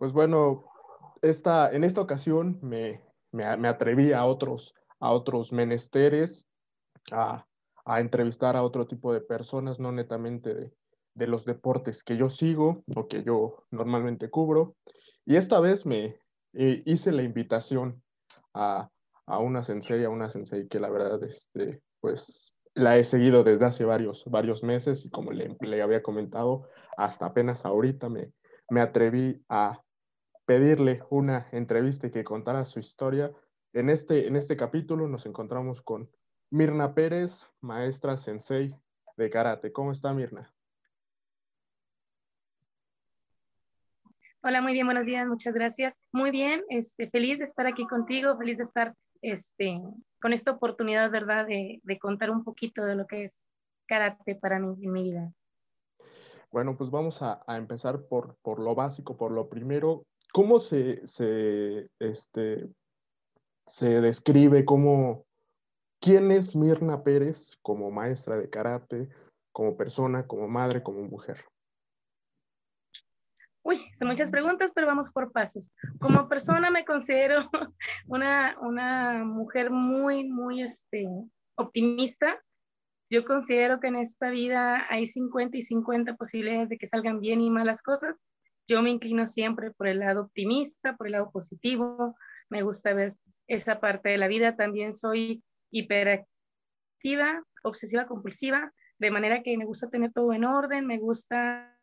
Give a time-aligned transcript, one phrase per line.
[0.00, 0.64] Pues bueno,
[1.20, 3.02] esta, en esta ocasión me,
[3.32, 6.46] me, me atreví a otros, a otros menesteres,
[7.12, 7.46] a,
[7.84, 10.72] a, entrevistar a otro tipo de personas, no netamente de,
[11.12, 14.74] de, los deportes que yo sigo o que yo normalmente cubro.
[15.26, 16.18] Y esta vez me
[16.54, 18.02] eh, hice la invitación
[18.54, 18.88] a,
[19.26, 23.66] a, una sensei, a una sensei que la verdad, este, pues la he seguido desde
[23.66, 28.32] hace varios, varios meses y como le, le había comentado, hasta apenas ahorita me,
[28.70, 29.82] me atreví a
[30.50, 33.30] pedirle una entrevista y que contara su historia.
[33.72, 36.10] En este, en este capítulo nos encontramos con
[36.50, 38.74] Mirna Pérez, maestra sensei
[39.16, 39.70] de karate.
[39.70, 40.52] ¿Cómo está Mirna?
[44.42, 46.00] Hola, muy bien, buenos días, muchas gracias.
[46.10, 49.80] Muy bien, este, feliz de estar aquí contigo, feliz de estar este,
[50.20, 53.44] con esta oportunidad, ¿verdad?, de, de contar un poquito de lo que es
[53.86, 55.32] karate para mí en mi vida.
[56.50, 60.06] Bueno, pues vamos a, a empezar por, por, lo básico, por lo primero.
[60.32, 62.68] ¿Cómo se, se, este,
[63.66, 65.26] se describe, cómo,
[66.00, 69.08] quién es Mirna Pérez como maestra de karate,
[69.52, 71.44] como persona, como madre, como mujer?
[73.62, 75.72] Uy, son muchas preguntas, pero vamos por pasos.
[76.00, 77.50] Como persona me considero
[78.06, 81.06] una, una mujer muy, muy este,
[81.56, 82.40] optimista.
[83.10, 87.40] Yo considero que en esta vida hay 50 y 50 posibilidades de que salgan bien
[87.40, 88.16] y malas cosas
[88.70, 92.16] yo me inclino siempre por el lado optimista, por el lado positivo,
[92.48, 93.16] me gusta ver
[93.48, 99.90] esa parte de la vida, también soy hiperactiva, obsesiva compulsiva, de manera que me gusta
[99.90, 101.76] tener todo en orden, me gusta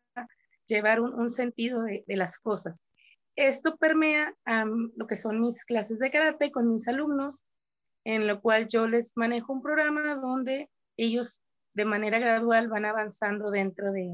[0.66, 2.82] llevar un, sentido de, las cosas.
[3.36, 7.42] Esto permea um, lo que son mis clases de karate con mis alumnos,
[8.04, 11.42] en lo cual yo les manejo un programa donde ellos
[11.74, 14.08] de manera gradual van avanzando dentro de,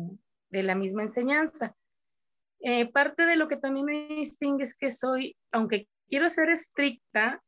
[0.50, 1.74] de la misma enseñanza.
[2.66, 7.42] Eh, parte de lo que también me distingue es que soy, aunque quiero ser estricta,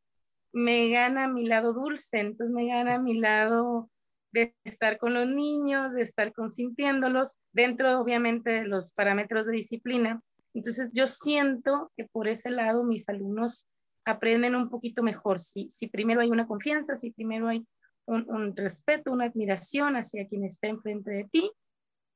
[0.53, 3.89] me gana mi lado dulce, entonces me gana mi lado
[4.33, 10.21] de estar con los niños, de estar consintiéndolos, dentro obviamente de los parámetros de disciplina.
[10.53, 13.67] Entonces yo siento que por ese lado mis alumnos
[14.05, 15.41] aprenden un poquito mejor.
[15.41, 17.67] Si, primero hay una confianza, si primero hay
[18.05, 21.51] un, un respeto, una admiración hacia quien está enfrente de ti,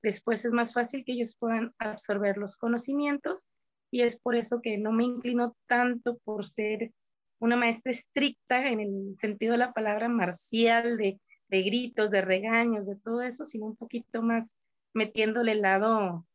[0.02, 3.46] Después es más fácil que ellos puedan absorber los conocimientos
[3.90, 6.92] y es por eso que no me inclino tanto por ser
[7.38, 12.86] una maestra estricta en el sentido de la palabra marcial, de, de gritos, de regaños,
[12.86, 14.54] de todo eso, sino un poquito más
[14.92, 16.26] metiéndole el lado,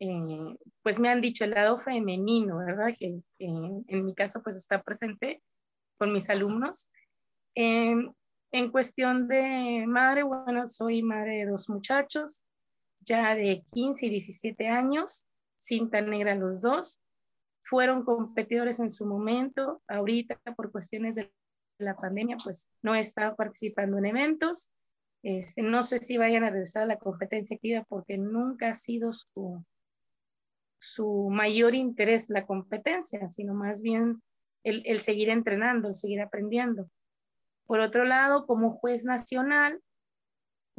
[0.00, 2.94] eh, pues me han dicho el lado femenino, ¿verdad?
[2.98, 5.42] Que, en, mi caso pues está presente
[5.98, 6.88] con mis alumnos.
[7.54, 7.94] Eh,
[8.52, 12.42] en cuestión de madre, bueno, soy madre de dos muchachos,
[13.00, 15.26] ya de 15 y 17 años,
[15.58, 17.00] cinta negra los dos.
[17.62, 21.32] Fueron competidores en su momento, ahorita por cuestiones de
[21.78, 24.70] la pandemia, pues no he estado participando en eventos.
[25.22, 29.12] Este, no sé si vayan a regresar a la competencia activa porque nunca ha sido
[29.12, 29.64] su,
[30.78, 34.22] su mayor interés la competencia, sino más bien
[34.64, 36.88] el, el seguir entrenando, el seguir aprendiendo.
[37.66, 39.80] Por otro lado, como juez nacional,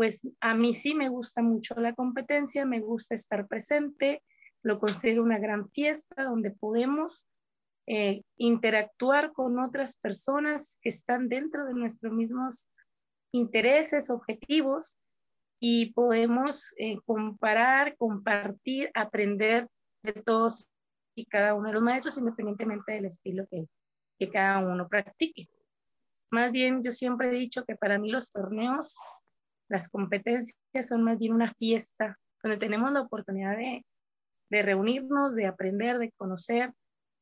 [0.01, 4.23] pues a mí sí me gusta mucho la competencia, me gusta estar presente,
[4.63, 7.28] lo considero una gran fiesta donde podemos
[7.85, 12.67] eh, interactuar con otras personas que están dentro de nuestros mismos
[13.31, 14.97] intereses, objetivos,
[15.59, 19.68] y podemos eh, comparar, compartir, aprender
[20.01, 20.68] de todos
[21.16, 23.68] y cada uno de los maestros, independientemente del estilo que,
[24.18, 25.47] que cada uno practique.
[26.31, 28.97] Más bien, yo siempre he dicho que para mí los torneos
[29.71, 33.85] las competencias son más bien una fiesta donde tenemos la oportunidad de,
[34.49, 36.73] de reunirnos, de aprender, de conocer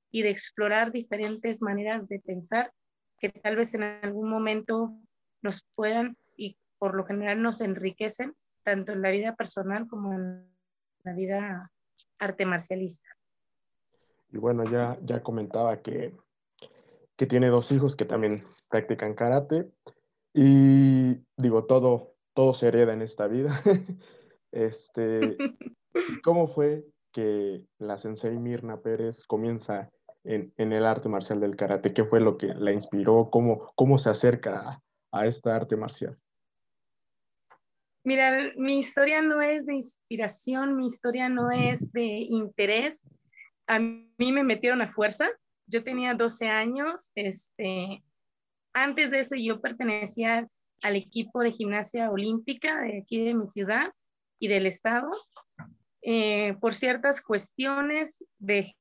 [0.09, 2.73] y de explorar diferentes maneras de pensar
[3.19, 4.95] que tal vez en algún momento
[5.43, 8.33] nos puedan y por lo general nos enriquecen
[8.63, 10.49] tanto en la vida personal como en
[11.03, 11.71] la vida
[12.17, 13.09] arte marcialista.
[14.31, 16.15] Y bueno, ya, ya comentaba que,
[17.15, 19.69] que tiene dos hijos que también practican karate
[20.33, 23.61] y digo, todo, todo se hereda en esta vida.
[24.51, 25.37] este,
[26.23, 29.89] ¿Cómo fue que la sensei Mirna Pérez comienza
[30.23, 31.93] en, en, el arte marcial del karate?
[31.93, 33.29] ¿Qué fue lo que la inspiró?
[33.31, 34.81] ¿Cómo, cómo se acerca a,
[35.11, 36.17] a esta arte marcial?
[38.03, 43.03] Mira, mi historia no es de inspiración, mi historia no es de interés.
[43.67, 45.29] A mí me metieron a fuerza.
[45.67, 47.11] Yo tenía 12 años.
[47.15, 48.03] Este,
[48.73, 50.47] antes de eso yo pertenecía
[50.81, 53.93] al equipo de gimnasia olímpica de aquí de mi ciudad
[54.39, 55.09] y del estado.
[56.01, 58.75] Eh, por ciertas cuestiones dejé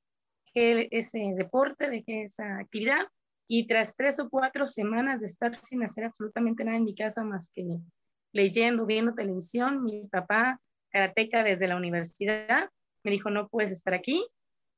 [0.54, 3.06] ese deporte, dejé esa actividad
[3.48, 7.24] y tras tres o cuatro semanas de estar sin hacer absolutamente nada en mi casa
[7.24, 7.64] más que
[8.32, 10.60] leyendo, viendo televisión, mi papá,
[10.90, 12.70] karateca desde la universidad,
[13.02, 14.26] me dijo, no puedes estar aquí,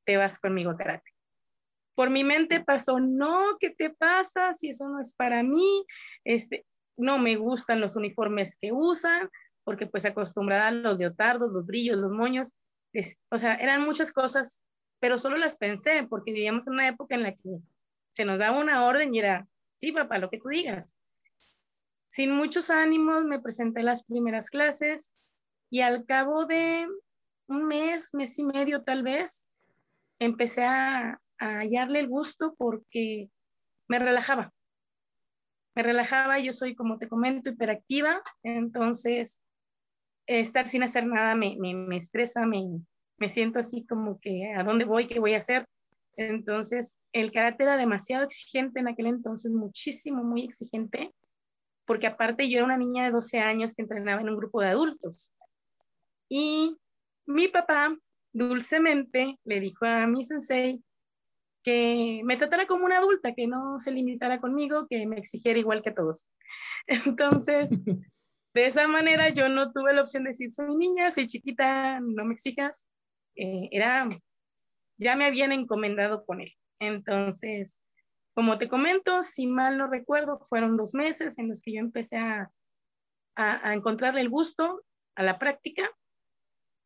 [0.05, 1.11] te vas conmigo a karate.
[1.95, 4.55] Por mi mente pasó, no, ¿qué te pasa?
[4.55, 5.85] Si eso no es para mí,
[6.25, 6.65] este,
[6.97, 9.29] no me gustan los uniformes que usan,
[9.65, 12.55] porque pues acostumbrada a los leotardos, los brillos, los moños,
[13.31, 14.63] o sea, eran muchas cosas,
[14.99, 17.59] pero solo las pensé porque vivíamos en una época en la que
[18.11, 19.47] se nos daba una orden y era,
[19.77, 20.97] sí, papá, lo que tú digas.
[22.09, 25.15] Sin muchos ánimos me presenté las primeras clases
[25.71, 26.87] y al cabo de
[27.47, 29.47] un mes, mes y medio tal vez,
[30.19, 33.31] empecé a, a hallarle el gusto porque
[33.89, 34.53] me relajaba.
[35.83, 39.41] Relajaba, yo soy, como te comento, hiperactiva, entonces
[40.27, 42.63] estar sin hacer nada me, me, me estresa, me,
[43.19, 45.67] me siento así como que a dónde voy, qué voy a hacer.
[46.17, 51.13] Entonces, el karate era demasiado exigente en aquel entonces, muchísimo, muy exigente,
[51.87, 54.69] porque aparte yo era una niña de 12 años que entrenaba en un grupo de
[54.69, 55.33] adultos.
[56.29, 56.77] Y
[57.27, 57.97] mi papá
[58.33, 60.83] dulcemente le dijo a mi sensei
[61.63, 65.83] que me tratara como una adulta, que no se limitara conmigo, que me exigiera igual
[65.83, 66.27] que todos.
[66.87, 67.71] Entonces,
[68.55, 72.25] de esa manera yo no tuve la opción de decir, soy niña, soy chiquita, no
[72.25, 72.89] me exijas.
[73.37, 74.09] Eh, era
[75.01, 76.53] ya me habían encomendado con él.
[76.79, 77.83] Entonces,
[78.35, 82.19] como te comento, si mal no recuerdo, fueron dos meses en los que yo empecé
[82.19, 82.51] a,
[83.35, 84.83] a, encontrarle el gusto
[85.15, 85.91] a la práctica,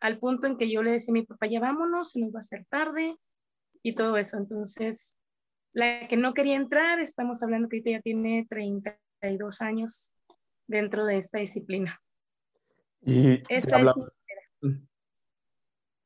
[0.01, 2.39] al punto en que yo le decía a mi papá, ya vámonos, se nos va
[2.39, 3.17] a hacer tarde
[3.85, 4.37] y todo eso.
[4.39, 5.15] Entonces,
[5.73, 10.13] la que no quería entrar, estamos hablando que ya tiene 32 años
[10.67, 12.01] dentro de esta disciplina.
[13.03, 13.79] Y Esa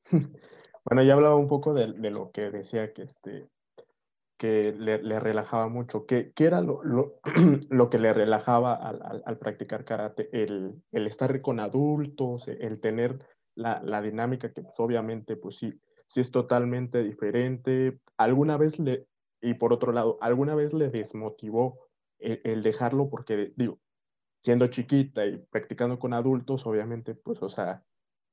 [0.85, 3.47] Bueno, ya hablaba un poco de, lo que decía que, este,
[4.39, 6.07] que le, relajaba mucho.
[6.07, 7.21] ¿Qué, qué era lo, lo,
[7.69, 10.31] lo, que le relajaba al, al, practicar karate?
[10.33, 13.19] El, el, estar con adultos, el tener
[13.55, 15.79] la, la, dinámica que pues, obviamente pues sí,
[16.09, 18.01] sí es totalmente diferente.
[18.17, 19.07] ¿Alguna vez le,
[19.41, 21.89] y por otro lado, alguna vez le desmotivó
[22.19, 23.09] el, el dejarlo?
[23.09, 23.79] Porque digo,
[24.43, 27.85] siendo chiquita y practicando con adultos, obviamente, pues, o sea,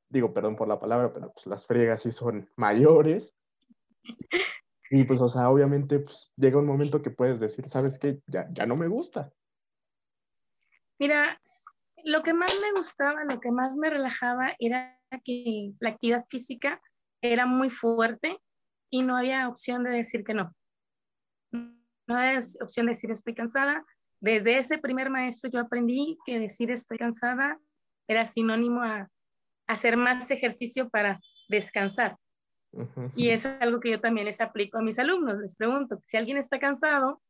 [0.10, 3.34] digo, perdón por la palabra, pero pues las friegas sí son mayores.
[4.90, 8.20] Y pues, o sea, obviamente, pues llega un momento que puedes decir, ¿sabes qué?
[8.28, 9.32] Ya, ya no me gusta.
[11.00, 11.42] Mira,
[12.04, 16.82] lo que más me gustaba, lo que más me relajaba era que la actividad física
[17.32, 18.38] era muy fuerte
[18.90, 20.54] y no había opción de decir que no.
[21.52, 23.84] No había opción de decir estoy cansada.
[24.20, 27.60] Desde ese primer maestro yo aprendí que decir estoy cansada
[28.08, 29.10] era sinónimo a
[29.68, 31.20] hacer más ejercicio para
[31.50, 32.18] descansar.
[33.16, 35.40] Y es algo que yo también les aplico a mis alumnos.
[35.40, 37.22] Les pregunto, si alguien está cansado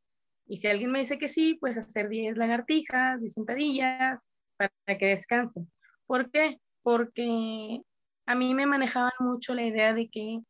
[0.46, 4.26] y si alguien me dice que sí, pues hacer 10 lagartijas, 10 sentadillas
[4.56, 5.70] para que descansen.
[6.06, 6.58] ¿Por qué?
[6.82, 7.80] Porque
[8.26, 10.40] a mí me manejaban mucho la idea de que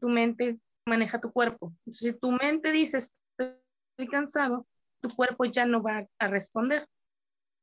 [0.00, 1.72] tu mente maneja tu cuerpo.
[1.86, 4.66] si tu mente dice estoy cansado,
[5.00, 6.86] tu cuerpo ya no va a responder.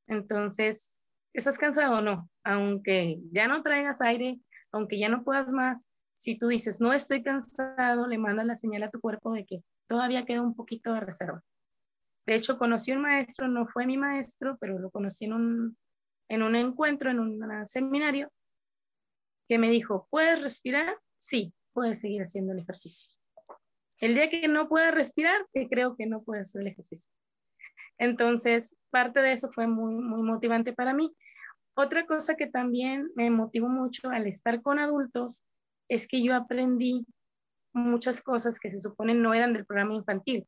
[0.08, 1.00] Entonces,
[1.34, 2.30] ¿estás cansado o no?
[2.44, 4.40] Aunque ya no traigas aire,
[4.72, 8.84] aunque ya no puedas más, si tú dices, no estoy cansado, le mandas la señal
[8.84, 11.42] a tu cuerpo de que todavía queda un poquito de reserva.
[12.25, 15.77] De hecho, conocí un maestro, no fue mi maestro, pero lo conocí en un,
[16.30, 18.32] en un encuentro, en un seminario,
[19.47, 20.97] que me dijo, ¿puedes respirar?
[21.17, 23.15] Sí, puedes seguir haciendo el ejercicio.
[24.00, 27.12] El día que no puedas respirar, que creo que no puedes hacer el ejercicio.
[27.97, 31.15] Entonces, parte de eso fue muy, muy motivante para mí.
[31.75, 35.43] Otra cosa que también me motivó mucho al estar con adultos
[35.89, 37.05] es que yo aprendí
[37.73, 40.47] muchas cosas que se suponen no eran del programa infantil.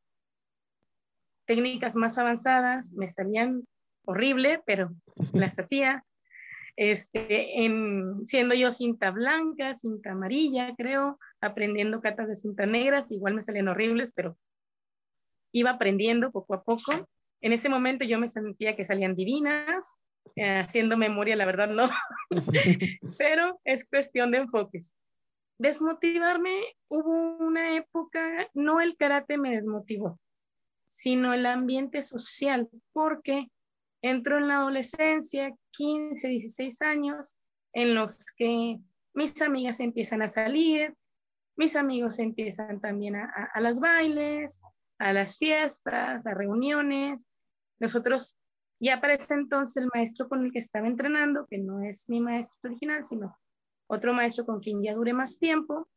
[1.45, 3.67] Técnicas más avanzadas me salían
[4.05, 4.91] horrible, pero
[5.33, 6.03] las hacía.
[6.77, 13.34] Este, en, siendo yo cinta blanca, cinta amarilla, creo, aprendiendo catas de cinta negras, igual
[13.34, 14.38] me salían horribles, pero
[15.53, 17.08] iba aprendiendo poco a poco.
[17.41, 19.98] En ese momento yo me sentía que salían divinas,
[20.36, 21.89] eh, haciendo memoria, la verdad no,
[23.17, 24.94] pero es cuestión de enfoques.
[25.58, 30.20] Desmotivarme, hubo una época, no el karate me desmotivó,
[30.88, 33.48] sino el ambiente social, porque
[34.09, 37.35] entro en la adolescencia, 15, 16 años,
[37.74, 38.77] en los que
[39.13, 40.93] mis amigas empiezan a salir,
[41.57, 44.62] mis amigos empiezan también a, a, a las bailes,
[45.00, 47.27] a las fiestas, a reuniones.
[47.79, 48.38] Nosotros,
[48.79, 52.19] ya para ese entonces, el maestro con el que estaba entrenando, que no es mi
[52.19, 53.35] maestro original, sino
[53.88, 55.88] otro maestro con quien ya duré más tiempo,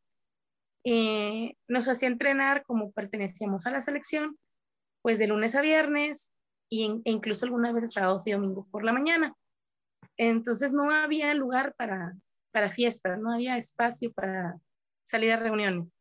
[0.84, 4.38] eh, nos hacía entrenar como pertenecíamos a la selección,
[5.02, 6.32] pues de lunes a viernes
[6.68, 9.34] y e incluso algunas veces sábados y domingos por la mañana.
[10.16, 12.14] Entonces no había lugar para,
[12.52, 14.56] para fiestas, no había espacio para
[15.04, 15.94] salir a reuniones.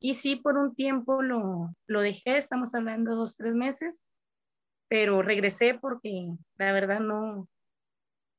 [0.00, 4.04] Y sí, por un tiempo lo, lo dejé, estamos hablando dos, tres meses,
[4.88, 7.48] pero regresé porque la verdad no,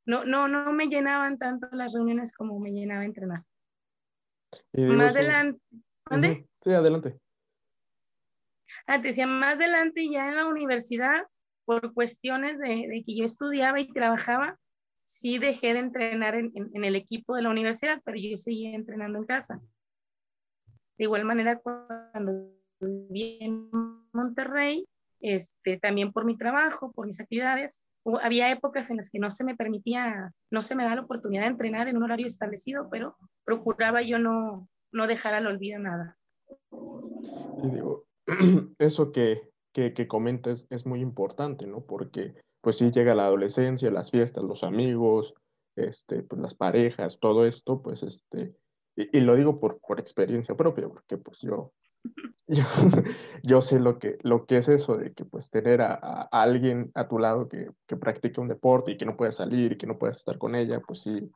[0.05, 3.43] no, no, no me llenaban tanto las reuniones como me llenaba entrenar.
[4.73, 5.59] más adelante.
[6.09, 6.47] ¿Dónde?
[6.61, 7.17] Sí, adelante.
[8.85, 11.25] Ah, decía, más adelante ya en la universidad,
[11.65, 14.57] por cuestiones de, que yo estudiaba y trabajaba,
[15.03, 19.19] sí dejé de entrenar en, en, el equipo de la universidad, pero yo seguía entrenando
[19.19, 19.61] en casa.
[20.97, 23.69] De igual manera, cuando viví en
[24.13, 24.85] Monterrey,
[25.19, 27.83] este, también por mi trabajo, por mis actividades,
[28.21, 31.43] había épocas en las que no se me permitía, no se me da la oportunidad
[31.43, 33.15] de entrenar en un horario establecido, pero
[33.45, 36.17] procuraba yo no, no dejar al olvido nada.
[37.63, 38.05] Y digo,
[38.79, 41.81] eso que, que, que comentas es muy importante, ¿no?
[41.81, 45.33] Porque pues sí llega la adolescencia, las fiestas, los amigos,
[45.75, 48.55] este, pues las parejas, todo esto, pues este,
[48.95, 51.73] y, lo digo por, por experiencia propia, porque pues yo
[52.47, 52.63] yo,
[53.43, 55.95] yo sé lo que, lo que es eso de que pues tener a,
[56.31, 59.77] alguien a tu lado que, que practique un deporte y que no pueda salir y
[59.77, 61.31] que no puedas estar con ella, pues sí,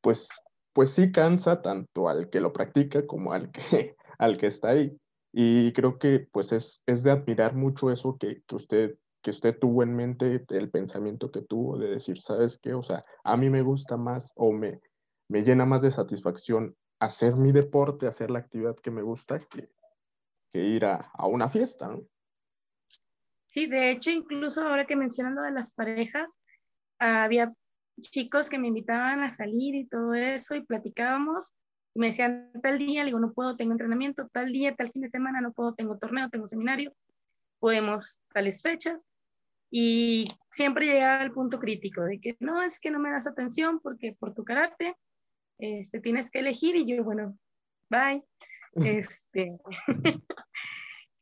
[0.00, 0.28] pues,
[0.72, 4.96] pues sí cansa tanto al que lo practica como al que, al que está ahí.
[5.32, 9.58] Y creo que pues es, es de admirar mucho eso que, que, usted, que usted
[9.58, 12.74] tuvo en mente, el pensamiento que tuvo de decir, ¿sabes qué?
[12.74, 14.80] O sea, a mí me gusta más o me,
[15.28, 19.68] me llena más de satisfacción hacer mi deporte, hacer la actividad que me gusta, que,
[20.54, 21.94] ir a, una fiesta.
[23.46, 26.40] Sí, de hecho, incluso ahora que mencionando de las parejas,
[26.98, 27.52] había
[28.00, 31.52] chicos que me invitaban a salir y todo eso y platicábamos.
[31.96, 35.00] Y me decían, tal día, le digo, no puedo, tengo entrenamiento, tal día, tal fin
[35.00, 36.92] de semana, no puedo, tengo torneo, tengo seminario,
[37.58, 39.08] podemos tales fechas.
[39.70, 43.80] Y siempre llegaba al punto crítico de que no, es que no me das atención
[43.80, 44.94] porque por tu carácter
[45.56, 47.38] este, tienes que elegir y yo, bueno,
[47.88, 48.22] bye.
[48.84, 49.56] Este,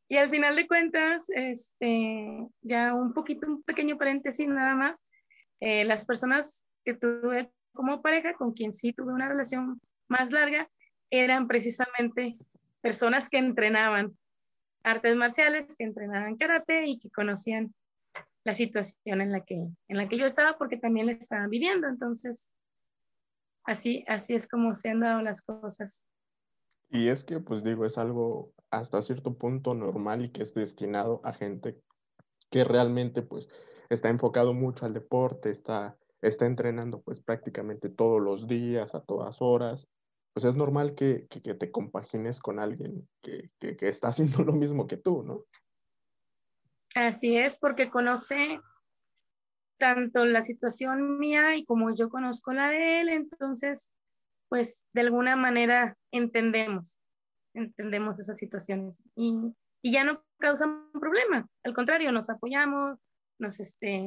[0.09, 5.07] y al final de cuentas, este, ya un poquito, un pequeño paréntesis nada más,
[5.61, 10.69] eh, las personas que tuve como pareja, con quien sí tuve una relación más larga,
[11.11, 12.37] eran precisamente
[12.81, 14.17] personas que entrenaban
[14.83, 17.75] artes marciales, que entrenaban karate y que conocían
[18.45, 19.55] la situación en la que,
[19.89, 21.89] en la que yo estaba porque también la estaban viviendo.
[21.89, 22.53] Entonces,
[23.65, 26.07] así, así es como se han dado las cosas.
[26.91, 31.21] Y es que, pues digo, es algo hasta cierto punto normal y que es destinado
[31.25, 31.81] a gente
[32.51, 33.49] que realmente, pues,
[33.89, 39.41] está enfocado mucho al deporte, está, está entrenando, pues, prácticamente todos los días, a todas
[39.41, 39.89] horas.
[40.35, 44.53] Pues es normal que, que, te compagines con alguien que, que, que está haciendo lo
[44.53, 45.45] mismo que tú, ¿no?
[46.95, 48.61] Así es, porque conoce
[49.79, 53.93] tanto la situación mía y como yo conozco la de él, entonces
[54.49, 56.99] pues de alguna manera entendemos,
[57.55, 62.99] entendemos esas situaciones y, y ya no causan problema, al contrario, nos apoyamos,
[63.41, 64.01] nos, este,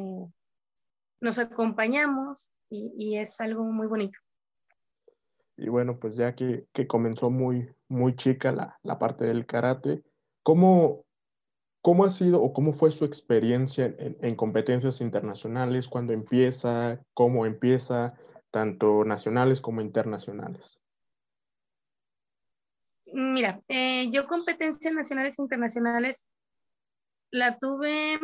[1.22, 4.18] nos acompañamos y, y, es algo muy bonito.
[5.58, 10.04] Y bueno, pues ya que, que comenzó muy, muy chica la, la, parte del karate,
[10.44, 11.06] ¿cómo,
[11.82, 15.88] ¿cómo ha sido o cómo fue su experiencia en, en competencias internacionales?
[15.88, 17.02] ¿Cuándo empieza?
[17.14, 18.16] ¿Cómo empieza?
[18.52, 20.80] tanto nacionales como internacionales?
[23.14, 26.28] Mira, eh, yo competencias nacionales e internacionales
[27.32, 28.20] la tuve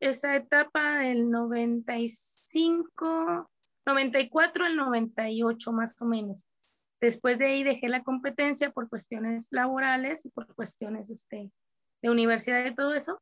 [0.00, 3.50] esa etapa del 95,
[3.86, 6.44] 94 al 98 más o menos.
[7.00, 11.50] Después de ahí dejé la competencia por cuestiones laborales y por cuestiones este,
[12.02, 13.20] de universidad y todo eso,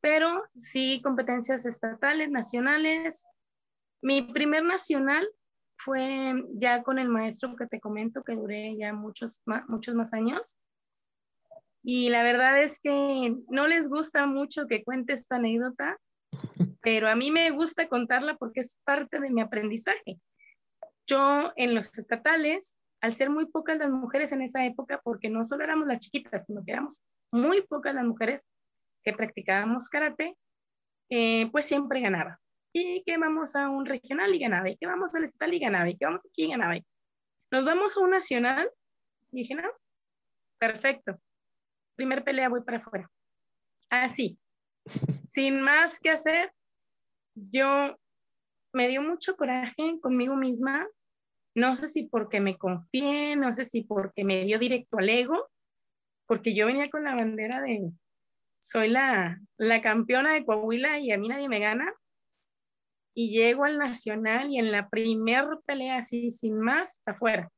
[0.00, 3.26] pero sí competencias estatales, nacionales.
[4.02, 5.28] Mi primer nacional
[5.76, 10.56] fue ya con el maestro que te comento, que duré ya muchos, muchos más años.
[11.84, 15.98] Y la verdad es que no les gusta mucho que cuente esta anécdota,
[16.80, 20.20] pero a mí me gusta contarla porque es parte de mi aprendizaje.
[21.06, 25.44] Yo en los estatales, al ser muy pocas las mujeres en esa época, porque no
[25.44, 28.46] solo éramos las chiquitas, sino que éramos muy pocas las mujeres
[29.04, 30.36] que practicábamos karate,
[31.10, 32.38] eh, pues siempre ganaba
[32.72, 35.88] y que vamos a un regional y ganaba, y que vamos al estatal y ganaba,
[35.88, 36.74] y que vamos aquí y ganaba.
[37.50, 38.70] Nos vamos a un nacional,
[39.30, 39.68] y dije, no,
[40.58, 41.18] perfecto.
[41.96, 43.10] Primer pelea, voy para afuera.
[43.90, 44.38] Así,
[45.28, 46.52] sin más que hacer,
[47.34, 47.98] yo
[48.72, 50.86] me dio mucho coraje conmigo misma.
[51.54, 55.50] No sé si porque me confié, no sé si porque me dio directo al ego,
[56.26, 57.92] porque yo venía con la bandera de
[58.62, 61.92] soy la, la campeona de Coahuila y a mí nadie me gana.
[63.14, 67.50] Y llego al nacional y en la primer pelea, así sin más, afuera.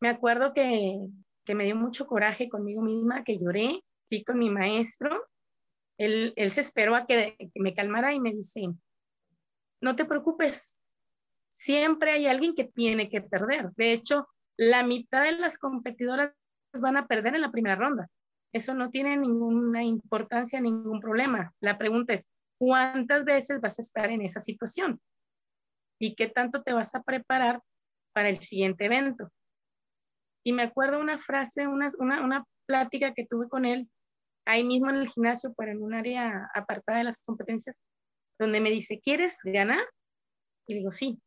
[0.00, 0.98] Me acuerdo que,
[1.44, 5.26] que me dio mucho coraje conmigo misma, que lloré, fui con mi maestro.
[5.98, 8.68] Él, él se esperó a que, que me calmara y me dice,
[9.80, 10.79] no te preocupes,
[11.50, 13.70] siempre hay alguien que tiene que perder.
[13.76, 16.32] De hecho, la mitad de las competidoras
[16.74, 18.08] van a perder en la primera ronda.
[18.52, 21.52] Eso no tiene ninguna importancia, ningún problema.
[21.60, 22.26] La pregunta es,
[22.58, 25.00] ¿cuántas veces vas a estar en esa situación?
[26.00, 27.62] ¿Y qué tanto te vas a preparar
[28.12, 29.30] para el siguiente evento?
[30.44, 33.90] Y me acuerdo una frase, una, una, plática que tuve con él
[34.46, 37.80] ahí mismo en el gimnasio, pero en un área apartada de las competencias,
[38.38, 39.84] donde me dice, ¿quieres ganar?
[40.68, 41.20] Y digo, sí.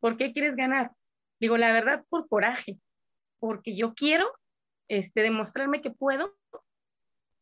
[0.00, 0.92] ¿Por qué quieres ganar?
[1.38, 2.78] Digo, la verdad, por coraje,
[3.38, 4.30] porque yo quiero
[4.88, 6.34] este, demostrarme que puedo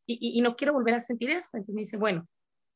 [0.07, 1.57] y, no quiero volver a sentir esto.
[1.57, 2.27] Entonces me dice, bueno,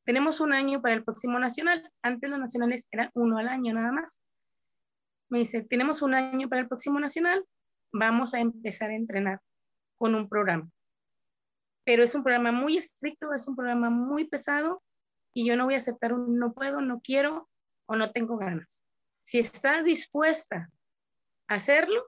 [0.05, 1.91] tenemos un año para el próximo nacional.
[2.03, 4.21] Antes los nacionales eran uno al año nada más.
[5.31, 7.45] Me dice, tenemos un año para el próximo nacional,
[7.91, 9.41] vamos a empezar a entrenar
[9.97, 10.69] con un programa.
[11.85, 14.83] Pero es un programa muy estricto, es un programa muy pesado
[15.33, 17.49] y yo no voy a aceptar un no puedo, no quiero
[17.87, 18.85] o no tengo ganas.
[19.23, 20.71] Si estás dispuesta
[21.49, 22.07] a hacerlo,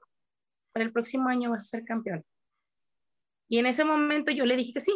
[0.72, 2.24] para el próximo año vas a ser campeón.
[3.48, 4.92] Y en ese momento yo le dije que sí,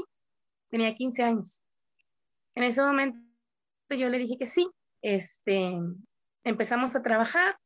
[0.69, 1.63] tenía 15 años.
[2.55, 3.19] En ese momento
[3.91, 4.69] yo le dije que sí,
[5.03, 5.73] este,
[6.45, 7.57] empezamos a trabajar,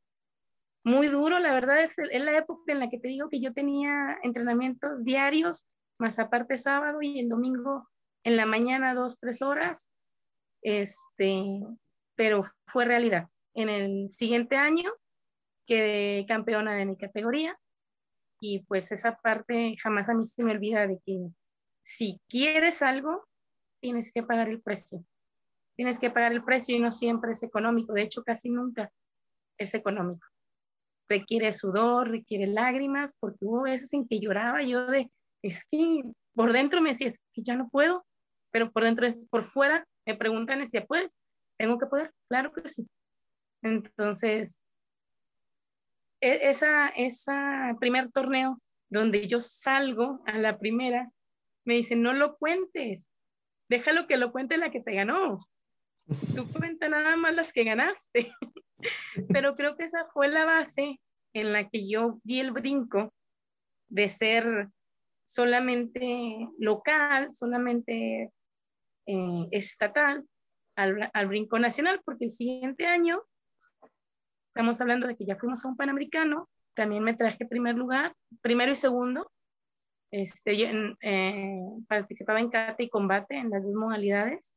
[0.85, 3.53] muy duro, la verdad es, es la época en la que te digo que yo
[3.53, 5.65] tenía entrenamientos diarios,
[5.99, 7.89] más aparte sábado y el domingo
[8.25, 9.91] en la mañana dos, tres horas,
[10.61, 11.61] este,
[12.17, 13.29] pero fue realidad.
[13.55, 14.91] En el siguiente año
[15.67, 17.59] quedé campeona de mi categoría
[18.41, 21.29] y pues esa parte jamás a mí se me olvida de que
[21.83, 23.27] si quieres algo,
[23.81, 25.05] tienes que pagar el precio.
[25.77, 27.93] Tienes que pagar el precio y no siempre es económico.
[27.93, 28.91] De hecho, casi nunca
[29.59, 30.27] es económico.
[31.09, 35.11] Requiere sudor, requiere lágrimas, porque hubo veces en que lloraba yo de,
[35.43, 36.03] es que
[36.35, 38.07] por dentro me decía, es que ya no puedo,
[38.51, 41.17] pero por dentro, por fuera, me preguntan, decía, ¿puedes?
[41.59, 42.87] Tengo que poder, claro que sí.
[43.63, 44.63] Entonces,
[46.21, 51.11] e, esa, esa primer torneo donde yo salgo a la primera,
[51.65, 53.11] me dicen, no lo cuentes,
[53.69, 55.39] déjalo que lo cuente la que te ganó.
[56.35, 58.33] Tú cuenta nada más las que ganaste.
[59.29, 61.01] Pero creo que esa fue la base
[61.33, 63.15] en la que yo di el brinco
[63.89, 64.69] de ser
[65.25, 68.31] solamente local, solamente
[69.07, 70.27] eh, estatal,
[70.77, 73.23] al, al, brinco nacional, porque el siguiente año
[74.55, 78.71] Estamos hablando de que ya fuimos a un Panamericano, también me traje primer lugar, primero
[78.71, 79.31] y segundo.
[80.11, 80.67] Este, yo,
[81.01, 84.53] eh, participaba en kata y combate en las dos modalidades.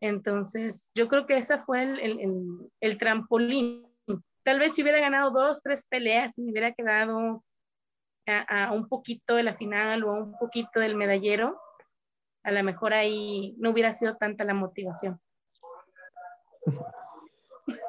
[0.00, 3.84] Entonces, yo creo que ese fue el, el, el, trampolín.
[4.44, 7.42] Tal vez si hubiera ganado dos, tres peleas y me hubiera quedado
[8.28, 11.60] a, a, un poquito de la final o a un poquito del medallero,
[12.44, 15.20] a lo mejor ahí no hubiera sido tanta la motivación.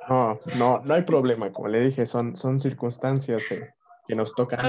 [0.10, 1.52] No, no, no hay problema.
[1.52, 3.70] Como le dije, son, son circunstancias eh,
[4.08, 4.60] que nos tocan.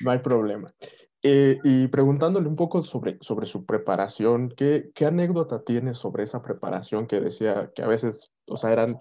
[0.00, 0.72] No hay problema.
[1.22, 6.42] Eh, y preguntándole un poco sobre, sobre su preparación, ¿qué, ¿qué anécdota tiene sobre esa
[6.42, 8.98] preparación que decía que a veces, o sea, eran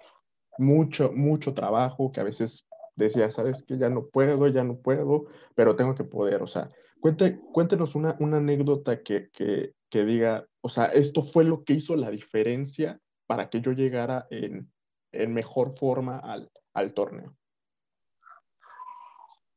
[0.59, 5.25] mucho, mucho trabajo, que a veces decía, sabes que ya no puedo, ya no puedo,
[5.55, 10.45] pero tengo que poder, o sea, cuente, cuéntenos una, una anécdota que, que, que diga,
[10.61, 12.99] o sea, esto fue lo que hizo la diferencia
[13.31, 14.69] para que yo llegara en,
[15.33, 16.19] mejor forma
[16.73, 17.33] al, torneo?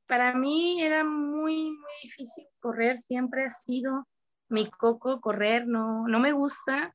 [0.06, 4.06] Para mí era muy, muy difícil correr, siempre ha sido
[4.48, 6.94] mi coco correr, no, no me gusta.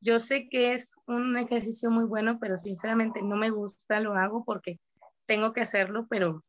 [0.00, 4.44] Yo sé que es un ejercicio muy bueno, pero sinceramente no me gusta, lo hago
[4.44, 4.78] porque
[5.26, 6.44] tengo que hacerlo, pero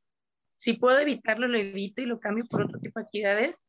[0.56, 3.65] si puedo evitarlo, lo evito y lo cambio por otro tipo de actividades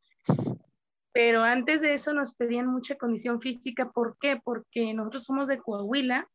[1.18, 3.90] pero antes de eso nos pedían mucha condición física.
[3.90, 4.40] ¿Por qué?
[4.40, 6.28] Porque nosotros somos de Coahuila,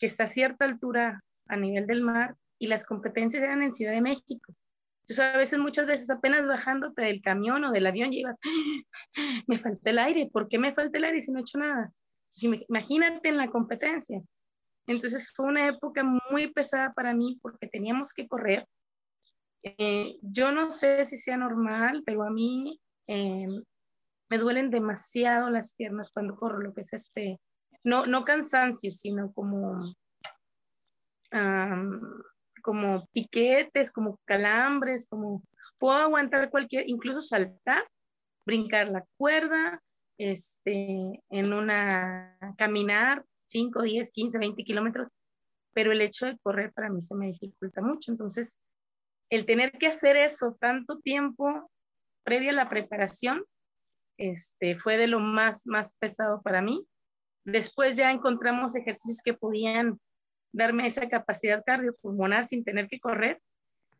[0.00, 3.92] que está a cierta altura a nivel del mar, y las competencias eran en Ciudad
[3.92, 4.56] de México.
[5.02, 8.34] Entonces, a veces, muchas veces, apenas bajándote del camión o del avión, llevas,
[9.46, 10.28] me falta el aire.
[10.32, 11.92] ¿Por qué me falta el aire si no he hecho nada?
[12.68, 14.20] imagínate en la competencia.
[14.88, 18.66] Entonces, fue una época muy pesada para mí porque teníamos que correr.
[19.62, 23.46] Eh, yo no sé si sea normal, pero a mí eh,
[24.32, 27.38] me duelen demasiado las piernas cuando corro, lo que es este,
[27.84, 29.94] no, no cansancio, sino como,
[32.62, 35.42] como piquetes, como calambres, como
[35.76, 37.86] puedo aguantar cualquier, incluso saltar,
[38.46, 39.82] brincar la cuerda,
[40.16, 45.10] este, en una, caminar 5, 10, 15, 20 kilómetros,
[45.74, 48.10] pero el hecho de correr para mí se me dificulta mucho.
[48.10, 48.58] Entonces,
[49.28, 51.70] el tener que hacer eso tanto tiempo
[52.24, 53.44] previo a la preparación,
[54.22, 56.86] este, fue de lo más, más pesado para mí.
[57.44, 59.98] Después ya encontramos ejercicios que podían
[60.52, 63.40] darme esa capacidad cardiopulmonar sin tener que correr,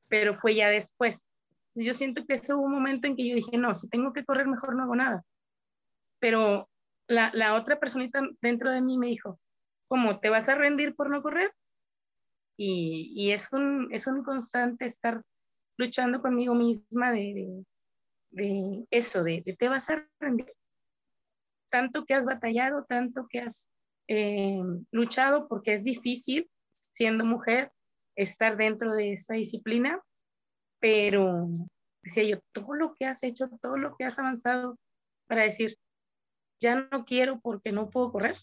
[0.09, 1.29] pero fue ya después.
[1.75, 4.25] Yo siento que ese hubo un momento en que yo dije, no, si tengo que
[4.25, 5.25] correr, mejor no hago nada.
[6.21, 6.69] Pero
[7.09, 9.41] la, la otra personita dentro de mí me dijo,
[9.89, 11.53] ¿cómo te vas a rendir por no correr?
[12.57, 15.23] Y, y es, un, es un constante estar
[15.79, 17.65] luchando conmigo misma de, de,
[18.91, 20.53] eso, de, de, te vas a rendir.
[21.71, 23.69] Tanto que has batallado, tanto que has
[24.09, 26.51] eh, luchado, porque es difícil
[26.93, 27.73] siendo mujer
[28.17, 30.01] estar dentro de esta disciplina,
[30.81, 31.49] pero
[32.03, 34.79] decía yo, todo lo que has hecho, todo lo que has avanzado
[35.27, 35.79] para decir,
[36.61, 38.37] ya no quiero porque no puedo correr,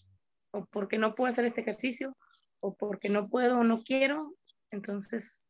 [0.52, 2.16] o porque no puedo hacer este ejercicio,
[2.60, 4.34] o porque no puedo o no quiero,
[4.70, 5.44] entonces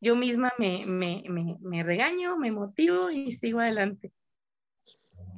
[0.00, 4.12] yo misma me, me, me, me regaño, me motivo y sigo adelante.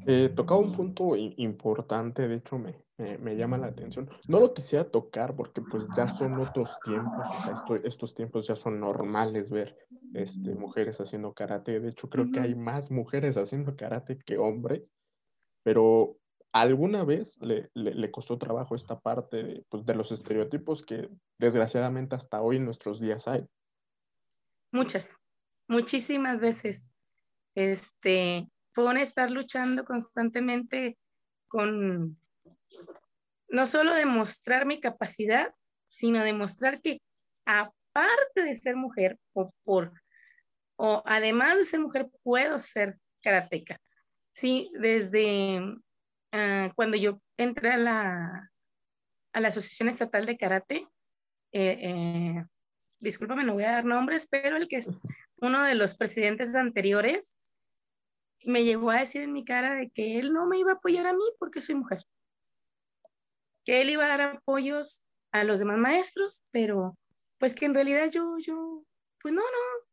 [0.07, 2.85] Eh, tocaba un punto importante, de hecho me,
[3.19, 4.09] me, llama la atención.
[4.27, 8.57] No lo quisiera tocar porque pues ya son otros tiempos, o sea, estos tiempos ya
[8.57, 9.77] son normales ver
[10.15, 11.79] este, mujeres haciendo karate.
[11.79, 14.83] De hecho, creo que hay más mujeres haciendo karate que hombres,
[15.63, 16.17] pero
[16.53, 22.17] alguna vez le, le, costó trabajo esta parte de, pues, de los estereotipos que desgraciadamente
[22.17, 23.47] hasta hoy en nuestros días hay.
[24.73, 25.21] Muchas,
[25.69, 26.91] muchísimas veces.
[27.55, 30.99] Este, fue estar luchando constantemente
[31.49, 32.19] con
[33.49, 35.55] no solo demostrar mi capacidad,
[35.87, 37.03] sino demostrar que
[37.45, 39.93] aparte de ser mujer o por
[40.77, 43.79] o además de ser mujer puedo ser karateca.
[44.33, 45.61] Sí, desde
[46.33, 48.51] ah, cuando yo entré a la,
[49.35, 50.89] a la Asociación Estatal de Karate,
[51.53, 52.45] eh, eh,
[53.03, 54.93] discúlpame, no voy a dar nombres, pero el que es
[55.37, 57.35] uno de los presidentes anteriores
[58.45, 61.07] me llegó a decir en mi cara de que él no me iba a apoyar
[61.07, 62.03] a mí porque soy mujer.
[63.65, 66.97] Que él iba a dar apoyos a los demás maestros, pero
[67.39, 68.85] pues que en realidad yo, yo,
[69.21, 69.87] pues no, no,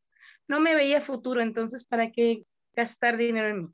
[0.48, 2.43] no me veía futuro, entonces, ¿para qué
[2.74, 3.69] gastar dinero en mí?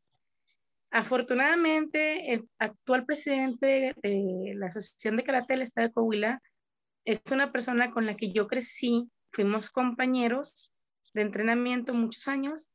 [0.91, 6.41] Afortunadamente, el actual presidente de la Asociación de Karate del Estado de Coahuila
[7.03, 10.71] es una persona con la que yo crecí, fuimos compañeros
[11.13, 12.71] de entrenamiento muchos años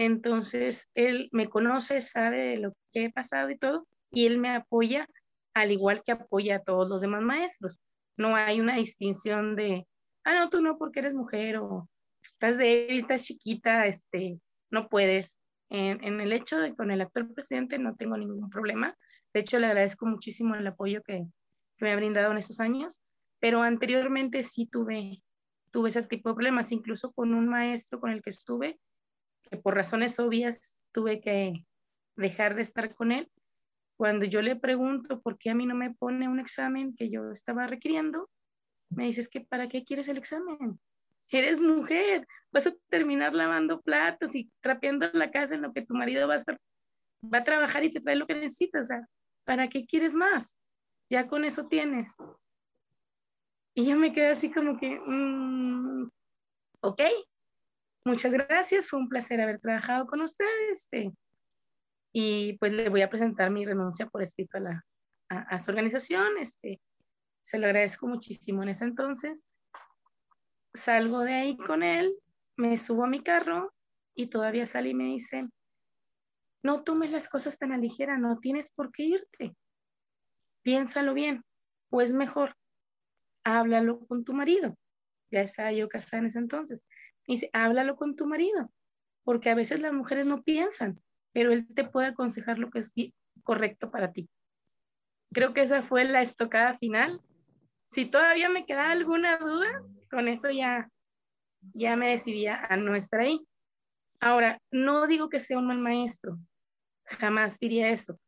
[0.00, 5.06] entonces, él me conoce, sabe lo que he pasado y todo, y él me apoya
[5.52, 7.80] al igual que apoya a todos los demás maestros.
[8.16, 9.86] No hay una distinción de,
[10.24, 11.86] ah, no, tú no porque eres mujer o
[12.22, 15.38] estás débil, estás chiquita, este, no puedes.
[15.68, 18.96] En, en, el hecho de con el actual presidente no tengo ningún problema.
[19.34, 21.26] De hecho, le agradezco muchísimo el apoyo que,
[21.76, 23.02] que me ha brindado en estos años,
[23.38, 25.22] pero anteriormente sí tuve,
[25.70, 28.78] tuve ese tipo de problemas, incluso con un maestro con el que estuve,
[29.42, 31.64] que por razones obvias tuve que
[32.16, 33.30] dejar de estar con él.
[33.96, 37.30] Cuando yo le pregunto por qué a mí no me pone un examen que yo
[37.30, 38.28] estaba requiriendo,
[38.88, 40.80] me dices que para qué quieres el examen.
[41.28, 45.94] Eres mujer, vas a terminar lavando platos y trapeando la casa en lo que tu
[45.94, 46.58] marido va a, estar,
[47.22, 48.86] va a trabajar y te trae lo que necesitas.
[48.86, 49.06] O sea,
[49.44, 50.58] ¿para qué quieres más?
[51.08, 52.16] Ya con eso tienes.
[53.74, 56.10] Y yo me quedé así como que, mm,
[56.80, 57.02] ok,
[58.04, 60.70] Muchas gracias, fue un placer haber trabajado con ustedes.
[60.72, 61.12] Este,
[62.12, 64.86] y pues le voy a presentar mi renuncia por escrito a, la,
[65.28, 66.38] a, su organización.
[66.40, 66.80] Este,
[67.42, 69.46] se lo agradezco muchísimo en ese entonces.
[70.72, 72.16] Salgo de ahí con él,
[72.56, 73.72] me subo a mi carro
[74.14, 75.48] y todavía sale y me dice,
[76.62, 79.56] no tomes las cosas tan a ligera, no tienes por qué irte.
[80.62, 81.44] Piénsalo bien,
[81.90, 82.54] o es mejor,
[83.44, 84.76] háblalo con tu marido.
[85.30, 86.84] Ya estaba yo casada en ese entonces.
[87.26, 88.70] Dice, háblalo con tu marido,
[89.24, 91.00] porque a veces las mujeres no piensan,
[91.32, 92.92] pero él te puede aconsejar lo que es
[93.44, 94.28] correcto para ti.
[95.32, 97.20] Creo que esa fue la estocada final.
[97.88, 100.88] Si todavía me queda alguna duda, con eso ya,
[101.74, 103.40] ya me decidía a no estar ahí.
[104.20, 106.36] Ahora, no digo que sea un mal maestro,
[107.04, 108.18] jamás diría eso.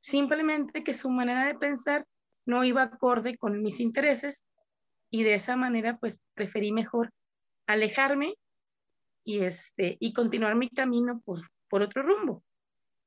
[0.00, 2.06] Simplemente que su manera de pensar
[2.46, 4.46] no iba acorde con mis intereses
[5.12, 7.12] y de esa manera pues preferí mejor
[7.68, 8.34] alejarme
[9.24, 12.42] y, este, y continuar mi camino por, por otro rumbo.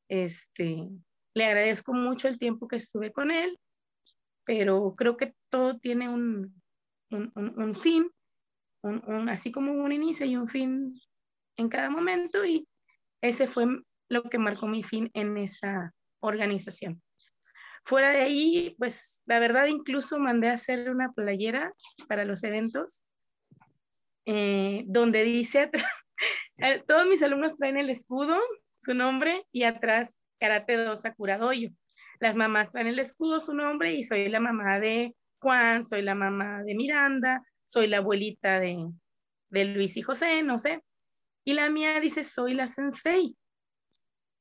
[0.08, 0.88] Este,
[1.34, 3.60] le agradezco mucho el tiempo que estuve con él,
[4.46, 6.62] pero creo que todo tiene un,
[7.10, 8.10] un, un, fin,
[8.84, 11.02] un, así como un inicio y un fin
[11.58, 12.68] en cada momento y
[13.22, 13.66] ese fue
[14.10, 17.02] lo que marcó mi fin en esa organización.
[17.86, 21.72] Fuera de ahí, pues la verdad incluso mandé a hacer una playera
[22.08, 23.04] para los eventos
[24.26, 25.70] eh, donde dice,
[26.58, 28.40] eh, todos mis alumnos traen el escudo,
[28.78, 31.70] su nombre y atrás Karate 2 Sakuradoyo.
[32.20, 36.16] Las mamás traen el escudo, su nombre y soy la mamá de Juan, soy la
[36.16, 38.90] mamá de Miranda, soy la abuelita de,
[39.50, 40.82] de Luis y José, no sé.
[41.44, 43.36] Y la mía dice, soy la sensei.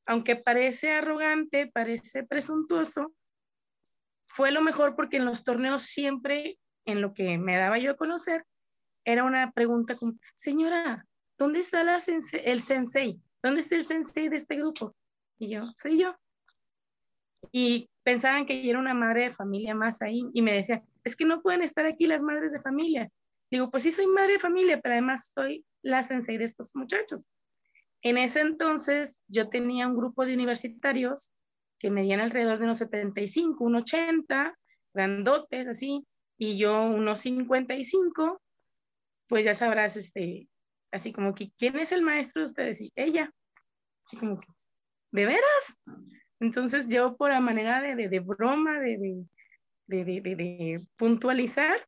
[0.07, 3.13] Aunque parece arrogante, parece presuntuoso,
[4.35, 7.97] fue lo mejor porque en los torneos siempre, en lo que me daba yo a
[7.97, 8.45] conocer,
[9.05, 11.07] era una pregunta como, señora,
[11.39, 12.03] ¿dónde está la
[12.45, 13.21] el sensei?
[13.45, 14.97] ¿Dónde está el sensei de este grupo?
[15.39, 16.17] Y yo, soy yo.
[17.53, 21.15] Y pensaban que yo era una madre de familia más ahí y me decían, es
[21.15, 23.09] que no pueden estar aquí las madres de familia.
[23.53, 27.29] Digo, pues sí soy madre de familia, pero además soy la sensei de estos muchachos.
[28.03, 31.31] En ese entonces yo tenía un grupo de universitarios
[31.85, 34.59] que medían alrededor de unos 75, unos 80,
[34.95, 36.03] grandotes así,
[36.39, 38.41] y yo unos 55,
[39.29, 40.49] pues ya sabrás, este,
[40.91, 42.81] así como que, ¿quién es el maestro de ustedes?
[42.81, 43.31] Y ella,
[44.07, 44.47] así como que,
[45.13, 45.79] ¿de veras?
[46.41, 49.27] Entonces yo por la manera de, de, de broma, de,
[49.87, 51.87] de, puntualizar,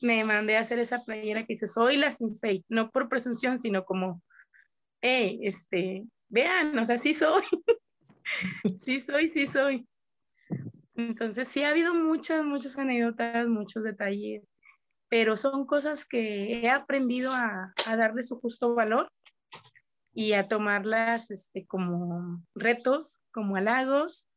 [0.00, 3.84] me mandé a hacer esa playera que dice, soy la sensei, no por presunción, sino
[3.84, 4.22] como,
[5.02, 7.42] hey, este, vean, o sea, sí soy,
[8.84, 9.88] sí soy, sí soy.
[10.94, 14.42] Entonces sí ha habido muchas, muchas anécdotas, muchos detalles,
[15.08, 19.08] pero son cosas que he aprendido a, a darle su justo valor
[20.12, 24.28] y a tomarlas este, como retos, como halagos.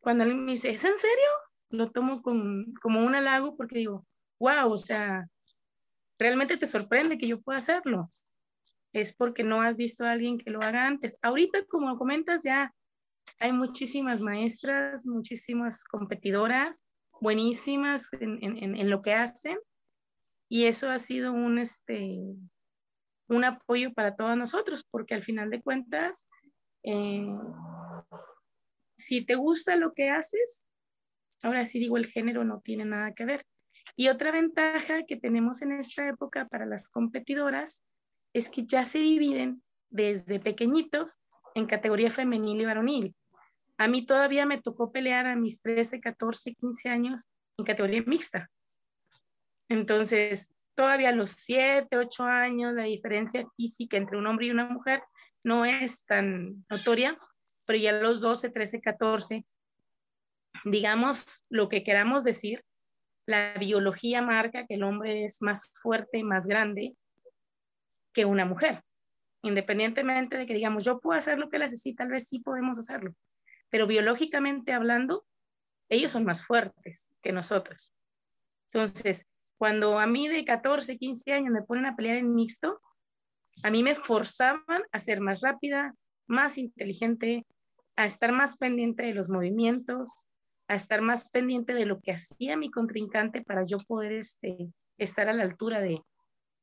[0.00, 1.28] Cuando alguien me dice, ¿es en serio?
[1.70, 4.06] Lo tomo con, como un halago porque digo,
[4.38, 5.26] wow, o sea,
[6.18, 8.12] realmente te sorprende que yo pueda hacerlo.
[8.92, 11.16] Es porque no has visto a alguien que lo haga antes.
[11.22, 12.74] Ahorita, como comentas, ya
[13.38, 16.82] hay muchísimas maestras, muchísimas competidoras
[17.20, 19.58] buenísimas en, lo que hacen
[20.48, 22.18] y eso ha sido un, este,
[23.28, 26.28] un apoyo para todos nosotros, porque al final de cuentas,
[26.84, 27.26] eh,
[28.96, 30.64] si te gusta lo que haces,
[31.42, 33.46] ahora sí digo, el género no tiene nada que ver.
[33.96, 37.82] Y otra ventaja que tenemos en esta época para las competidoras
[38.32, 41.18] es que ya se dividen desde pequeñitos
[41.56, 43.16] en categoría femenil y varonil.
[43.78, 47.24] A mí todavía me tocó pelear a mis 13, 14, 15 años
[47.56, 48.50] en categoría mixta.
[49.70, 54.68] Entonces, todavía a los 7, 8 años, la diferencia física entre un hombre y una
[54.68, 55.02] mujer
[55.42, 57.18] no es tan notoria,
[57.64, 59.46] pero ya a los 12, 13, 14,
[60.64, 62.62] digamos lo que queramos decir,
[63.26, 66.94] la biología marca que el hombre es más fuerte y más grande
[68.12, 68.82] que una mujer.
[69.46, 72.78] Independientemente de que digamos, yo puedo hacer lo que hace, sí, tal vez sí podemos
[72.80, 73.14] hacerlo,
[73.70, 75.24] pero biológicamente hablando,
[75.88, 77.94] ellos son más fuertes que nosotros.
[78.72, 82.80] Entonces, cuando a mí de 14, 15 años me ponen a pelear en mixto,
[83.62, 85.94] a mí me forzaban a ser más rápida,
[86.26, 87.46] más inteligente,
[87.94, 90.26] a estar más pendiente de los movimientos,
[90.66, 95.28] a estar más pendiente de lo que hacía mi contrincante para yo poder este, estar
[95.28, 96.02] a la altura de,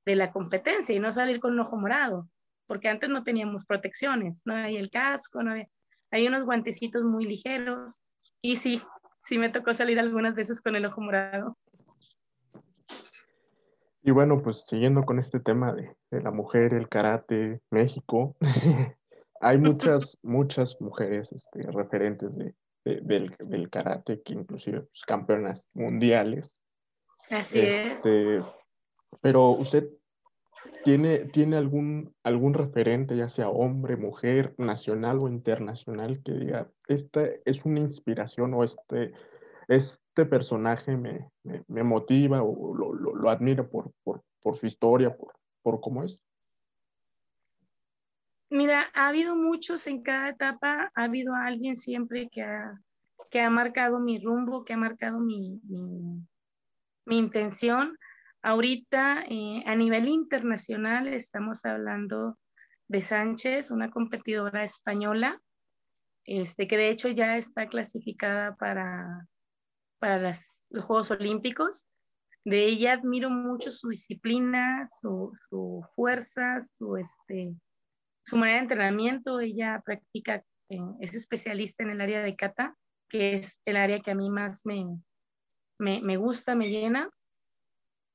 [0.05, 2.27] de la competencia y no salir con un ojo morado,
[2.67, 5.67] porque antes no teníamos protecciones, no había el casco, no había,
[6.11, 8.01] hay unos guantecitos muy ligeros
[8.41, 8.81] y sí,
[9.23, 11.57] sí me tocó salir algunas veces con el ojo morado.
[14.05, 18.35] Y bueno, pues siguiendo con este tema de, la mujer, el karate, México,
[19.39, 26.59] hay muchas, muchas mujeres este, referentes de, del, karate, que inclusive pues, campeonas mundiales.
[27.29, 27.93] Así es.
[27.93, 28.43] Este,
[29.21, 29.89] pero usted
[30.83, 37.27] tiene, tiene algún, algún referente, ya sea hombre, mujer, nacional o internacional, que diga, esta
[37.45, 39.13] es una inspiración o este
[39.67, 41.29] este personaje me,
[41.67, 46.21] me, motiva o lo, lo, lo por, por, por, su historia, por, por cómo es?
[48.49, 52.79] Mira, ha habido muchos en cada etapa, ha habido alguien siempre que ha,
[53.31, 56.21] que ha marcado mi rumbo, que ha marcado mi, mi,
[57.05, 57.97] mi intención.
[58.45, 62.37] Ahorita, eh, a nivel internacional, estamos hablando
[62.89, 65.41] de Sánchez, una competidora española,
[66.25, 69.29] este, que de hecho ya está clasificada para,
[69.97, 70.19] para
[70.69, 71.87] los Juegos Olímpicos.
[72.43, 75.31] De ella admiro mucho su disciplina, su,
[75.95, 77.55] fuerza, su, este,
[78.25, 79.39] su manera de entrenamiento.
[79.39, 82.75] Ella practica, eh, es especialista en el área de kata,
[83.07, 84.85] que es el área que a mí más me,
[85.79, 87.09] me, me gusta, me llena.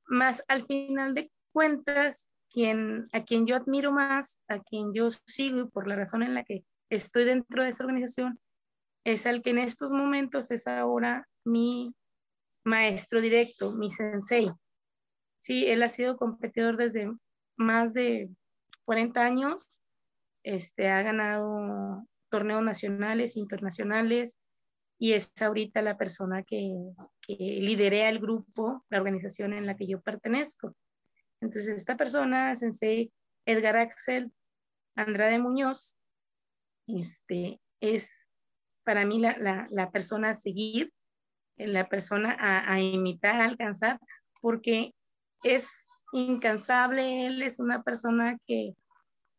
[0.09, 5.68] Más al final de cuentas, quien, a quien yo admiro más, a quien yo sigo
[5.71, 8.40] por la razón en la que estoy dentro de esa organización,
[9.05, 11.94] es el que en estos momentos es ahora mi
[12.64, 14.51] maestro directo, mi sensei.
[15.38, 17.11] Sí, él ha sido competidor desde
[17.57, 18.29] más de
[18.85, 19.81] 40 años,
[20.42, 24.38] este, ha ganado torneos nacionales, internacionales,
[24.98, 26.72] y es ahorita la persona que,
[27.22, 30.74] que liderea el grupo, la organización en la que yo pertenezco.
[31.40, 33.12] Entonces, esta persona, Sensei
[33.46, 34.32] Edgar Axel
[34.96, 35.96] Andrade Muñoz,
[36.88, 38.28] este, es
[38.84, 40.92] para mí la, la, persona a seguir,
[41.56, 44.00] la persona a, imitar, a alcanzar,
[44.40, 44.94] porque
[45.44, 45.68] es
[46.12, 48.74] incansable, él es una persona que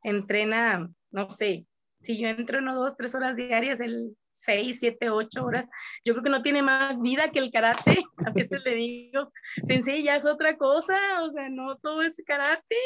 [0.03, 1.65] entrena, no sé,
[1.99, 5.65] si yo entreno dos, tres horas diarias, él seis, siete, ocho horas,
[6.05, 8.03] yo creo que no tiene más vida que el karate.
[8.25, 9.31] A veces le digo,
[9.63, 12.77] sensei ya es otra cosa, o sea, no todo es karate.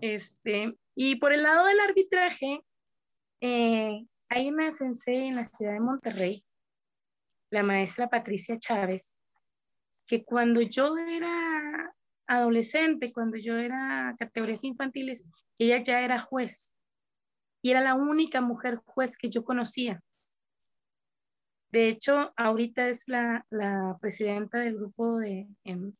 [0.00, 2.60] Este, y por el lado del arbitraje,
[3.40, 6.44] eh, hay una sensei en la ciudad de Monterrey,
[7.50, 9.18] la maestra Patricia Chávez,
[10.06, 11.94] que cuando yo era
[12.26, 15.24] adolescente, cuando yo era categorías infantiles,
[15.58, 16.74] ella ya era juez
[17.64, 20.02] y era la única mujer juez que yo conocía.
[21.72, 23.46] De hecho, ahorita es la,
[24.02, 25.96] presidenta del grupo de, en,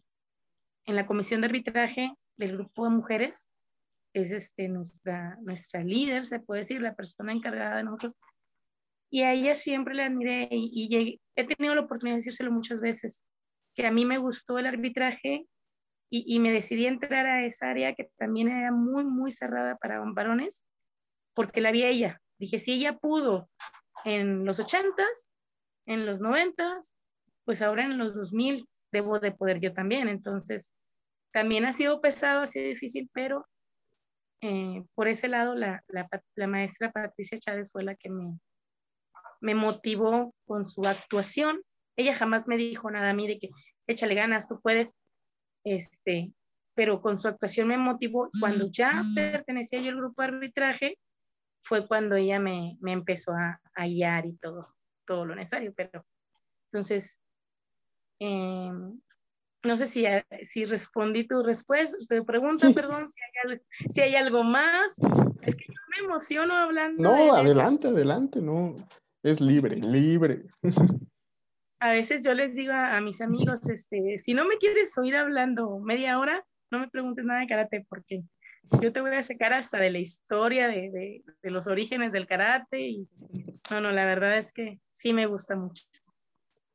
[0.84, 3.50] la comisión de arbitraje del grupo de mujeres.
[4.12, 8.12] Es este, nuestra, nuestra líder, se puede decir, la persona encargada de nosotros.
[9.10, 13.24] Y a ella siempre le admiré y, he tenido la oportunidad de decírselo muchas veces,
[13.74, 15.46] que a mí me gustó el arbitraje
[16.10, 20.04] y, y, me decidí entrar a esa área que también era muy, muy cerrada para
[20.04, 20.62] varones,
[21.34, 22.20] porque la vi a ella.
[22.38, 23.48] Dije, si ella pudo
[24.04, 25.28] en los ochentas,
[25.86, 26.94] en los noventas,
[27.44, 30.08] pues ahora en los 2000 debo de poder yo también.
[30.08, 30.72] Entonces,
[31.32, 33.46] también ha sido pesado, ha sido difícil, pero
[34.40, 38.38] eh, por ese lado la, la, maestra Patricia Chávez fue la que me,
[39.40, 41.62] me motivó con su actuación.
[41.96, 43.50] Ella jamás me dijo nada a mí de que
[43.86, 44.94] échale ganas, tú puedes,
[45.64, 46.32] este,
[46.74, 48.28] pero con su actuación me motivó.
[48.40, 50.98] Cuando ya pertenecía yo al grupo arbitraje,
[51.64, 54.74] fue cuando ella me, me empezó a, a guiar y todo
[55.04, 56.04] todo lo necesario, pero
[56.70, 57.20] entonces,
[58.18, 59.00] em,
[59.62, 60.04] no sé si,
[60.42, 64.98] si respondí tu respuesta, tu pregunta, perdón, si hay, si hay, algo más.
[65.42, 67.02] Es que yo me emociono hablando.
[67.02, 68.76] No, adelante, adelante, no,
[69.22, 70.44] es libre, libre.
[71.80, 75.80] A veces yo les digo a, mis amigos, este, si no me quieres oír hablando
[75.80, 78.22] media hora, no me preguntes nada de karate porque
[78.80, 82.26] yo te voy a sacar hasta de la historia de, de, de, los orígenes del
[82.26, 83.08] karate y
[83.70, 85.84] no, no, la verdad es que sí me gusta mucho.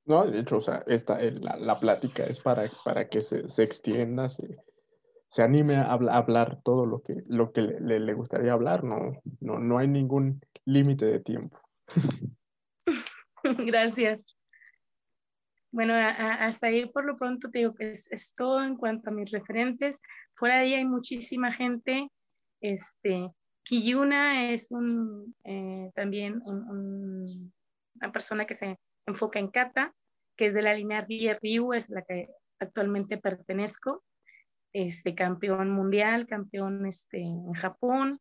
[0.06, 3.64] No, de hecho, o sea, esta, la, la plática es para, para que se, se
[3.64, 4.58] extienda, se,
[5.30, 9.60] se anime a, hablar todo lo que, lo que le, le, gustaría hablar, no, no,
[9.60, 11.60] no hay ningún límite de tiempo.
[13.44, 14.36] Gracias.
[15.72, 19.14] Bueno, hasta ahí por lo pronto te digo que es, es, todo en cuanto a
[19.14, 20.00] mis referentes.
[20.36, 22.10] Fuera de ahí hay muchísima gente.
[22.62, 23.30] Este,
[23.64, 29.94] Kiyuna es un, eh, también una persona que se enfoca en kata,
[30.36, 31.06] que es de la línea
[31.42, 34.04] Ryu, es la que actualmente pertenezco.
[34.72, 38.20] Este, campeón mundial, campeón este, en Japón.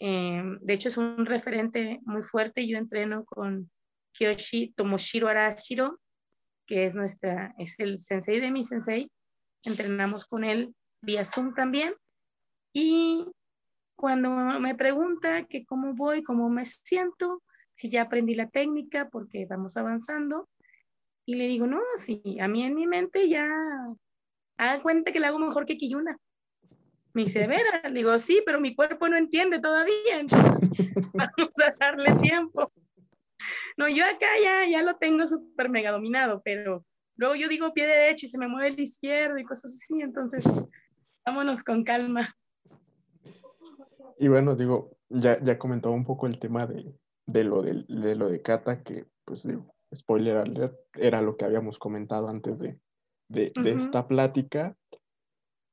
[0.00, 2.66] Eh, de hecho, es un referente muy fuerte.
[2.66, 3.70] Yo entreno con
[4.12, 5.98] Kiyoshi Tomoshiro Arashiro,
[6.66, 9.10] que es, nuestra, es el sensei de mi sensei.
[9.62, 11.94] Entrenamos con él vía Zoom también.
[12.72, 13.26] Y
[13.96, 14.30] cuando
[14.60, 17.42] me pregunta que cómo voy, cómo me siento,
[17.74, 20.48] si ya aprendí la técnica porque vamos avanzando,
[21.26, 23.46] y le digo, no, sí, a mí en mi mente ya,
[24.56, 26.16] haga cuenta que le hago mejor que Kiyuna.
[27.12, 30.70] Me dice, vera, le digo, sí, pero mi cuerpo no entiende todavía, entonces
[31.12, 32.72] vamos a darle tiempo.
[33.76, 36.84] No, yo acá ya, ya lo tengo súper mega dominado, pero
[37.16, 40.44] luego yo digo pie derecho y se me mueve el izquierdo y cosas así, entonces
[41.28, 42.34] vámonos con calma.
[44.18, 46.94] Y bueno, digo, ya, ya comentaba un poco el tema de,
[47.26, 51.44] de lo de, de, lo de Kata, que pues digo, spoiler alert, era lo que
[51.44, 52.80] habíamos comentado antes de,
[53.28, 54.74] de, de esta plática.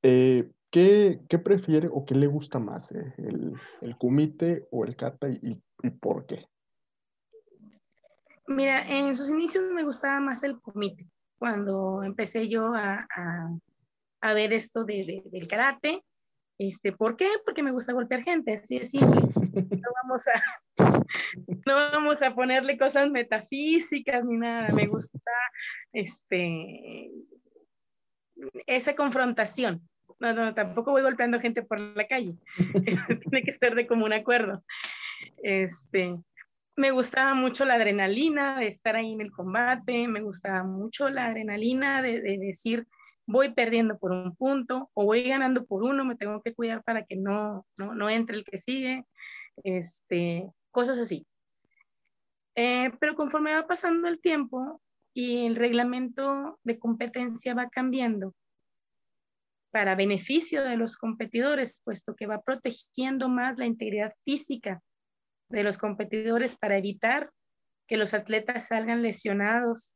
[0.03, 3.13] Eh, ¿qué, ¿qué, prefiere o qué le gusta más, eh?
[3.17, 6.45] el, el kumite o el kata y, y, por qué?
[8.47, 11.07] Mira, en sus inicios me gustaba más el kumite.
[11.39, 13.49] Cuando empecé yo a, a,
[14.29, 16.01] a ver esto de, del karate,
[16.57, 17.27] este, ¿Por qué?
[17.43, 19.21] Porque me gusta golpear gente, así es simple.
[19.21, 21.03] No vamos a,
[21.65, 24.69] no vamos a ponerle cosas metafísicas ni nada.
[24.69, 25.19] Me gusta
[25.91, 27.11] este,
[28.67, 29.81] esa confrontación.
[30.19, 32.35] no, no, tampoco voy golpeando gente por la calle.
[33.29, 34.63] Tiene que ser de común acuerdo.
[35.43, 36.15] Este,
[36.77, 41.27] me gustaba mucho la adrenalina de estar ahí en el combate, me gustaba mucho la
[41.27, 42.85] adrenalina de, de, decir,
[43.27, 47.05] voy perdiendo por un punto o voy ganando por uno, me tengo que cuidar para
[47.05, 49.05] que no, no, no entre el que sigue,
[49.63, 51.25] este, cosas así.
[52.55, 54.81] Eh, pero conforme va pasando el tiempo
[55.13, 58.33] y el reglamento de competencia va cambiando,
[59.75, 64.81] para beneficio de los competidores, puesto que va protegiendo más la integridad física
[65.49, 67.29] de los competidores para evitar
[67.85, 69.93] que los atletas salgan lesionados.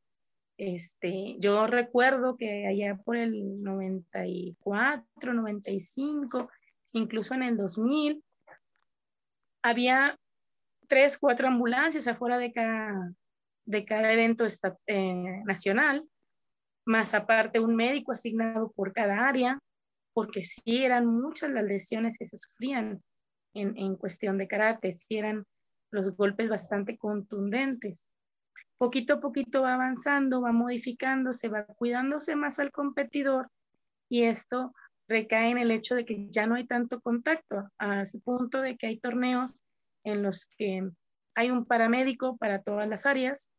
[0.60, 6.49] Este, yo recuerdo que allá por el 94, 95,
[6.91, 8.22] incluso en el 2000,
[9.64, 10.20] había
[10.89, 14.45] tres, cuatro ambulancias afuera de cada, evento
[14.88, 16.05] eh, nacional,
[16.86, 19.60] más aparte un médico asignado por cada área,
[20.12, 23.01] porque sí eran muchas las lesiones que se sufrían
[23.53, 25.45] en, en cuestión de karate, sí eran
[25.89, 28.10] los golpes bastante contundentes.
[28.80, 33.52] Poquito a poquito va avanzando, va modificándose, va cuidándose más al competidor
[34.10, 34.74] y esto
[35.08, 38.78] recae en el hecho de que ya no hay tanto contacto, a ese punto de
[38.78, 39.62] que hay torneos
[40.04, 40.90] en los que
[41.36, 43.52] hay un paramédico para todas las áreas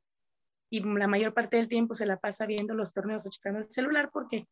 [0.71, 3.71] y la mayor parte del tiempo se la pasa viendo los torneos o checando el
[3.71, 4.47] celular porque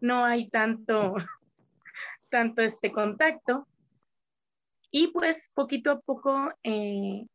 [0.00, 1.14] no hay tanto,
[2.30, 3.66] tanto este contacto.
[4.90, 7.26] Y pues poquito a poco eh,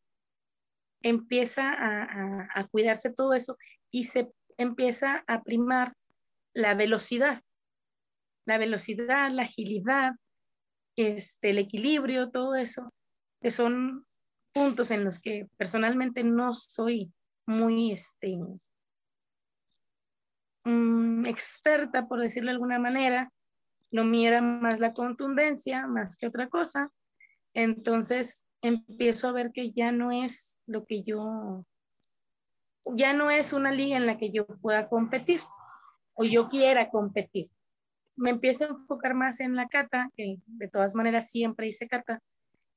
[1.01, 3.57] empieza a, cuidarse todo eso
[3.91, 5.93] y se empieza a primar
[6.53, 7.41] la velocidad,
[8.45, 10.13] la velocidad, la agilidad,
[10.95, 12.93] este, el equilibrio, todo eso,
[13.41, 14.05] que son
[14.53, 17.11] puntos en los que personalmente no soy
[17.45, 18.37] muy este,
[20.65, 23.31] mm, experta, por decirlo de alguna manera,
[23.91, 26.91] lo mío más la contundencia, más que otra cosa.
[27.53, 31.65] Entonces empiezo a ver que ya no es lo que yo,
[32.95, 35.41] ya no es una liga en la que yo pueda competir
[36.13, 37.49] o yo quiera competir.
[38.15, 42.21] Me empiezo a enfocar más en la cata, que de todas maneras siempre hice cata,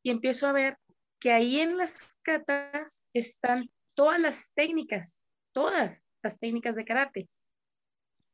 [0.03, 0.79] y empiezo a ver
[1.19, 7.29] que ahí en las catas están todas las técnicas, todas las técnicas de karate.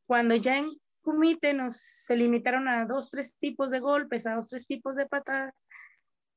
[0.06, 0.70] Cuando ya en
[1.02, 5.06] Kumite nos se limitaron a dos, tres tipos de golpes, a dos, tres tipos de
[5.06, 5.54] patadas,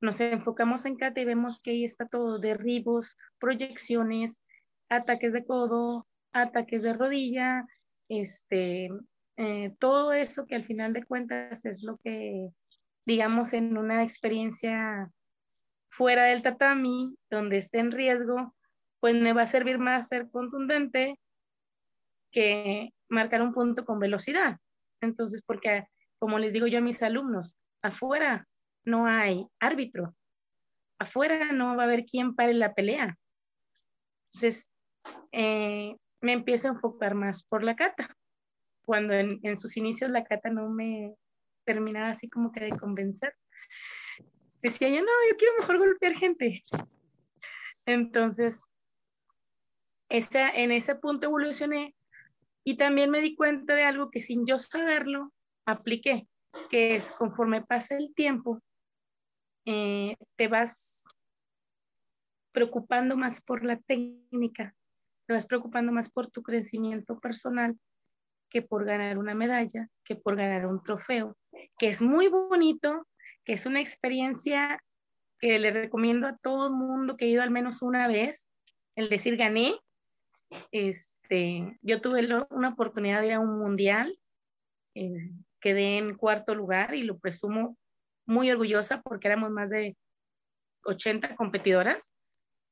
[0.01, 4.41] nos enfocamos en kata y vemos que ahí está todo, derribos, proyecciones,
[4.89, 7.65] ataques de codo, ataques de rodilla,
[8.09, 8.89] este,
[9.37, 12.49] eh, todo eso que al final de cuentas es lo que,
[13.05, 15.09] digamos, en una experiencia
[15.89, 18.55] fuera del tatami, donde esté en riesgo,
[18.99, 21.19] pues me va a servir más ser contundente
[22.31, 24.57] que marcar un punto con velocidad.
[25.01, 25.85] Entonces, porque
[26.17, 28.47] como les digo yo a mis alumnos, afuera
[28.83, 30.15] no hay árbitro,
[30.99, 33.17] afuera no va a haber quien pare la pelea.
[34.27, 34.71] Entonces,
[35.31, 38.15] eh, me empiezo a enfocar más por la cata.
[38.83, 41.13] Cuando en, en, sus inicios la cata no me
[41.65, 43.33] terminaba así como que de convencer.
[44.61, 46.63] Decía yo, no, yo quiero mejor golpear gente.
[47.85, 48.65] Entonces,
[50.09, 51.95] esa, en ese punto evolucioné
[52.63, 55.33] y también me di cuenta de algo que sin yo saberlo
[55.65, 56.27] apliqué,
[56.69, 58.61] que es conforme pasa el tiempo,
[59.65, 61.03] eh, te vas
[62.51, 64.75] preocupando más por la técnica,
[65.27, 67.77] te vas preocupando más por tu crecimiento personal
[68.49, 71.37] que por ganar una medalla, que por ganar un trofeo,
[71.79, 73.07] que es muy bonito,
[73.45, 74.79] que es una experiencia
[75.39, 78.49] que le recomiendo a todo el mundo que ha ido al menos una vez,
[78.95, 79.73] el decir gané,
[80.71, 84.19] este, yo tuve una oportunidad de ir a un mundial,
[84.95, 85.31] eh,
[85.61, 87.77] quedé en cuarto lugar y lo presumo
[88.31, 89.95] muy orgullosa porque éramos más de
[90.85, 92.13] 80 competidoras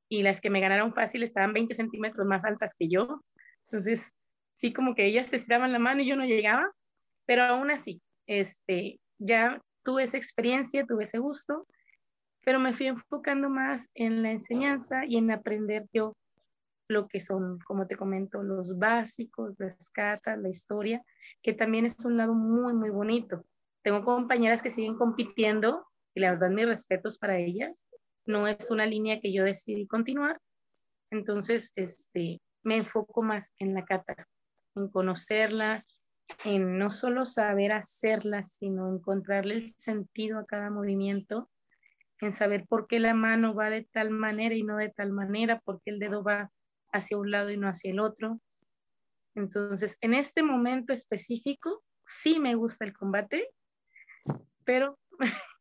[0.10, 3.24] y las que me ganaron fácil estaban 20 centímetros más altas que yo.
[3.68, 4.14] Entonces,
[4.56, 6.72] sí, como que ellas te estiraban la mano y yo no llegaba,
[7.26, 11.68] pero aún así, este, ya tuve esa experiencia, tuve ese gusto,
[12.44, 16.16] pero me fui enfocando más en la enseñanza y en aprender yo
[16.88, 21.04] lo que son, como te comento, los básicos, las catas, la historia,
[21.44, 23.46] que también es un lado muy, muy bonito.
[23.84, 27.86] Tengo compañeras que siguen compitiendo y la verdad mis respetos para ellas.
[28.26, 30.40] No es una línea que yo decidí continuar.
[31.12, 34.28] Entonces, este, me enfoco más en la cata,
[34.76, 35.86] en conocerla,
[36.44, 41.50] en no solo saber hacerla, sino encontrarle el sentido a cada movimiento,
[42.22, 45.60] en saber por qué la mano va de tal manera y no de tal manera,
[45.62, 46.52] por qué el dedo va
[46.92, 48.40] hacia un lado y no hacia el otro.
[49.36, 53.50] Entonces, en este momento específico, sí me gusta el combate,
[54.70, 55.00] pero,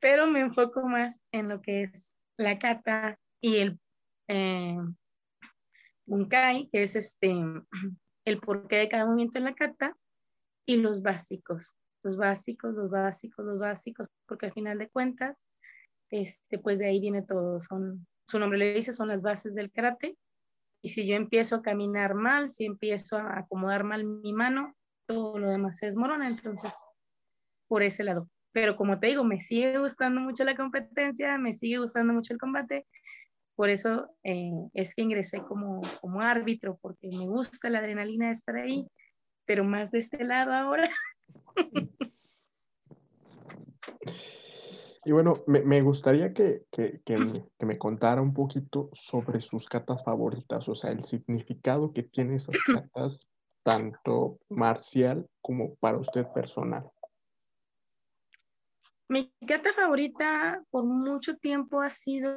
[0.00, 3.80] pero me enfoco más en lo que es la kata y el
[4.28, 4.78] eh,
[6.06, 7.34] bunkai, que es este,
[8.24, 9.96] el porqué de cada movimiento en la kata,
[10.64, 15.44] y los básicos, los básicos, los básicos, los básicos, porque al final de cuentas,
[16.08, 19.72] este, pues de ahí viene todo, son, su nombre le dice, son las bases del
[19.72, 20.16] karate,
[20.84, 24.72] y si yo empiezo a caminar mal, si empiezo a acomodar mal mi mano,
[25.08, 26.72] todo lo demás se desmorona, entonces,
[27.74, 28.28] por ese lado.
[28.52, 32.38] Pero como te digo, me sigue gustando mucho la competencia, me sigue gustando mucho el
[32.38, 32.86] combate,
[33.56, 38.30] por eso eh, es que ingresé como, como árbitro, porque me gusta la adrenalina de
[38.30, 38.86] estar ahí,
[39.44, 40.88] pero más de este lado ahora.
[45.06, 47.18] Y bueno, me, gustaría que, que,
[47.60, 52.56] me, contara un poquito sobre sus catas favoritas, o sea, el significado que tienen esas
[52.64, 53.28] catas,
[53.62, 56.90] tanto marcial como para usted personal.
[59.14, 62.34] Mi cata favorita por mucho tiempo ha sido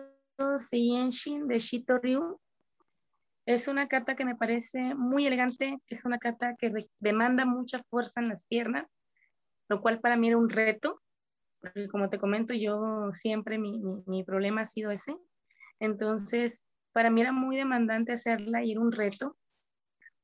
[0.57, 2.39] Seiyenshin de Shito Ryu.
[3.47, 8.21] Es una cata que me parece muy elegante, es una cata que demanda mucha fuerza
[8.21, 8.93] en las piernas,
[9.69, 11.01] lo cual para mí era un reto,
[11.61, 15.17] porque como te comento, yo siempre mi, mi, problema ha sido ese.
[15.79, 16.63] Entonces,
[16.93, 19.35] para mí era muy demandante hacerla y era un reto.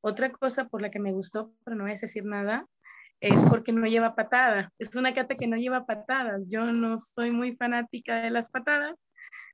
[0.02, 2.68] Otra cosa por la que me gustó, pero no voy a decir nada,
[3.24, 4.70] es porque no lleva patada.
[4.78, 6.50] Es una cata que no lleva patadas.
[6.50, 9.00] Yo no soy muy fanática de las patadas.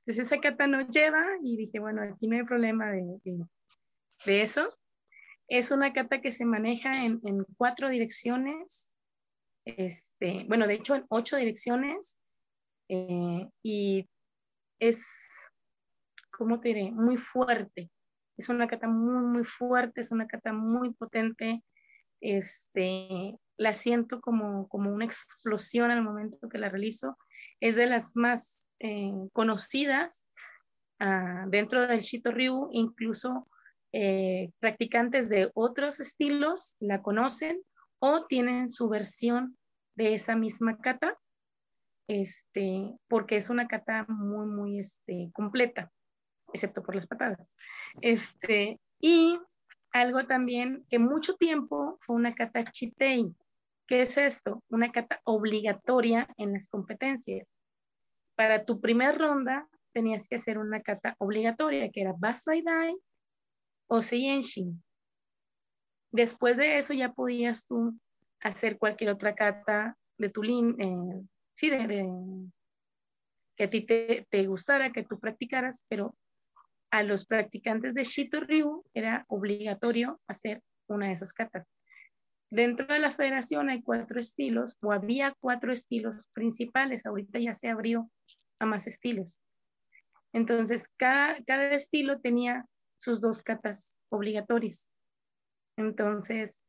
[0.00, 3.20] Entonces esa cata no lleva y dije, bueno, aquí no hay problema de,
[4.26, 4.76] de eso.
[5.46, 8.90] Es una cata que se maneja en, en, cuatro direcciones,
[9.64, 12.18] este, bueno, de hecho en ocho direcciones,
[12.88, 14.08] eh, y
[14.80, 15.06] es,
[16.32, 16.90] ¿cómo te diré?
[16.90, 17.88] Muy fuerte.
[18.36, 21.62] Es una cata muy, muy fuerte, es una cata muy potente.
[22.20, 27.18] Este, la siento como, como una explosión al momento que la realizo.
[27.60, 30.24] Es de las más eh, conocidas
[30.98, 33.46] uh, dentro del Shito Ryu, incluso
[33.92, 37.60] eh, practicantes de otros estilos la conocen
[37.98, 39.58] o tienen su versión
[39.94, 41.18] de esa misma kata,
[42.08, 45.92] este, porque es una kata muy, muy este, completa,
[46.54, 47.52] excepto por las patadas.
[48.00, 49.38] Este, y
[49.92, 53.34] algo también que mucho tiempo fue una kata chitei.
[53.90, 54.62] ¿Qué es esto?
[54.68, 57.58] Una kata obligatoria en las competencias.
[58.36, 62.94] Para tu primera ronda tenías que hacer una kata obligatoria, que era Basai Dai
[63.88, 64.80] o Seiyenshin.
[66.12, 67.98] Después de eso ya podías tú
[68.38, 71.22] hacer cualquier otra kata de tu línea, eh,
[71.54, 71.68] sí,
[73.56, 76.14] que a ti te, gustara, que tú practicaras, pero
[76.92, 81.66] a los practicantes de Shito Ryu era obligatorio hacer una de esas katas.
[82.50, 87.68] Dentro de la federación hay cuatro estilos, o había cuatro estilos principales, ahorita ya se
[87.68, 88.10] abrió
[88.58, 89.40] a más estilos.
[90.32, 92.66] Entonces, cada, cada estilo tenía
[92.98, 94.90] sus dos catas obligatorias.
[95.76, 96.64] Entonces,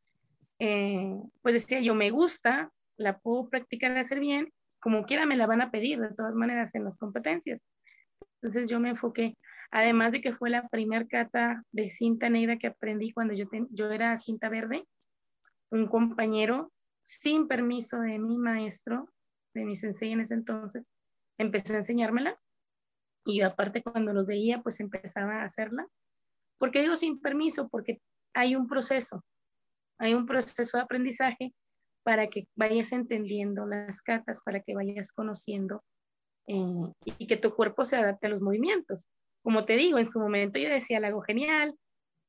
[0.59, 5.47] eh, pues decía yo, me gusta, la puedo practicar hacer bien, como quiera me la
[5.47, 7.61] van a pedir de todas maneras en las competencias.
[8.36, 9.36] Entonces yo me enfoqué,
[9.71, 13.91] además de que fue la primera cata de cinta negra que aprendí cuando yo, yo
[13.91, 14.84] era cinta verde,
[15.72, 19.09] un compañero sin permiso de mi maestro,
[19.53, 20.88] de mi sensei en ese entonces,
[21.38, 22.39] empezó a enseñármela
[23.26, 25.88] y yo aparte cuando los veía pues empezaba a hacerla
[26.61, 27.69] ¿Por qué digo sin permiso?
[27.69, 27.99] Porque
[28.36, 29.26] hay un proceso,
[29.97, 31.55] hay un proceso de aprendizaje
[32.03, 35.84] para que vayas entendiendo las cartas, para que vayas conociendo
[36.45, 39.09] eh, y que tu cuerpo se adapte a los movimientos.
[39.41, 41.74] Como te digo, en su momento yo decía, la hago genial,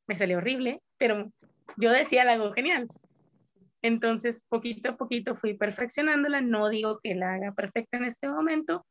[0.08, 1.30] me salió horrible, pero
[1.76, 2.88] yo decía, la hago genial.
[3.82, 6.40] Entonces, poquito a poquito fui perfeccionándola.
[6.40, 8.86] No digo que la haga perfecta en este momento,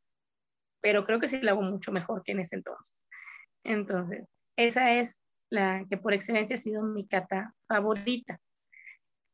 [0.81, 3.07] pero creo que sí la hago mucho mejor que en ese entonces.
[3.63, 4.27] Entonces,
[4.57, 8.39] esa es la que por excelencia ha sido mi cata favorita.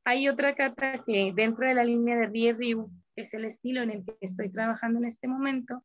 [0.06, 3.82] Hay otra cata que dentro de la línea de Rie Ryu, que es el estilo
[3.82, 5.84] en el que estoy trabajando en este momento,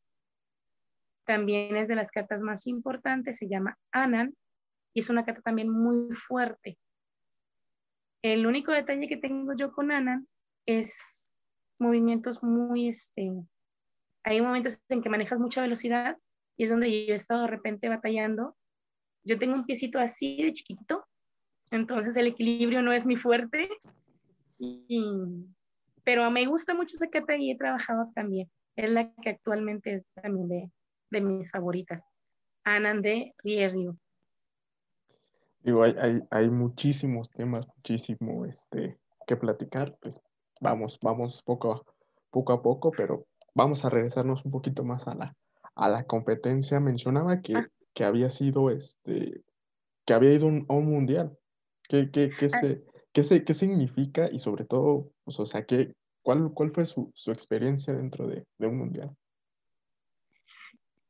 [1.25, 4.35] también es de las catas más importantes, se llama Anan,
[4.93, 6.77] y es una cata también muy fuerte.
[8.23, 10.27] El único detalle que tengo yo con Anan
[10.65, 11.29] es
[11.77, 13.31] movimientos muy, este,
[14.23, 16.17] hay momentos en que manejas mucha velocidad
[16.57, 18.55] y es donde yo he estado de repente batallando
[19.23, 21.05] yo tengo un piecito así de chiquito,
[21.71, 23.69] entonces el equilibrio no es mi fuerte,
[26.03, 28.49] pero me gusta mucho esa cata y he trabajado también.
[28.75, 30.71] Es la que actualmente es también de,
[31.11, 32.05] de mis favoritas.
[32.63, 33.97] Anan de Rierio.
[35.63, 39.95] Digo, hay, hay, hay, muchísimos temas, muchísimo este, que platicar.
[40.01, 40.19] Pues
[40.61, 41.85] vamos, vamos poco,
[42.29, 45.35] poco a poco, pero vamos a regresarnos un poquito más a la,
[45.75, 46.79] a la competencia.
[46.79, 47.67] Mencionaba que, Ah.
[47.93, 49.41] que había sido, este,
[50.05, 51.37] que había ido un- a un mundial.
[51.87, 52.59] ¿Qué, qué, qué, Ah.
[52.59, 52.83] se,
[53.13, 55.93] qué, se- qué significa y sobre todo, pues, o sea, qué,
[56.23, 59.15] cuál, cuál fue su, su experiencia dentro de, de un mundial?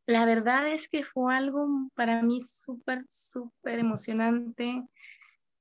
[0.06, 4.84] La verdad es que fue algo para mí súper, súper emocionante.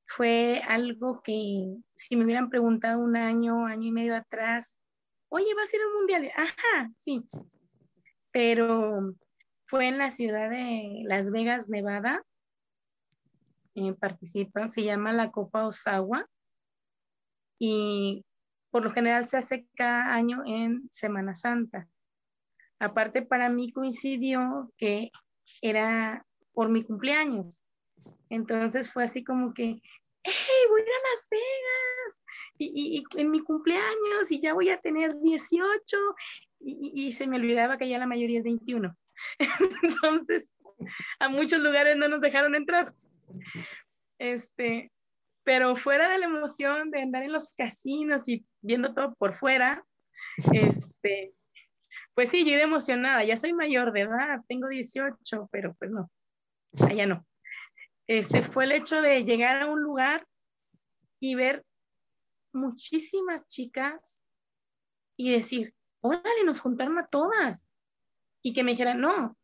[0.04, 4.78] Fue algo que si me hubieran preguntado un año, año y medio atrás,
[5.28, 6.32] oye, ¿vas a ir a un mundial?
[6.36, 7.22] Ajá, sí.
[8.32, 9.14] Pero
[9.66, 12.24] fue en la ciudad de Las Vegas, Nevada.
[13.74, 16.28] Eh, participan, se llama la Copa Osawa
[17.58, 18.26] y
[18.70, 21.88] por lo general se hace cada año en Semana Santa.
[22.82, 25.10] Aparte para mí coincidió que
[25.60, 27.62] era por mi cumpleaños.
[28.28, 29.80] Entonces fue así como que,
[30.24, 32.22] hey, voy a Las Vegas
[32.58, 35.96] y, en mi cumpleaños y ya voy a tener 18
[36.60, 38.96] y, y- y se me olvidaba que ya la mayoría es 21.
[39.82, 40.52] Entonces,
[41.20, 42.92] a muchos lugares no nos dejaron entrar.
[44.18, 44.90] Este,
[45.44, 49.84] pero fuera de la emoción de andar en los casinos y viendo todo por fuera,
[50.52, 51.32] este,
[52.14, 56.10] pues sí, yo iba emocionada, ya soy mayor de edad, tengo 18, pero pues no,
[56.80, 57.26] allá no.
[58.06, 60.26] Este fue el hecho de llegar a un lugar
[61.20, 61.64] y ver
[62.52, 64.20] muchísimas chicas
[65.16, 67.70] y decir, órale, nos juntaron a todas.
[68.42, 69.36] Y que me dijeran, no,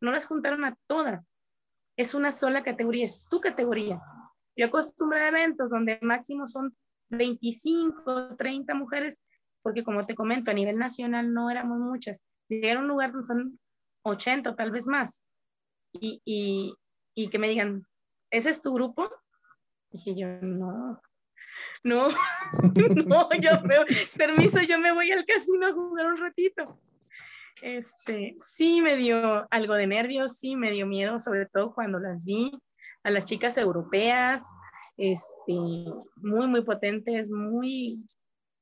[0.00, 1.32] no las juntaron a todas.
[1.96, 4.00] Es una sola categoría, es tu categoría.
[4.56, 6.76] Yo acostumbro a eventos donde máximo son
[7.10, 9.20] 25, 30 mujeres,
[9.64, 12.22] porque como te comento, a nivel nacional no éramos muchas.
[12.48, 13.58] Llegar a un lugar donde son
[14.02, 15.24] 80 o tal vez más.
[15.94, 16.20] Y,
[17.14, 17.86] y, que me digan,
[18.30, 19.10] ¿ese es tu grupo?
[19.90, 21.00] Dije yo, no,
[21.82, 22.08] no,
[23.06, 23.84] no, yo veo,
[24.16, 26.78] permiso, yo me voy al casino a jugar un ratito.
[27.62, 32.26] Este, sí me dio algo de nervios, sí me dio miedo, sobre todo cuando las
[32.26, 32.52] vi
[33.02, 34.42] a las chicas europeas,
[34.98, 35.54] este,
[36.16, 38.04] muy, muy potentes, muy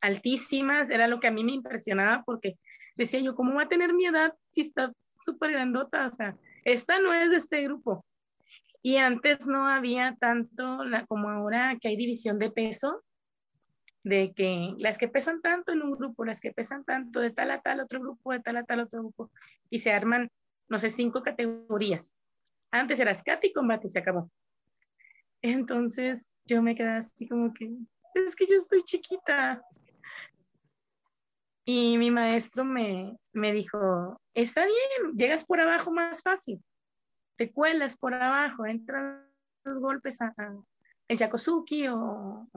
[0.02, 2.58] altísimas, era lo que a mí me impresionaba porque
[2.96, 6.06] decía yo, ¿cómo va a tener mi edad si está súper grandota?
[6.06, 8.04] O sea, esta no es de este grupo.
[8.82, 13.02] Y antes no había tanto la, como ahora que hay división de peso,
[14.02, 17.52] de que las que pesan tanto en un grupo, las que pesan tanto de tal
[17.52, 19.30] a tal otro grupo, de tal a tal otro grupo,
[19.70, 20.30] y se arman,
[20.68, 22.16] no sé, cinco categorías.
[22.72, 24.30] Antes era scat y combate, se acabó.
[25.40, 27.70] Entonces yo me quedé así como que,
[28.14, 29.62] es que yo estoy chiquita.
[31.64, 36.60] Y mi maestro me, me dijo, está bien, llegas por abajo más fácil,
[37.36, 39.24] te cuelas por abajo, entran
[39.64, 40.56] los golpes a, a
[41.08, 42.48] el Yakosuki o,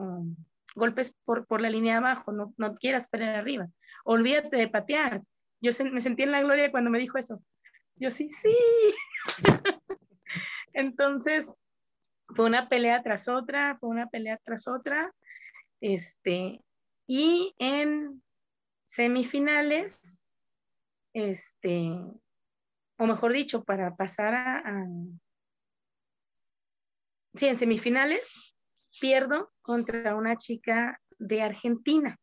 [0.74, 3.68] golpes por, por la línea de abajo, no, no quieras pelear arriba.
[4.04, 5.22] Olvídate de patear.
[5.60, 7.42] Yo me sentí en la gloria cuando me dijo eso.
[7.96, 8.54] Yo sí, sí.
[10.74, 11.56] Entonces,
[12.28, 15.12] fue una pelea tras otra, fue una pelea tras otra.
[15.80, 16.60] Este,
[17.06, 18.22] y en
[18.86, 20.24] semifinales,
[21.12, 21.90] este,
[22.98, 24.86] o mejor dicho, para pasar a, a
[27.34, 28.56] sí, en semifinales,
[29.00, 32.18] pierdo contra una chica de Argentina.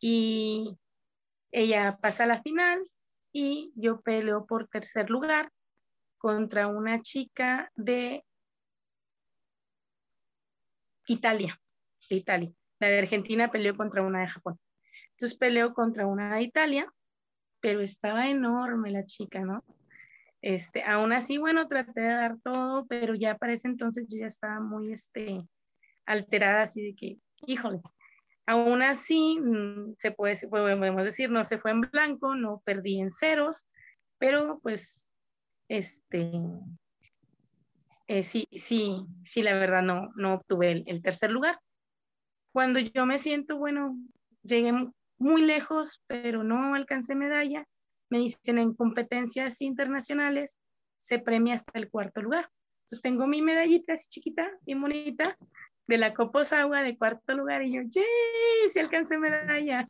[0.00, 0.78] Y
[1.52, 2.82] ella pasa a la final
[3.32, 5.50] y yo peleo por tercer lugar
[6.18, 8.24] contra una chica de
[11.06, 11.60] Italia,
[12.08, 12.52] de Italia.
[12.78, 14.58] La de Argentina peleó contra una de Japón.
[15.20, 16.90] Entonces peleó contra una de Italia,
[17.60, 19.62] pero estaba enorme la chica, ¿no?
[20.40, 24.26] Este, aún así, bueno, traté de dar todo, pero ya para ese entonces yo ya
[24.26, 25.42] estaba muy, este,
[26.06, 27.82] alterada, así de que, híjole,
[28.46, 33.10] aún así, mm, se puede, podemos decir, no se fue en blanco, no perdí en
[33.10, 33.66] ceros,
[34.16, 35.06] pero pues,
[35.68, 36.32] este,
[38.06, 41.60] eh, sí, sí, sí, la verdad no, no obtuve el, el, tercer lugar.
[42.54, 43.98] Cuando yo me siento, bueno,
[44.42, 44.72] llegué
[45.20, 47.66] muy lejos, pero no alcancé medalla,
[48.10, 50.58] me dicen en competencias internacionales,
[50.98, 52.50] se premia hasta el cuarto lugar.
[52.84, 55.36] Entonces tengo mi medallita así chiquita, bien bonita,
[55.86, 58.68] de la Copa Osawa de cuarto lugar y yo, ¡yay!
[58.72, 59.86] Se alcancé medalla.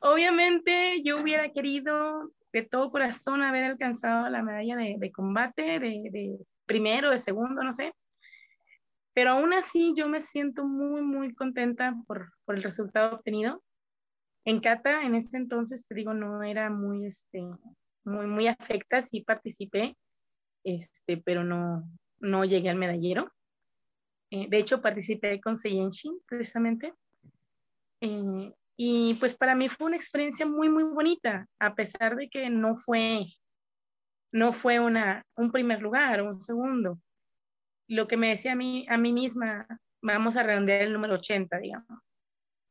[0.00, 6.08] Obviamente yo hubiera querido de todo corazón haber alcanzado la medalla de, de combate, de,
[6.10, 7.92] de, primero, de segundo, no sé.
[9.14, 13.62] Pero aún así yo me siento muy, muy contenta por, por el resultado obtenido.
[14.44, 17.42] En Cata, en ese entonces, te digo, no era muy, este,
[18.04, 19.96] muy, muy afecta, sí participé,
[20.64, 21.88] este, pero no,
[22.18, 23.30] no llegué al medallero.
[24.30, 26.92] Eh, de hecho, participé con Seiyenshin, precisamente.
[28.00, 32.48] Eh, Y pues para mí fue una experiencia muy, muy bonita, a pesar de que
[32.50, 33.26] no fue,
[34.32, 36.98] no fue una, un primer lugar un segundo.
[37.86, 39.66] Lo que me decía a mí, a mí misma,
[40.00, 42.00] vamos a redondear el número 80, digamos.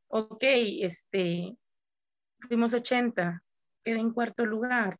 [0.08, 1.56] Ok, este,
[2.48, 3.42] fuimos 80,
[3.84, 4.98] quedé en cuarto lugar,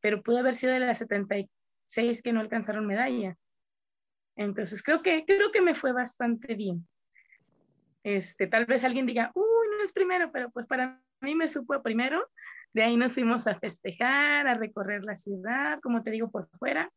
[0.00, 3.36] pero pudo haber sido de las 76 que no alcanzaron medalla.
[4.36, 6.86] Entonces creo que, creo que me fue bastante bien.
[8.02, 11.82] Este, tal vez alguien diga, uy, no es primero, pero pues para mí me supo
[11.82, 12.26] primero.
[12.72, 16.90] De ahí nos fuimos a festejar, a recorrer la ciudad, como te digo, por fuera.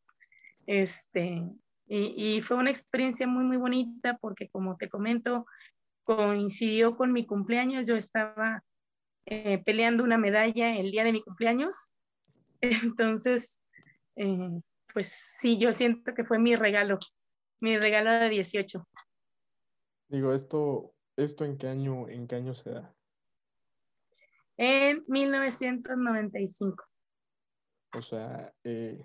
[0.66, 1.44] Este,
[1.88, 5.46] y, y fue una experiencia muy, muy bonita porque, como te comento,
[6.04, 7.86] coincidió con mi cumpleaños.
[7.86, 8.64] Yo estaba
[9.26, 11.76] eh, peleando una medalla el día de mi cumpleaños.
[12.62, 13.62] Entonces,
[14.16, 14.62] eh,
[14.94, 17.00] pues sí, yo siento que fue mi regalo,
[17.60, 18.88] mi regalo de 18.
[20.10, 22.94] Digo, esto, ¿esto en qué año, en qué año se da?
[24.58, 26.84] En 1995.
[27.96, 29.04] O sea, eh,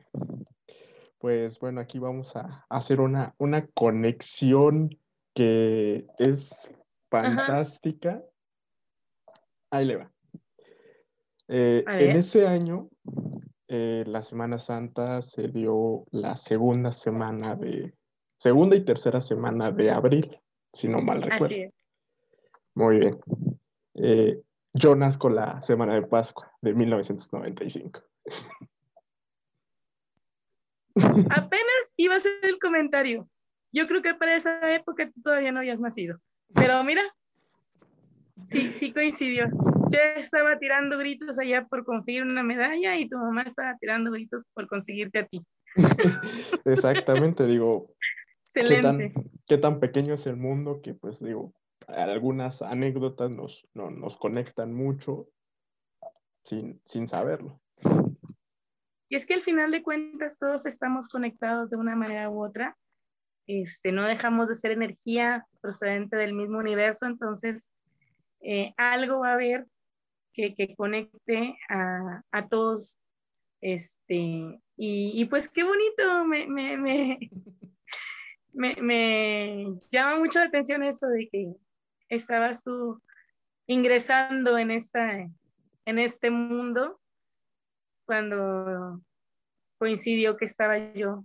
[1.19, 4.91] pues bueno, aquí vamos a hacer una, una conexión
[5.35, 6.71] que es
[7.11, 8.23] fantástica.
[9.71, 10.11] Ahí le va.
[11.49, 12.89] Eh, en ese año,
[13.69, 17.95] eh, la Semana Santa se dio la segunda semana de,
[18.37, 20.39] segunda y tercera semana de abril,
[20.73, 21.47] si no mal recuerdo.
[21.47, 21.75] Así es.
[22.75, 23.19] Muy bien.
[23.95, 24.41] Eh,
[24.75, 28.01] yo nazco la semana de Pascua de 1995.
[30.95, 33.29] Apenas iba a hacer el comentario.
[33.73, 36.21] Yo creo que para esa época todavía no habías nacido.
[36.55, 37.03] Pero mira,
[38.45, 39.49] sí, sí coincidió.
[39.91, 44.43] Yo estaba tirando gritos allá por conseguir una medalla y tu mamá estaba tirando gritos
[44.55, 45.43] por conseguirte a ti.
[46.65, 47.95] Exactamente, digo.
[48.47, 49.13] Excelente.
[49.47, 51.55] Qué tan, pequeño es el mundo que, pues, digo,
[51.87, 55.29] algunas anécdotas nos, nos conectan mucho
[56.45, 57.61] sin, sin saberlo.
[59.11, 62.77] Y es que al final de cuentas todos estamos conectados de una manera u otra
[63.49, 67.73] este, no dejamos de ser energía procedente del mismo universo, entonces
[68.41, 69.67] eh, algo va a haber
[70.33, 72.99] que, conecte a, todos.
[73.61, 76.25] Este, y, pues qué bonito,
[78.53, 81.53] me, me, llama mucho la atención eso de que
[82.09, 83.03] estabas tú
[83.67, 85.29] ingresando en, esta,
[85.85, 87.01] en este mundo
[88.07, 89.01] cuando
[89.79, 91.25] coincidió que estaba yo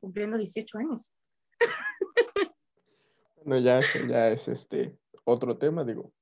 [0.00, 1.12] cumpliendo 18 años.
[3.44, 6.12] Bueno, ya ya es este otro tema, digo.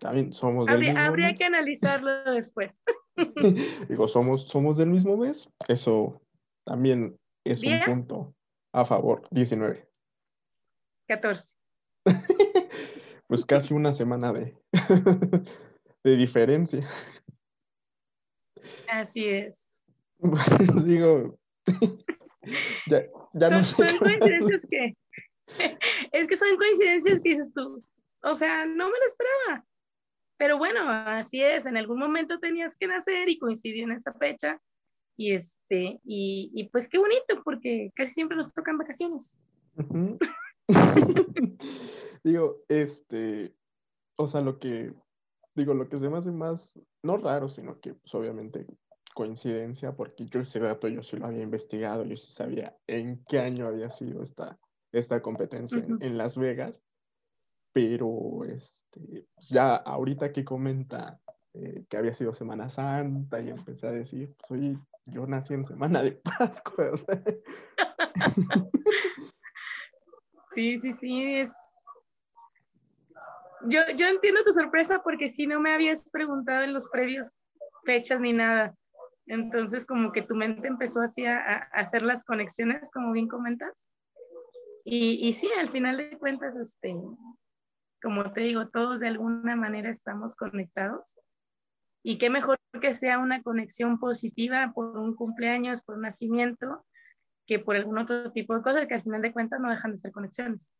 [0.00, 2.80] También somos del habría, mismo habría que analizarlo después.
[3.88, 5.48] digo, somos, somos del mismo mes.
[5.68, 6.20] Eso
[6.64, 8.34] también es un punto
[8.72, 9.26] a favor.
[9.30, 9.88] 19.
[11.08, 11.56] 14.
[13.26, 14.56] pues casi una semana de,
[16.04, 16.88] de diferencia.
[18.88, 19.70] Así es.
[20.84, 21.38] digo,
[22.86, 24.96] ya, ya no sé son coincidencias que
[26.12, 27.82] es que son coincidencias que dices tú,
[28.22, 29.64] o sea, no me lo esperaba.
[30.38, 34.60] Pero bueno, así es, en algún momento tenías que nacer y coincidió en esa fecha.
[35.16, 39.36] Y, este, y, y pues qué bonito, porque casi siempre nos tocan vacaciones.
[42.24, 43.54] digo, este,
[44.16, 44.92] o sea, lo que,
[45.54, 46.70] digo, lo que se me hace más,
[47.02, 48.66] no raro, sino que pues obviamente
[49.14, 53.40] coincidencia, porque yo ese dato yo sí lo había investigado, yo sí sabía en qué
[53.40, 54.58] año había sido esta,
[54.92, 56.80] esta competencia en, Las Vegas,
[57.72, 61.20] pero este, pues, ya ahorita que comenta
[61.54, 65.64] eh, que había sido Semana Santa y empecé a decir, pues, oye, yo nací en
[65.64, 66.90] Semana de Pascua.
[70.54, 71.54] Sí, sí, sí, es...
[73.68, 77.30] Yo, yo entiendo tu sorpresa porque si no me habías preguntado en los previos
[77.84, 78.74] fechas ni nada.
[79.26, 83.86] Entonces, como que tu mente empezó así a, a hacer las conexiones, como bien comentas.
[84.84, 86.96] Y, y sí, al final de cuentas, este,
[88.02, 91.18] como te digo, todos de alguna manera estamos conectados.
[92.02, 96.84] Y qué mejor que sea una conexión positiva por un cumpleaños, por un nacimiento,
[97.46, 99.98] que por algún otro tipo de cosas que al final de cuentas no dejan de
[99.98, 100.72] ser conexiones.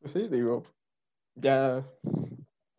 [0.00, 0.62] Pues sí, digo,
[1.34, 1.84] ya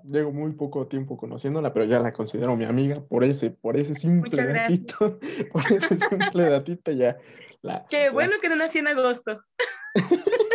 [0.04, 3.96] llevo muy poco tiempo conociéndola, pero ya la considero mi amiga por ese, por ese
[3.96, 5.20] simple datito,
[5.52, 7.18] por ese simple datito ya.
[7.62, 9.42] La, Qué bueno que no nací en agosto.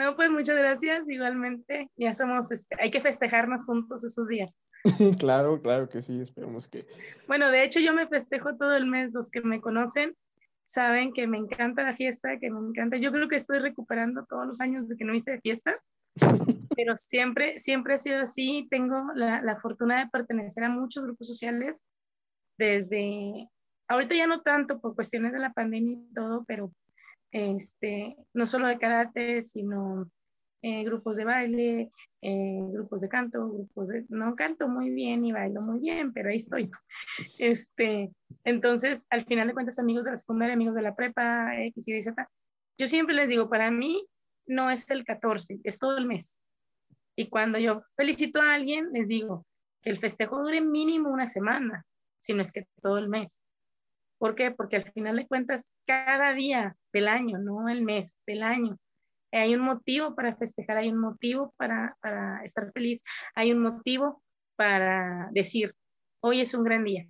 [0.00, 1.06] No, pues muchas gracias.
[1.06, 4.50] Igualmente, ya somos, este, hay que festejarnos juntos esos días.
[5.18, 6.86] claro, claro que sí, esperemos que.
[7.28, 9.12] Bueno, de hecho, yo me festejo todo el mes.
[9.12, 10.16] Los que me conocen
[10.64, 12.96] saben que me encanta la fiesta, que me encanta.
[12.96, 15.78] Yo creo que estoy recuperando todos los años de que no hice fiesta.
[16.74, 18.66] pero siempre, siempre ha sido así.
[18.70, 21.84] Tengo la, la fortuna de pertenecer a muchos grupos sociales
[22.56, 23.50] desde,
[23.86, 26.72] ahorita ya no tanto por cuestiones de la pandemia y todo, pero
[27.32, 30.10] este, no solo de karate, sino
[30.62, 35.32] eh, grupos de baile, eh, grupos de canto, grupos de, no canto muy bien y
[35.32, 36.70] bailo muy bien, pero ahí estoy.
[37.38, 38.10] Este,
[38.44, 42.02] entonces, al final de cuentas, amigos de la secundaria, amigos de la prepa, X, Y,
[42.02, 42.28] Z,
[42.78, 44.06] yo siempre les digo, para mí
[44.46, 46.40] no es el 14, es todo el mes.
[47.16, 49.46] Y cuando yo felicito a alguien, les digo
[49.82, 51.86] que el festejo dure mínimo una semana,
[52.18, 53.40] si no es que todo el mes.
[54.18, 54.50] ¿Por qué?
[54.50, 58.78] Porque al final de cuentas, cada día del año, no el mes, del año,
[59.32, 63.02] hay un motivo para festejar, hay un motivo para, para estar feliz,
[63.34, 64.22] hay un motivo
[64.56, 65.74] para decir,
[66.20, 67.06] hoy es un gran día.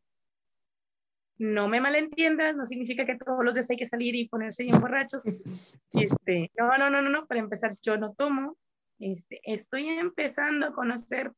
[1.38, 4.80] No me malentiendas, no significa que todos los días hay que salir y ponerse bien
[4.80, 5.24] borrachos.
[5.92, 8.56] Este, no, no, no, no, no, para empezar, yo no tomo,
[9.00, 11.32] este, estoy empezando a conocer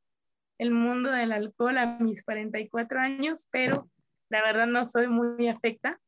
[0.58, 3.88] el mundo del alcohol a mis 44 años, pero
[4.28, 5.98] la verdad no soy muy afecta.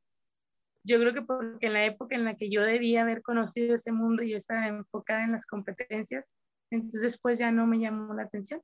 [0.84, 3.90] Yo creo que porque en la época en la que yo debía haber conocido ese
[3.90, 6.34] mundo, yo estaba enfocada en las competencias,
[6.70, 8.60] entonces después ya no me llamó la atención.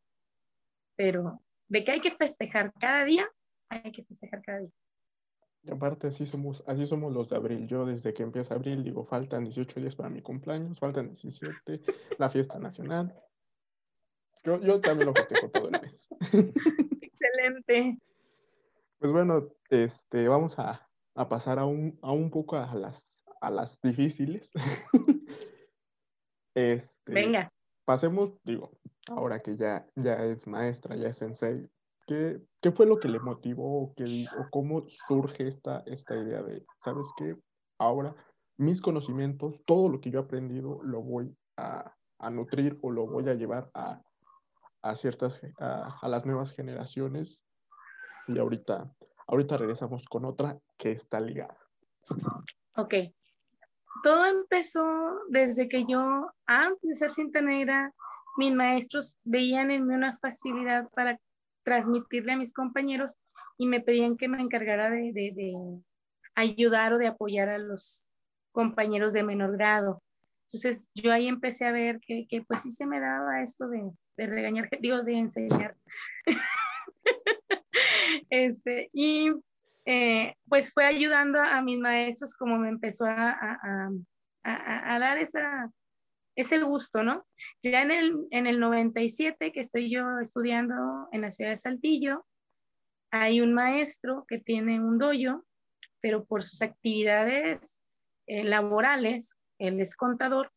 [0.97, 3.27] Pero de que hay que festejar cada día,
[3.71, 4.71] hay que festejar cada día.
[5.63, 7.67] Y aparte así somos, así somos los de abril.
[7.67, 11.81] Yo desde que empieza abril digo, faltan 18 días para mi cumpleaños, faltan 17,
[12.19, 13.15] la fiesta nacional.
[14.43, 16.09] Yo, yo también lo festejo todo el mes.
[17.01, 17.99] Excelente.
[18.99, 20.90] Pues bueno, este, vamos a,
[21.21, 24.51] a pasar a un, a un poco a las, a las difíciles.
[26.55, 27.53] este, Venga.
[27.85, 28.73] Pasemos, digo,
[29.09, 31.69] ahora que ya, ya es maestra, ya es sensei,
[32.07, 36.43] ¿qué, qué fue lo que le motivó o, qué, o cómo surge esta, esta idea
[36.43, 37.37] de, ¿sabes qué?
[37.79, 38.15] Ahora
[38.57, 43.07] mis conocimientos, todo lo que yo he aprendido, lo voy a, a nutrir o lo
[43.07, 44.03] voy a llevar a,
[44.83, 47.45] a ciertas, a, a las nuevas generaciones.
[48.29, 48.95] Y ahorita
[49.31, 51.57] Ahorita regresamos con otra que está ligada.
[52.75, 52.95] Ok.
[54.03, 54.83] Todo empezó
[55.29, 57.41] desde que yo, antes de ser cinta
[58.37, 61.21] mis maestros veían en mí una facilidad para
[61.63, 63.13] transmitirle a mis compañeros
[63.57, 65.55] y me pedían que me encargara de, de,
[66.35, 68.05] ayudar o de apoyar a los
[68.51, 70.03] compañeros de menor grado.
[70.49, 73.93] Entonces yo ahí empecé a ver que, que pues sí se me daba esto de,
[74.17, 75.77] de regañar, digo, de enseñar.
[78.31, 79.31] este, y
[79.85, 83.91] eh, pues fue ayudando a mis maestros como me empezó a, a,
[84.45, 85.71] a, dar esa,
[86.37, 87.27] ese gusto, ¿no?
[87.63, 92.25] Ya en el, en el 97 que estoy yo estudiando en la ciudad de Saltillo,
[93.11, 95.45] hay un maestro que tiene un doyo,
[96.01, 97.83] pero por sus actividades
[98.27, 100.53] eh, laborales, él es contador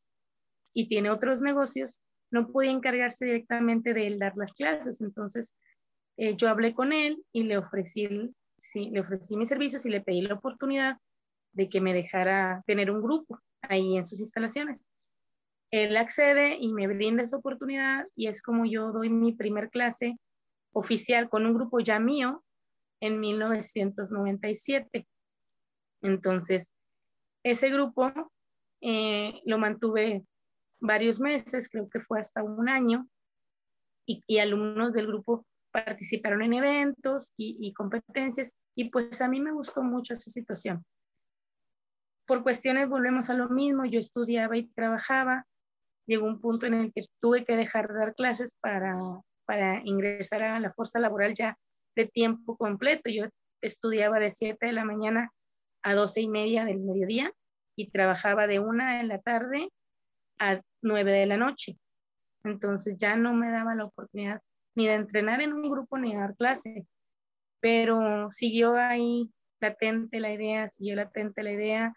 [0.73, 2.01] y tiene otros negocios,
[2.31, 5.55] no puede encargarse directamente de dar las clases, entonces
[6.17, 10.21] eh, yo hablé con él y le ofrecí, le ofrecí mis servicios y le pedí
[10.21, 10.97] la oportunidad
[11.53, 14.87] de que me dejara tener un grupo ahí en sus instalaciones.
[15.71, 20.17] Él accede y me brinda esa oportunidad y es como yo doy mi primer clase
[20.71, 22.43] oficial con un grupo ya mío
[22.99, 25.07] en 1997.
[26.01, 26.75] Entonces,
[27.43, 28.11] ese grupo
[28.81, 30.23] eh, lo mantuve
[30.79, 33.07] varios meses, creo que fue hasta un año,
[34.05, 39.81] y alumnos del grupo participaron en eventos y, competencias y pues a mí me gustó
[39.81, 40.85] mucho esa situación.
[42.27, 45.45] Por cuestiones volvemos a lo mismo, yo estudiaba y trabajaba,
[46.05, 48.93] llegó un punto en el que tuve que dejar de dar clases para,
[49.45, 51.57] para ingresar a la fuerza laboral ya
[51.95, 53.09] de tiempo completo.
[53.09, 53.25] Yo
[53.61, 55.31] estudiaba de 7 de la mañana
[55.81, 57.33] a 12 y media del mediodía
[57.75, 59.69] y trabajaba de 1 de la tarde
[60.37, 61.77] a 9 de la noche.
[62.43, 64.41] Entonces ya no me daba la oportunidad
[64.75, 66.85] ni de entrenar en un grupo ni de dar clase,
[67.59, 71.93] pero siguió ahí latente la idea, siguió latente la idea.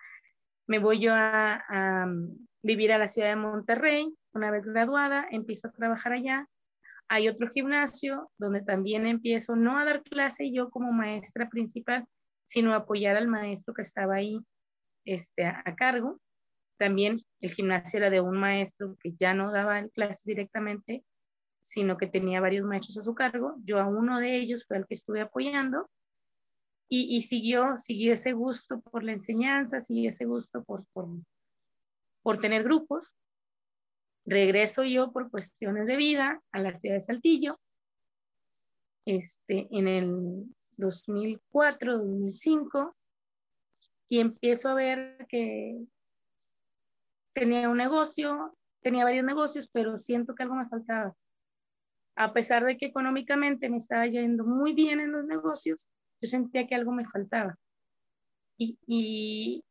[0.67, 5.69] Me voy yo a, mm, vivir a la ciudad de Monterrey, una vez graduada, empiezo
[5.69, 6.47] a trabajar allá.
[7.09, 12.07] Hay otro gimnasio donde también empiezo no a dar clase yo como maestra principal,
[12.45, 14.41] sino a apoyar al maestro que estaba ahí
[15.05, 16.21] este, a, a cargo.
[16.79, 21.05] También el gimnasio era de un maestro que ya no daba clases directamente,
[21.67, 23.57] sino que tenía varios maestros a su cargo.
[23.65, 25.91] Yo a uno de ellos fue el que estuve apoyando
[26.89, 31.09] y, siguió, siguió ese gusto por la enseñanza, siguió ese gusto por, por,
[32.23, 33.17] por tener grupos.
[34.25, 37.59] Regreso yo por cuestiones de vida a la ciudad de Saltillo.
[39.05, 40.45] Este, en el
[40.77, 42.97] 2004, 2005,
[44.09, 45.85] y empiezo a ver que
[47.33, 51.13] tenía un negocio, tenía varios negocios, pero siento que algo me faltaba.
[52.17, 55.89] A pesar de que económicamente me estaba yendo muy bien en los negocios,
[56.21, 57.57] yo sentía que algo me faltaba.
[58.59, 59.63] Y,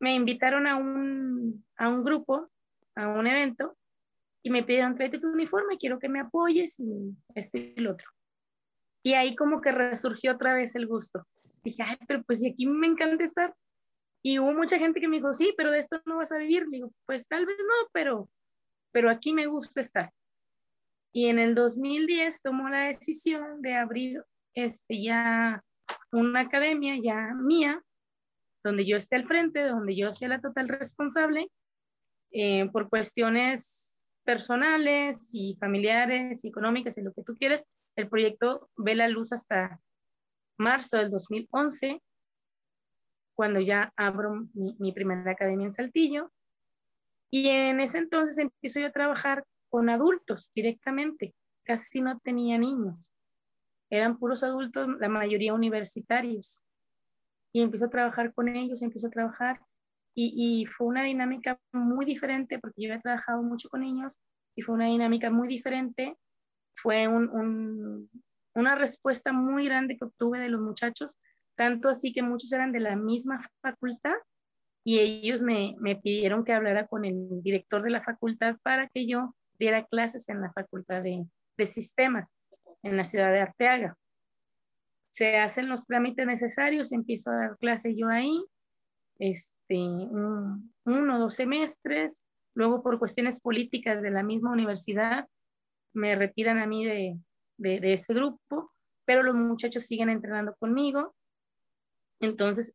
[0.00, 2.50] me invitaron a un, a un grupo,
[2.94, 3.74] a un evento,
[4.42, 8.06] y me pidieron, tráete tu uniforme, quiero que me apoyes y este y el otro.
[9.02, 11.26] Y ahí como que resurgió otra vez el gusto.
[11.62, 13.54] Dije, ay, pero pues si aquí me encanta estar.
[14.22, 16.66] Y hubo mucha gente que me dijo, sí, pero de esto no vas a vivir.
[16.68, 18.28] digo, pues tal vez no, pero,
[18.92, 20.10] pero aquí me gusta estar.
[21.16, 25.62] Y en el 2010 tomó la decisión de abrir este, ya
[26.10, 27.80] una academia ya mía,
[28.64, 31.48] donde yo esté al frente, donde yo sea la total responsable,
[32.32, 38.96] eh, por cuestiones personales y familiares, económicas y lo que tú quieres, el proyecto ve
[38.96, 39.80] la luz hasta
[40.58, 42.02] marzo del 2011,
[43.36, 46.32] cuando ya abro mi, primera academia en Saltillo.
[47.30, 49.44] Y en ese entonces empiezo yo a trabajar
[49.74, 51.34] con adultos directamente.
[51.64, 53.12] Casi no tenía niños.
[53.90, 56.62] Eran puros adultos, la mayoría universitarios.
[57.52, 59.60] Y empiezo a trabajar con ellos, empiezo a trabajar
[60.14, 64.16] y, fue una dinámica muy diferente porque yo he trabajado mucho con niños
[64.54, 66.16] y fue una dinámica muy diferente.
[66.76, 71.18] Fue una respuesta muy grande que obtuve de los muchachos,
[71.56, 74.14] tanto así que muchos eran de la misma facultad
[74.84, 79.08] y ellos me, me pidieron que hablara con el director de la facultad para que
[79.08, 81.24] yo diera clases en la facultad de,
[81.56, 82.34] de sistemas
[82.82, 83.96] en la ciudad de Arteaga.
[85.10, 88.44] Se hacen los trámites necesarios, empiezo a dar clase yo ahí
[89.18, 92.24] este, uno o dos semestres,
[92.54, 95.28] luego por cuestiones políticas de la misma universidad
[95.92, 97.18] me retiran a mí de,
[97.56, 98.72] de, ese grupo,
[99.04, 101.14] pero los muchachos siguen entrenando conmigo.
[102.20, 102.74] Entonces,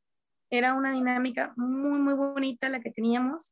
[0.50, 3.52] era una dinámica muy, muy bonita la que teníamos.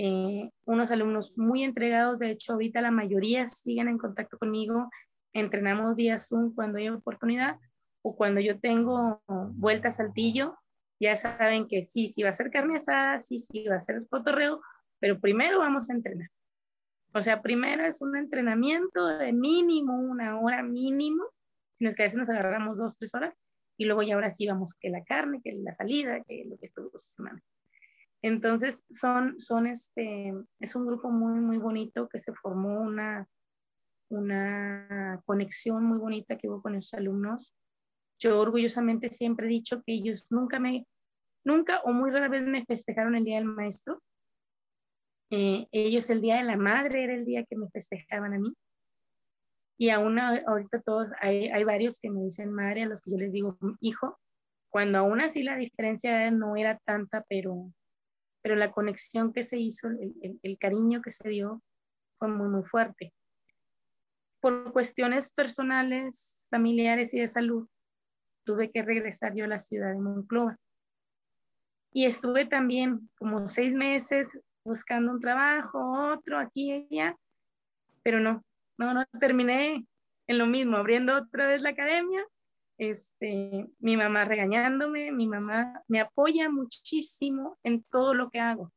[0.00, 4.88] Eh, unos alumnos muy entregados, de hecho, ahorita la mayoría siguen en contacto conmigo.
[5.32, 7.56] Entrenamos vía Zoom cuando hay oportunidad
[8.02, 10.56] o cuando yo tengo vuelta a Saltillo,
[11.00, 14.06] ya saben que sí, sí va a ser carne asada, sí, sí va a ser
[14.08, 14.60] cotorreo,
[15.00, 16.28] pero primero vamos a entrenar.
[17.12, 21.24] O sea, primero es un entrenamiento de mínimo una hora mínimo,
[21.74, 23.36] si nos que a veces nos agarramos dos, tres horas,
[23.76, 26.66] y luego ya ahora sí vamos que la carne, que la salida, que lo que
[26.66, 27.42] estuvo semana.
[28.22, 33.28] Entonces, son, son este, es un grupo muy, muy bonito que se formó una,
[34.08, 37.54] una conexión muy bonita que hubo con los alumnos
[38.18, 40.86] yo orgullosamente siempre he dicho que ellos nunca me,
[41.44, 44.02] nunca o muy rara vez me festejaron el Día del Maestro.
[45.30, 48.52] Eh, ellos el Día de la Madre era el día que me festejaban a mí.
[49.78, 53.18] Y aún ahorita todos, hay, hay varios que me dicen madre, a los que yo
[53.18, 54.18] les digo hijo,
[54.70, 57.72] cuando aún así la diferencia no era tanta, pero,
[58.48, 61.62] pero la conexión que se hizo, el, cariño que se dio
[62.18, 63.12] fue muy, muy fuerte.
[64.40, 67.68] Por cuestiones personales, familiares y de salud,
[68.44, 70.56] tuve que regresar yo a la ciudad de Moncloa.
[71.92, 77.18] Y estuve también como seis meses buscando un trabajo, otro aquí y allá,
[78.02, 78.42] pero no,
[78.78, 79.84] no, no terminé
[80.26, 82.24] en lo mismo, abriendo otra vez la academia,
[82.78, 88.72] este, mi mamá regañándome, mi mamá me apoya muchísimo en todo lo que hago.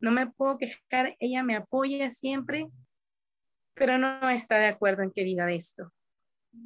[0.00, 2.66] No me puedo quejar, ella me apoya siempre,
[3.74, 5.92] pero no está de acuerdo en que diga esto.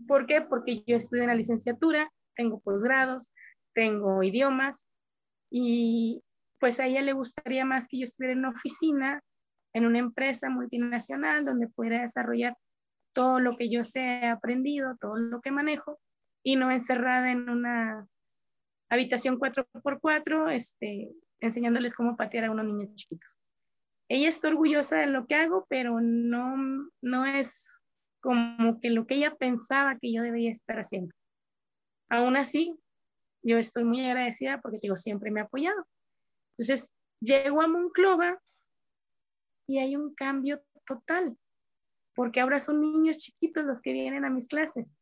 [0.06, 0.40] ¿Por qué?
[0.42, 3.32] Porque yo estudié en la licenciatura tengo posgrados,
[3.74, 4.88] tengo idiomas
[5.50, 6.22] y
[6.60, 9.22] pues a ella le gustaría más que yo estuviera en una oficina,
[9.74, 12.56] en una empresa multinacional donde pudiera desarrollar
[13.12, 15.98] todo lo que yo sé aprendido, todo lo que manejo
[16.42, 18.06] y no encerrada en una
[18.90, 21.10] habitación 4x4 este,
[21.40, 23.38] enseñándoles cómo patear a unos niños chiquitos.
[24.08, 26.56] Ella está orgullosa de lo que hago, pero no,
[27.02, 27.82] no es
[28.20, 31.14] como que lo que ella pensaba que yo debía estar haciendo.
[32.08, 32.74] Aún así,
[33.42, 35.86] yo estoy muy agradecida porque digo, siempre me ha apoyado.
[36.52, 38.40] Entonces, llego a Monclova
[39.66, 41.36] y hay un cambio total,
[42.14, 44.94] porque ahora son niños chiquitos los que vienen a mis clases.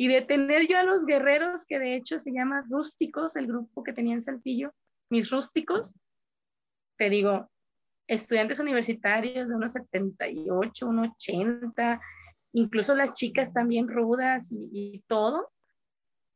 [0.00, 3.82] Y de tener yo a los guerreros, que de hecho se llama Rústicos, el grupo
[3.82, 4.72] que tenía en Saltillo,
[5.10, 5.98] mis rústicos,
[6.96, 7.50] te digo,
[8.06, 12.00] estudiantes universitarios de unos 78, unos 80,
[12.52, 15.50] incluso las chicas también rudas y, y todo,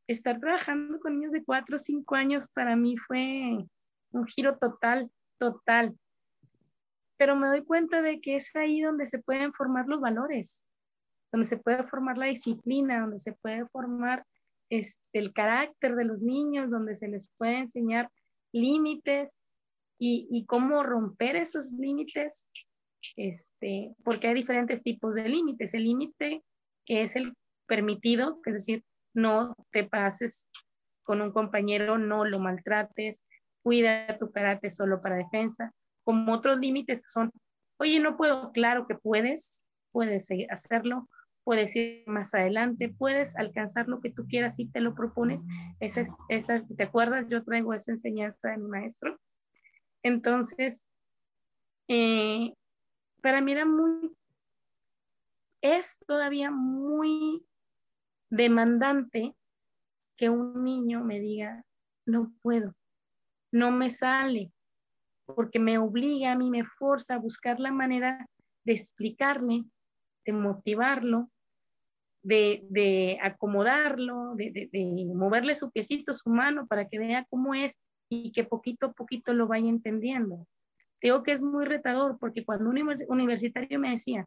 [0.07, 3.65] estar trabajando con niños de 4 o 5 años para mí fue
[4.11, 5.09] un giro total,
[5.39, 5.97] total.
[7.17, 10.65] Pero me doy cuenta de que es ahí donde se pueden formar los valores,
[11.33, 14.25] donde se puede formar la disciplina, donde se puede formar
[14.69, 18.09] este, el carácter de los niños, donde se les puede enseñar
[18.53, 19.35] límites
[19.99, 22.47] y, y cómo romper esos límites
[23.15, 25.73] este, porque hay diferentes tipos de límites.
[25.73, 26.43] El límite
[26.85, 27.33] que es el
[27.67, 30.49] permitido, es decir, no te pases
[31.03, 33.23] con un compañero, no lo maltrates,
[33.61, 35.71] cuida tu karate solo para defensa,
[36.03, 37.31] como otros límites que son,
[37.77, 41.09] oye, no puedo, claro que puedes, puedes hacerlo,
[41.43, 45.45] puedes ir más adelante, puedes alcanzar lo que tú quieras si te lo propones.
[45.79, 47.27] Esa, esa, ¿Te acuerdas?
[47.29, 49.19] Yo traigo esa enseñanza de mi maestro.
[50.03, 50.89] Entonces,
[51.87, 52.53] eh,
[53.21, 54.15] para mí era muy,
[55.61, 57.45] es todavía muy
[58.29, 59.35] demandante
[60.17, 61.63] que un niño me diga,
[62.05, 62.75] no puedo,
[63.51, 64.51] no me sale,
[65.25, 68.27] porque me obliga a mí, me forza a buscar la manera
[68.65, 69.65] de explicarme,
[70.25, 71.29] de motivarlo,
[72.23, 74.69] de, acomodarlo, de,
[75.13, 77.77] moverle su piecito, su mano para que vea cómo es
[78.09, 80.47] y que poquito a poquito lo vaya entendiendo.
[81.01, 84.25] Digo que es muy retador porque cuando un universitario me decía,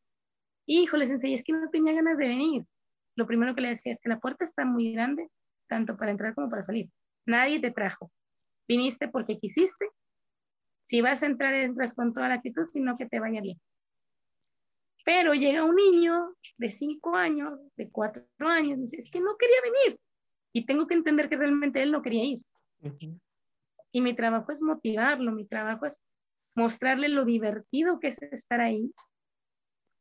[0.66, 2.64] híjole, sensei, es que no tenía ganas de venir,
[3.16, 5.28] lo primero que le decía es que la puerta está muy grande,
[5.68, 6.90] tanto para entrar como para salir.
[7.24, 8.12] Nadie te trajo.
[8.68, 9.88] Viniste porque quisiste.
[10.82, 13.58] Si vas a entrar, entras con toda la actitud, sino que te vaya bien.
[15.06, 19.36] Pero llega un niño de cinco años, de cuatro años, y dice, es que no
[19.36, 20.00] quería venir.
[20.52, 22.42] Y tengo que entender que realmente él no quería ir.
[23.92, 26.02] Y mi trabajo es motivarlo, mi trabajo es
[26.56, 28.92] mostrarle lo divertido que es estar ahí,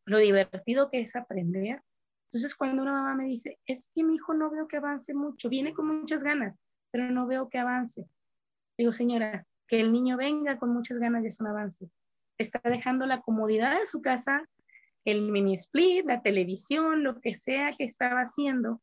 [0.05, 1.83] lo divertido que es aprender.
[2.29, 5.49] Entonces, cuando una mamá me dice, es que mi hijo no veo que avance mucho,
[5.49, 8.07] viene con muchas ganas, pero no veo que avance.
[8.75, 11.91] Digo, señora, que el niño venga con muchas ganas y es un avance.
[12.39, 14.49] Está dejando la comodidad de su casa,
[15.05, 18.81] el mini split, la televisión, lo que sea que estaba haciendo,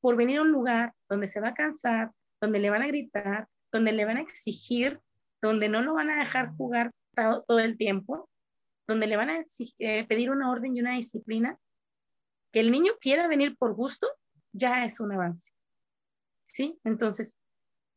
[0.00, 3.48] por venir a un lugar donde se va a cansar, donde le van a gritar,
[3.70, 5.00] donde le van a exigir,
[5.42, 8.28] donde no lo van a dejar jugar todo, el tiempo,
[8.86, 9.44] donde le van a
[9.78, 11.58] eh, pedir una orden y una disciplina,
[12.52, 14.08] que el niño quiera venir por gusto,
[14.52, 15.52] ya es un avance.
[16.46, 16.78] ¿Sí?
[16.84, 17.38] Entonces,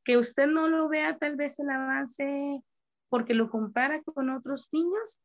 [0.04, 2.62] que usted no lo vea tal vez el avance
[3.10, 5.22] porque lo compara con otros niños,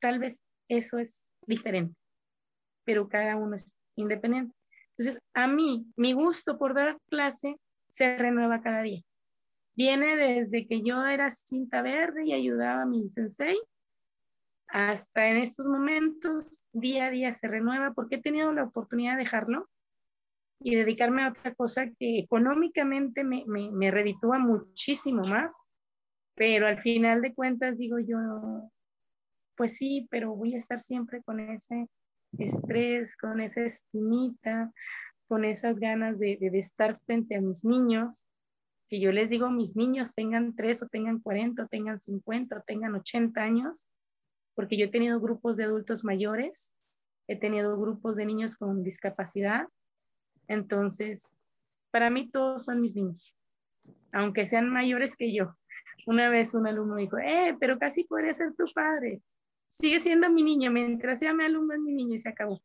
[0.00, 1.94] tal vez eso es diferente,
[2.84, 4.54] pero cada uno es independiente.
[4.96, 7.56] Entonces, a mí, mi gusto por dar clase
[7.88, 9.02] se renueva cada día.
[9.74, 13.56] Viene desde que yo era cinta verde y ayudaba a mi sensei,
[14.68, 19.24] hasta en estos momentos, día a día se renueva porque he tenido la oportunidad de
[19.24, 19.68] dejarlo
[20.60, 25.54] y dedicarme a otra cosa que económicamente me, me, me reditúa muchísimo más,
[26.34, 28.70] pero al final de cuentas digo yo,
[29.60, 31.86] pues sí, pero voy a estar siempre con ese
[32.38, 34.72] estrés, con esa espinita,
[35.28, 38.24] con esas ganas de, estar frente a mis niños,
[38.88, 42.62] que yo les digo, mis niños tengan tres o tengan 40 o tengan 50 o
[42.62, 43.86] tengan 80 años,
[44.54, 46.72] porque yo he tenido grupos de adultos mayores,
[47.28, 49.68] he tenido grupos de niños con discapacidad,
[50.48, 51.36] entonces,
[51.90, 53.36] para mí todos son mis niños,
[54.10, 55.54] aunque sean mayores que yo.
[56.06, 59.20] Una vez un alumno dijo, eh, pero casi puede ser tu padre
[59.70, 62.60] sigue siendo mi niño, mientras sea mi alumno es mi niño y se acabó.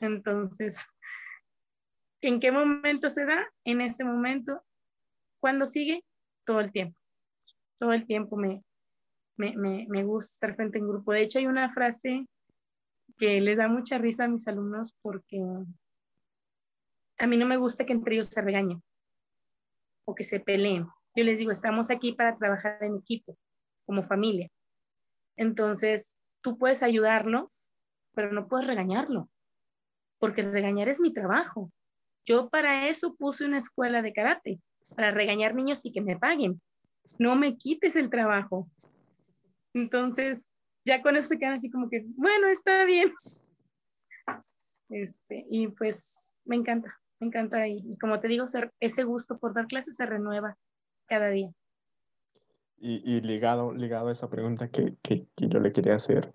[0.00, 0.84] Entonces,
[2.20, 3.48] ¿en qué momento se da?
[3.64, 4.62] En ese momento,
[5.40, 6.04] cuando sigue,
[6.44, 6.98] todo el tiempo.
[7.78, 8.62] Todo el tiempo me,
[9.36, 11.12] me, me, me gusta estar frente un grupo.
[11.12, 12.26] De hecho, hay una frase
[13.18, 15.40] que les da mucha risa a mis alumnos porque
[17.18, 18.82] a mí no me gusta que entre ellos se regañen
[20.04, 20.86] o que se peleen.
[21.14, 23.38] Yo les digo, estamos aquí para trabajar en equipo,
[23.86, 24.50] como familia.
[25.36, 27.52] Entonces, tú puedes ayudarlo,
[28.14, 29.28] pero no puedes regañarlo,
[30.18, 31.70] porque regañar es mi trabajo.
[32.24, 34.60] Yo para eso puse una escuela de karate,
[34.94, 36.60] para regañar niños y que me paguen.
[37.18, 38.68] No me quites el trabajo.
[39.74, 40.46] Entonces,
[40.84, 43.12] ya con eso se quedan así como que, bueno, está bien.
[44.88, 47.66] Este, y pues me encanta, me encanta.
[47.68, 48.44] Y, como te digo,
[48.80, 50.56] ese gusto por dar clases se renueva
[51.06, 51.50] cada día.
[52.78, 56.32] Y, ligado, ligado a esa pregunta que, que, yo le quería hacer,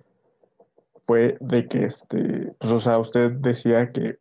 [1.06, 4.18] fue de que, este, pues, o sea, usted decía que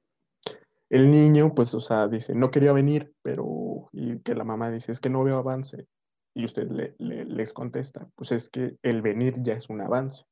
[0.91, 4.93] el niño, pues, o sea, dice, no quería venir, pero, y que la mamá dice,
[4.93, 5.87] es que no veo avance.
[6.35, 10.25] Y usted le, les contesta, pues es que el venir ya es un avance.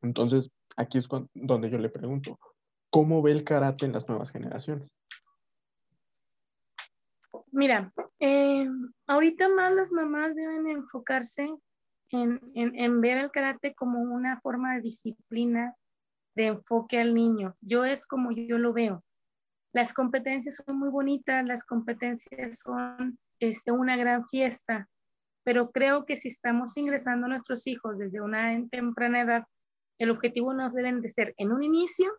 [0.00, 2.38] Entonces, aquí es donde yo le pregunto,
[2.90, 4.88] ¿cómo ve el karate en las nuevas generaciones?
[7.54, 8.68] Mira, eh,
[9.06, 11.48] ahorita más las mamás deben enfocarse
[12.10, 15.76] en, en, ver el karate como una forma de disciplina,
[16.34, 17.54] de enfoque al niño.
[17.60, 19.04] Yo es como yo lo veo.
[19.72, 24.88] Las competencias son muy bonitas, las competencias son este, una gran fiesta,
[25.44, 29.44] pero creo que si estamos ingresando a nuestros hijos desde una temprana edad,
[30.00, 32.10] el objetivo no debe de ser en un inicio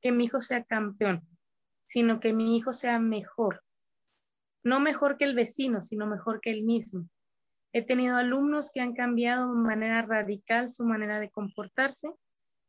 [0.00, 1.22] que mi hijo sea campeón,
[1.86, 3.62] sino que mi hijo sea mejor.
[4.64, 7.08] No mejor que el vecino, sino mejor que él mismo.
[7.72, 12.12] He tenido alumnos que han cambiado de manera radical su manera de comportarse,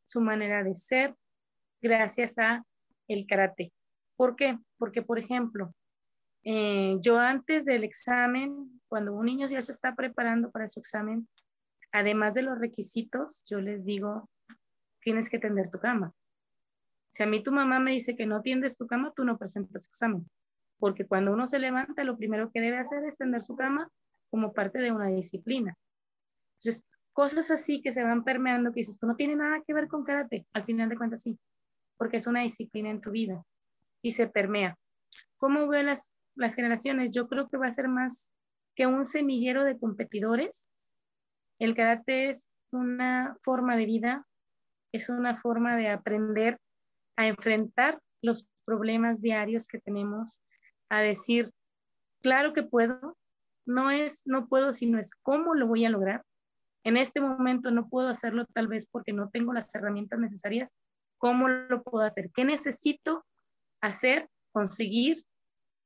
[0.05, 1.15] su manera de ser,
[1.81, 2.65] gracias a
[3.07, 3.73] el karate.
[4.15, 4.57] ¿Por qué?
[4.77, 5.73] Porque, por ejemplo,
[6.43, 11.27] eh, yo antes del examen, cuando un niño ya se está preparando para su examen,
[11.91, 14.29] además de los requisitos, yo les digo,
[15.01, 16.13] tienes que tender tu cama.
[17.09, 19.87] Si a mí tu mamá me dice que no tiendes tu cama, tú no presentas
[19.87, 20.27] examen.
[20.79, 23.89] Porque cuando uno se levanta, lo primero que debe hacer es tender su cama
[24.29, 25.77] como parte de una disciplina.
[26.59, 26.83] Entonces,
[27.13, 30.03] cosas así que se van permeando, que dices, tú no tiene nada que ver con
[30.03, 30.45] karate.
[30.53, 31.37] Al final de cuentas, sí,
[31.97, 33.43] porque es una disciplina en tu vida
[34.01, 34.77] y se permea.
[35.37, 38.31] ¿Cómo veo las las generaciones, yo creo que va a ser más
[38.75, 40.67] que un semillero de competidores.
[41.59, 44.25] El karate es una forma de vida,
[44.91, 46.59] es una forma de aprender
[47.15, 50.41] a enfrentar los problemas diarios que tenemos,
[50.97, 51.51] a decir,
[52.21, 53.17] claro que puedo,
[53.65, 56.23] no es no puedo, sino es cómo lo voy a lograr.
[56.83, 60.69] En este momento no puedo hacerlo tal vez porque no tengo las herramientas necesarias.
[61.17, 62.29] ¿Cómo lo puedo hacer?
[62.33, 63.25] ¿Qué necesito
[63.83, 65.25] hacer, conseguir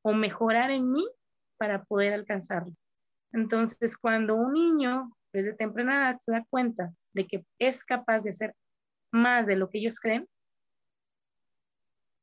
[0.03, 1.05] o mejorar en mí
[1.57, 2.73] para poder alcanzarlo.
[3.33, 8.29] Entonces, cuando un niño desde temprana edad se da cuenta de que es capaz de
[8.29, 8.55] hacer
[9.11, 10.27] más de lo que ellos creen,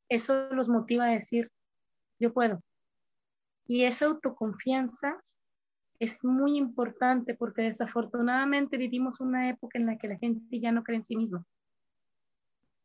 [0.09, 1.51] eso los motiva a decir,
[2.19, 2.61] yo puedo.
[3.67, 5.21] Y esa autoconfianza
[5.99, 10.83] es muy importante porque desafortunadamente vivimos una época en la que la gente ya no
[10.83, 11.45] cree en sí misma.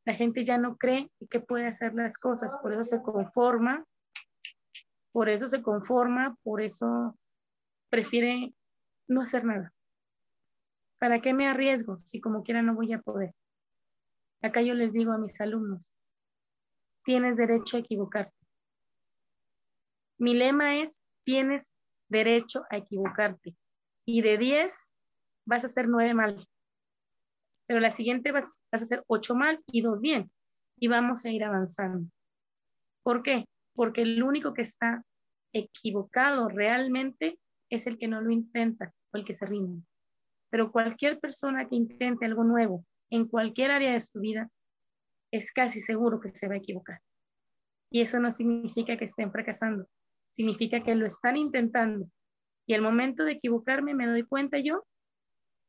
[0.04, 3.84] La gente ya no cree que puede hacer las cosas, por eso se conforma
[5.12, 7.16] por eso se conforma, por eso
[7.88, 8.54] prefiere
[9.08, 9.72] no hacer nada.
[10.98, 13.34] ¿Para qué me arriesgo si como quiera no voy a poder?
[14.42, 15.92] Acá yo les digo a mis alumnos,
[17.04, 18.39] tienes derecho a equivocarte.
[20.20, 21.72] Mi lema es, tienes
[22.08, 23.56] derecho a equivocarte.
[24.04, 24.72] Y de 10
[25.46, 26.36] vas a hacer 9 mal.
[27.66, 30.30] Pero la siguiente vas, a hacer 8 mal y 2 bien.
[30.76, 32.08] Y vamos a ir avanzando.
[33.02, 33.46] ¿Por qué?
[33.80, 35.04] porque el único que está
[35.54, 37.38] equivocado realmente
[37.70, 39.82] es el que no lo intenta o el que se rinde.
[40.50, 44.50] Pero cualquier persona que intente algo nuevo en cualquier área de su vida,
[45.32, 47.00] es casi seguro que se va a equivocar.
[47.90, 49.86] Y eso no significa que estén fracasando,
[50.30, 52.06] significa que lo están intentando.
[52.66, 54.84] Y al momento de equivocarme me doy cuenta yo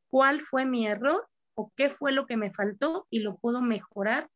[0.08, 4.28] cuál fue mi error o qué fue lo que me faltó y lo puedo mejorar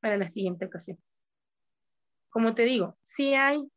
[0.00, 0.98] para la siguiente ocasión
[2.30, 3.68] como te digo, sí hay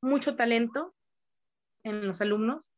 [0.00, 0.94] mucho talento
[1.82, 2.70] en los alumnos,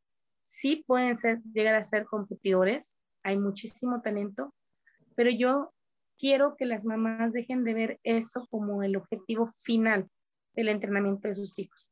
[0.45, 4.53] sí pueden ser, llegar a ser competidores, hay muchísimo talento,
[5.15, 5.73] pero yo
[6.17, 10.07] quiero que las mamás dejen de ver eso como el objetivo final
[10.53, 11.91] del entrenamiento de sus hijos,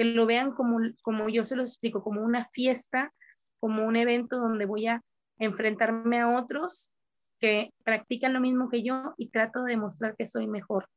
[0.00, 3.12] que lo vean como, como yo se lo explico, como una fiesta,
[3.58, 5.02] como un evento donde voy a
[5.38, 6.94] enfrentarme a otros
[7.38, 10.88] que practican lo mismo que yo y trato de demostrar que soy mejor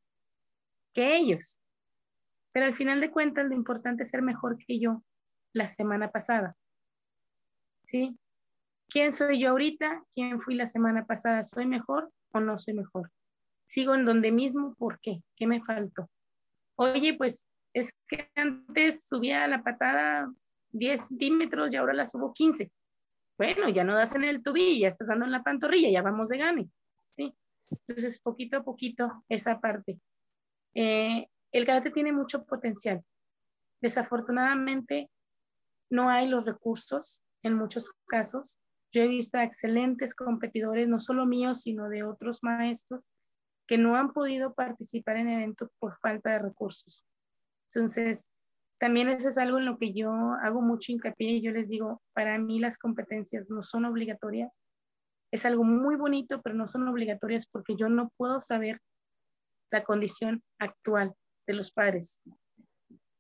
[0.93, 1.59] que ellos.
[2.53, 5.03] Pero al final de cuentas, lo importante es ser mejor que yo
[5.51, 6.55] la semana pasada.
[7.84, 8.17] ¿Sí?
[8.88, 10.01] ¿Quién soy yo ahorita?
[10.15, 11.43] ¿Quién fui la semana pasada?
[11.43, 13.11] ¿Soy mejor o no soy mejor?
[13.65, 14.75] ¿Sigo en donde mismo?
[14.75, 15.21] ¿Por qué?
[15.35, 16.09] ¿Qué me faltó?
[16.75, 17.45] Oye, pues es
[18.18, 20.31] que antes subía la patada
[20.72, 22.72] 10 centímetros y ahora la subo 15.
[23.38, 26.30] Bueno, ya no das en el tubi, ya estás dando en la pantorrilla, ya vamos
[26.30, 26.69] de gane.
[27.11, 27.34] ¿sí?
[27.69, 29.99] Entonces, poquito a poquito esa parte.
[30.76, 33.03] Eh, el karate tiene mucho potencial.
[33.81, 35.10] Desafortunadamente,
[35.90, 38.60] no hay los recursos en muchos casos.
[38.91, 43.06] Yo he visto a excelentes competidores, no solo míos, sino de otros maestros,
[43.68, 47.06] que no han podido participar en eventos por falta de recursos.
[47.73, 48.29] Entonces,
[48.79, 52.01] también eso es algo en lo que yo hago mucho hincapié y yo les digo,
[52.13, 54.59] para mí las competencias no son obligatorias.
[55.31, 58.79] Es algo muy bonito, pero no son obligatorias porque yo no puedo saber
[59.71, 61.13] la condición actual
[61.47, 62.21] de los padres.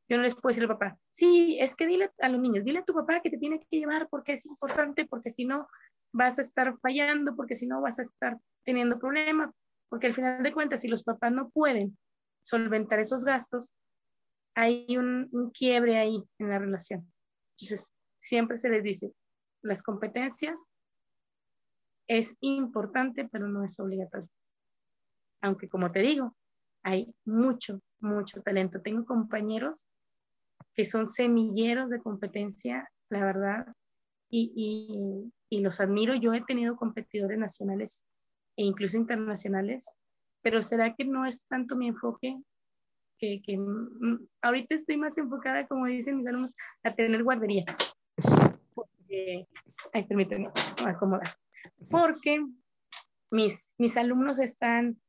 [0.09, 2.79] Yo no les puedo decir al papá, sí, es que dile a los niños, dile
[2.79, 5.67] a tu papá que te tiene que llevar porque es importante, porque si no
[6.11, 9.49] vas a estar fallando, porque si no vas a estar teniendo problemas,
[9.89, 11.97] porque al final de cuentas, si los papás no pueden
[12.41, 13.71] solventar esos gastos,
[14.55, 17.11] hay un, quiebre ahí en la relación.
[17.57, 19.13] Entonces, siempre se les dice,
[19.61, 20.71] las competencias
[22.07, 24.29] es importante, pero no es obligatorio.
[25.41, 26.35] Aunque como te digo,
[26.83, 28.81] hay mucho, mucho talento.
[28.81, 29.87] Tengo compañeros
[30.73, 33.67] que son semilleros de competencia, la verdad,
[34.29, 36.15] y, y, los admiro.
[36.15, 38.03] Yo he tenido competidores nacionales
[38.57, 39.85] e incluso internacionales,
[40.41, 42.35] pero ¿será que no es tanto mi enfoque?
[43.23, 46.51] Que, que mm, ahorita estoy más enfocada, como dicen mis alumnos,
[46.83, 47.63] a tener guardería.
[48.73, 49.47] Porque,
[49.93, 50.49] ay, permítanme
[50.85, 51.33] acomodar.
[51.89, 52.45] Porque
[53.31, 54.99] mis, mis alumnos están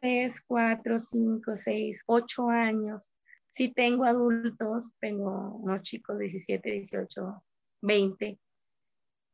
[0.00, 3.12] 3, 4, 5, 6, 8 años.
[3.46, 7.44] Si tengo adultos, tengo unos chicos 17, 18,
[7.82, 8.36] 20,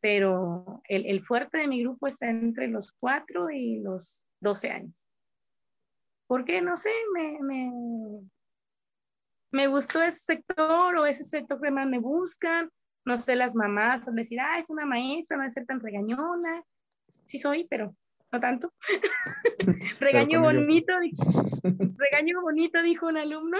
[0.02, 5.08] pero el, el, fuerte de mi grupo está entre los 4 y los 12 años.
[6.26, 7.70] Porque, no sé, me, me,
[9.52, 12.70] me gustó ese sector o ese sector que más me buscan.
[13.04, 15.66] No sé, las mamás van a decir, ah, es una maestra, no va a ser
[15.66, 16.62] tan regañona.
[17.26, 17.94] Sí soy, pero
[18.32, 18.72] no tanto.
[20.00, 20.92] regaño bonito,
[21.96, 23.58] regaño bonito, dijo un alumno.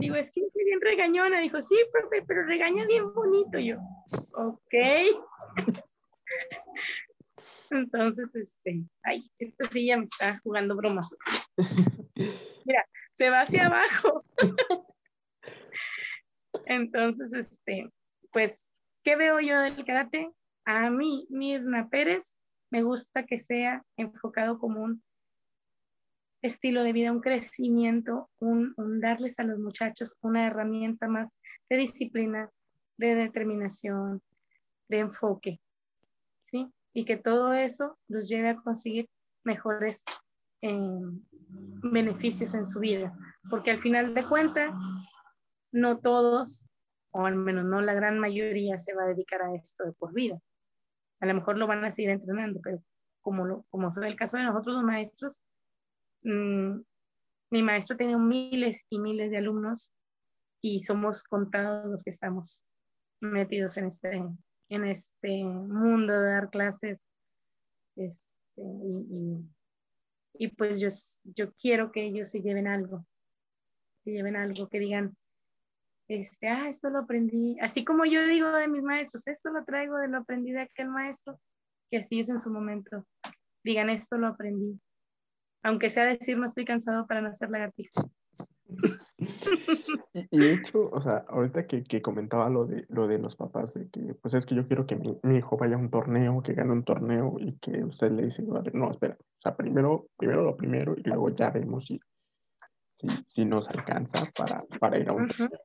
[0.00, 1.40] Digo, es que es bien regañona.
[1.40, 3.58] Dijo, sí, profe, pero regaña bien bonito.
[3.58, 3.78] Yo,
[4.32, 4.74] ok.
[7.70, 11.14] Entonces, este, ay, esta silla me está jugando bromas.
[12.64, 14.24] Mira, se va hacia abajo.
[16.66, 17.90] Entonces, este,
[18.32, 20.30] pues, ¿qué veo yo del karate?
[20.64, 22.36] A mí, Mirna Pérez,
[22.70, 25.02] me gusta que sea enfocado como un
[26.42, 31.36] estilo de vida, un crecimiento, un, darles a los muchachos una herramienta más
[31.68, 32.50] de disciplina,
[32.96, 34.22] de determinación,
[34.88, 35.60] de enfoque,
[36.40, 36.68] ¿sí?
[36.92, 39.08] Y que todo eso los lleve a conseguir
[39.44, 40.04] mejores
[40.60, 41.22] em,
[41.82, 43.12] beneficios en su vida,
[43.50, 44.78] porque al final de cuentas,
[45.72, 46.68] no todos,
[47.10, 50.12] o al menos no la gran mayoría, se va a dedicar a esto de por
[50.12, 50.38] vida.
[51.20, 52.82] A lo mejor lo van a seguir entrenando, pero
[53.20, 55.40] como, lo, como fue el caso de nosotros los maestros,
[56.22, 56.80] mm,
[57.50, 59.92] mi maestro tiene miles y miles de alumnos
[60.60, 62.64] y somos contados los que estamos
[63.20, 64.22] metidos en este,
[64.68, 67.00] en este mundo de dar clases.
[67.96, 69.44] Este, y,
[70.46, 70.88] pues yo,
[71.34, 73.04] yo quiero que ellos se lleven algo,
[74.04, 75.16] se lleven algo, que digan,
[76.06, 79.98] este, ah, esto lo aprendí, así como yo digo de mis maestros, esto lo traigo
[79.98, 81.40] de lo aprendí de aquel maestro,
[81.90, 83.04] que así es en su momento,
[83.64, 84.80] digan, esto lo aprendí,
[85.62, 88.08] aunque sea decir, no estoy cansado para no hacer lagartijas.
[90.12, 93.74] Y, de hecho, o sea, ahorita que, que, comentaba lo de, lo de los papás,
[93.74, 96.42] de que pues es que yo quiero que mi, mi, hijo vaya a un torneo,
[96.42, 98.42] que gane un torneo y que usted le dice,
[98.72, 102.00] no, espera, o sea, primero, primero lo primero y luego ya vemos si,
[102.98, 105.60] si, si nos alcanza para, para ir a un torneo.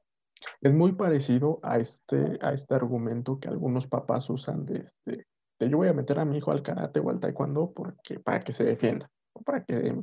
[0.61, 5.25] Es muy parecido a este, a este argumento que algunos papás usan de, de,
[5.59, 8.53] yo voy a meter a mi hijo al karate o al taekwondo porque, para que
[8.53, 9.95] se defienda, o para que,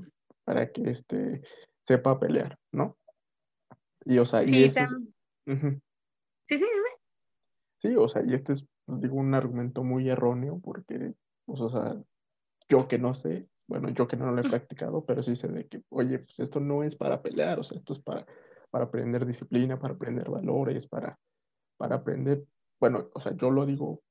[0.44, 1.43] para que este,
[1.86, 2.97] sepa pelear, ¿no?
[4.05, 6.66] Y o sea, y ese Sí, sí,
[7.82, 11.14] Sí, o sea, y este es, digo, un argumento muy erróneo porque,
[11.47, 11.97] pues, o sea,
[12.68, 15.66] yo que no sé, bueno, yo que no lo he practicado, pero sí sé de
[15.66, 18.27] que, oye, pues esto no es para pelear, o sea, esto es para
[18.70, 21.18] para aprender disciplina, para aprender valores, para,
[21.77, 22.44] para aprender,
[22.78, 24.02] bueno, o sea, yo lo digo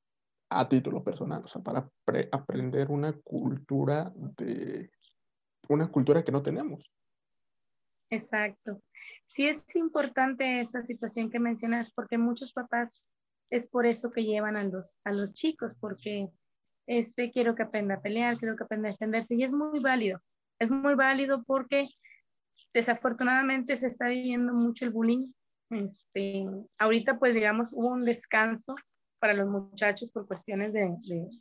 [0.49, 1.89] a título personal, o sea, para
[2.31, 4.91] aprender una cultura de,
[5.69, 6.91] una cultura que no tenemos.
[8.09, 8.81] Exacto.
[9.27, 13.03] Sí es importante esa situación que mencionas porque muchos papás
[13.51, 16.29] es por eso que llevan a los, a los chicos, porque
[16.87, 20.19] este, quiero que aprenda a pelear, quiero que aprenda a defenderse y es muy válido.
[20.59, 21.89] Es muy válido porque
[22.73, 25.31] Desafortunadamente se está viviendo mucho el bullying.
[25.71, 26.45] Este,
[26.77, 28.75] ahorita pues digamos hubo un descanso
[29.19, 30.95] para los muchachos por cuestiones de,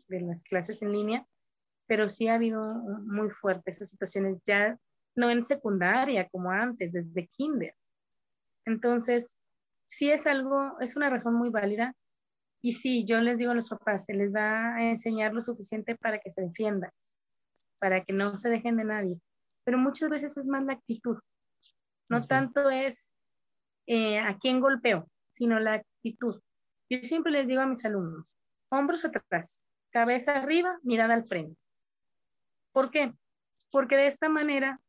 [0.09, 1.27] de, las clases en línea,
[1.87, 2.75] pero sí ha habido
[3.07, 4.79] muy fuertes esas situaciones ya
[5.19, 7.75] no en secundaria como antes, desde kinder.
[8.65, 9.37] Entonces,
[9.87, 11.95] sí es algo, es una razón muy válida.
[12.63, 15.97] Y sí, yo les digo a los papás, se les va a enseñar lo suficiente
[15.97, 16.91] para que se defiendan,
[17.79, 19.21] para que no se dejen de nadie
[19.69, 21.19] pero muchas veces es más la actitud.
[22.09, 23.13] No tanto es
[23.87, 26.41] eh, a quién golpeo, sino la actitud.
[26.89, 28.39] Yo siempre les digo a mis alumnos,
[28.71, 31.55] hombros atrás, cabeza arriba, mirada al frente.
[32.73, 33.13] ¿Por qué?
[33.71, 34.81] Porque de esta manera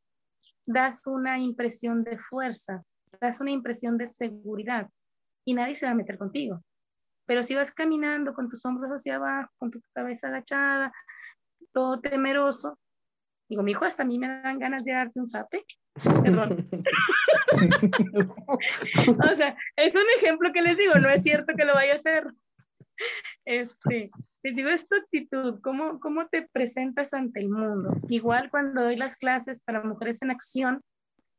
[0.69, 2.83] das una impresión de fuerza,
[3.19, 4.87] das una impresión de seguridad
[5.43, 6.63] y nadie se va a meter contigo.
[7.25, 10.91] Pero si vas caminando con tus hombros hacia abajo, con tu cabeza agachada,
[11.71, 12.77] todo temeroso,
[13.49, 15.65] Digo, mi hijo, hasta a mí me dan ganas de darte un zape.
[16.21, 16.69] Perdón.
[19.31, 21.95] o sea, es un ejemplo que les digo, no es cierto que lo vaya a
[21.95, 22.27] hacer.
[23.45, 24.11] Este,
[24.43, 27.91] les digo, es tu actitud, ¿cómo, cómo te presentas ante el mundo.
[28.07, 30.81] Igual cuando doy las clases para mujeres en acción,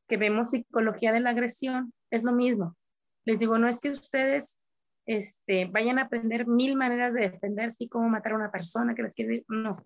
[0.09, 2.77] que vemos psicología de la agresión, es lo mismo.
[3.25, 4.59] Les digo, no es que ustedes
[5.07, 9.03] este, vayan a aprender mil maneras de defenderse y cómo matar a una persona que
[9.03, 9.45] les quiere.
[9.49, 9.85] No.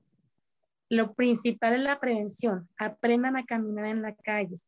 [0.88, 2.68] Lo principal es la prevención.
[2.78, 4.58] Aprendan a caminar en la calle.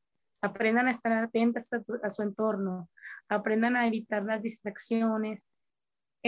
[0.42, 1.68] Aprendan a estar atentas
[2.02, 2.88] a, su entorno.
[3.28, 5.44] Aprendan a evitar las distracciones.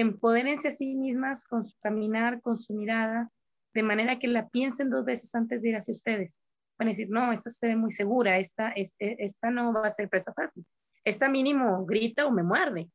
[0.00, 3.32] Empodérense a sí mismas con su caminar, con su mirada,
[3.74, 6.40] de manera que la piensen dos veces antes de ir hacia ustedes.
[6.78, 9.90] Van a decir, no, esta se ve muy segura, esta, este, esta no va a
[9.90, 10.64] ser presa fácil.
[11.02, 12.88] Esta mínimo grita o me muerde.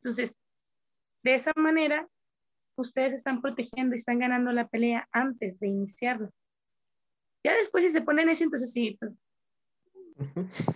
[0.00, 0.40] Entonces,
[1.22, 2.08] de esa manera,
[2.74, 6.30] ustedes están protegiendo y están ganando la pelea antes de iniciarla.
[7.44, 9.12] Ya después si se ponen eso, entonces sí, pues,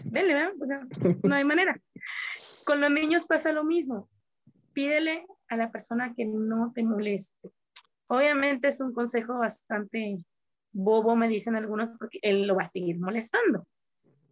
[0.05, 0.53] ¿verdad?
[1.23, 1.81] no hay manera.
[2.67, 4.11] Con los niños pasa lo mismo.
[4.75, 7.51] Pídele a la persona que no te moleste.
[8.07, 10.19] Obviamente es un consejo bastante
[10.73, 13.67] bobo, me dicen algunos, porque él lo va a seguir molestando.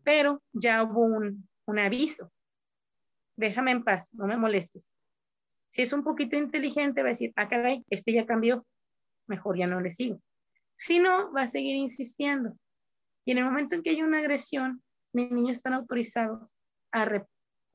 [0.04, 2.32] Pero ya hubo un, un aviso.
[3.36, 4.90] Déjame en paz, no me molestes.
[5.68, 8.64] Si es un poquito inteligente, va a decir, ah, caray, este ya cambió,
[9.26, 10.20] mejor ya no le sigo.
[10.76, 12.56] Si no, va a seguir insistiendo.
[13.24, 14.82] Y en el momento en que hay una agresión,
[15.12, 16.54] mis niños están autorizados
[16.92, 17.26] a,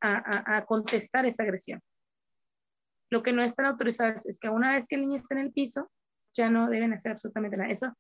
[0.02, 1.82] a, contestar esa agresión.
[3.12, 5.52] Lo que no están autorizados es que una vez que el niño está en el
[5.52, 5.92] piso,
[6.34, 7.70] ya no deben hacer absolutamente nada.
[7.70, 7.94] Eso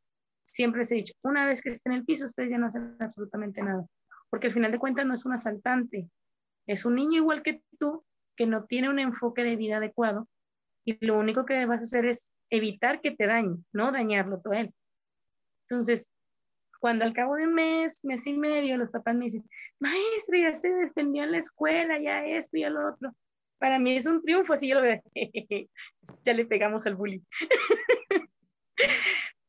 [0.43, 2.95] siempre se ha dicho, una vez que esté en el piso, ustedes ya no hacen
[2.99, 3.85] absolutamente nada.
[4.29, 6.09] Porque al final de cuentas no es un asaltante,
[6.65, 8.03] es un niño igual que tú
[8.37, 10.27] que no tiene un enfoque de vida adecuado
[10.85, 14.53] y lo único que vas a hacer es evitar que te dañe, no dañarlo todo
[14.53, 14.73] él.
[15.69, 16.11] Entonces,
[16.79, 19.47] cuando al cabo de un mes, mes y medio, los papás me dicen,
[19.79, 23.13] maestro, ya se defendió en la escuela, ya esto, y lo otro.
[23.61, 24.99] Para mí es un triunfo, así yo lo veo,
[26.25, 27.21] ya le pegamos al bullying.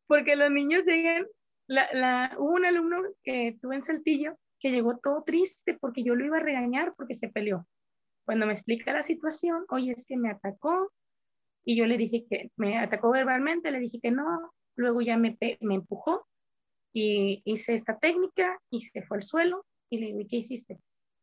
[0.06, 1.26] Porque los niños llegan,
[1.66, 6.26] la, hubo un alumno que tuve en Saltillo que llegó todo triste porque yo lo
[6.26, 7.66] iba a regañar porque se peleó.
[8.26, 10.92] Cuando me explica la situación, oye, es que me atacó
[11.64, 15.38] y yo le dije que me atacó verbalmente, le dije que no, luego ya me,
[15.60, 16.28] me empujó
[16.92, 20.78] y hice esta técnica y se fue al suelo y le dije, ¿qué hiciste?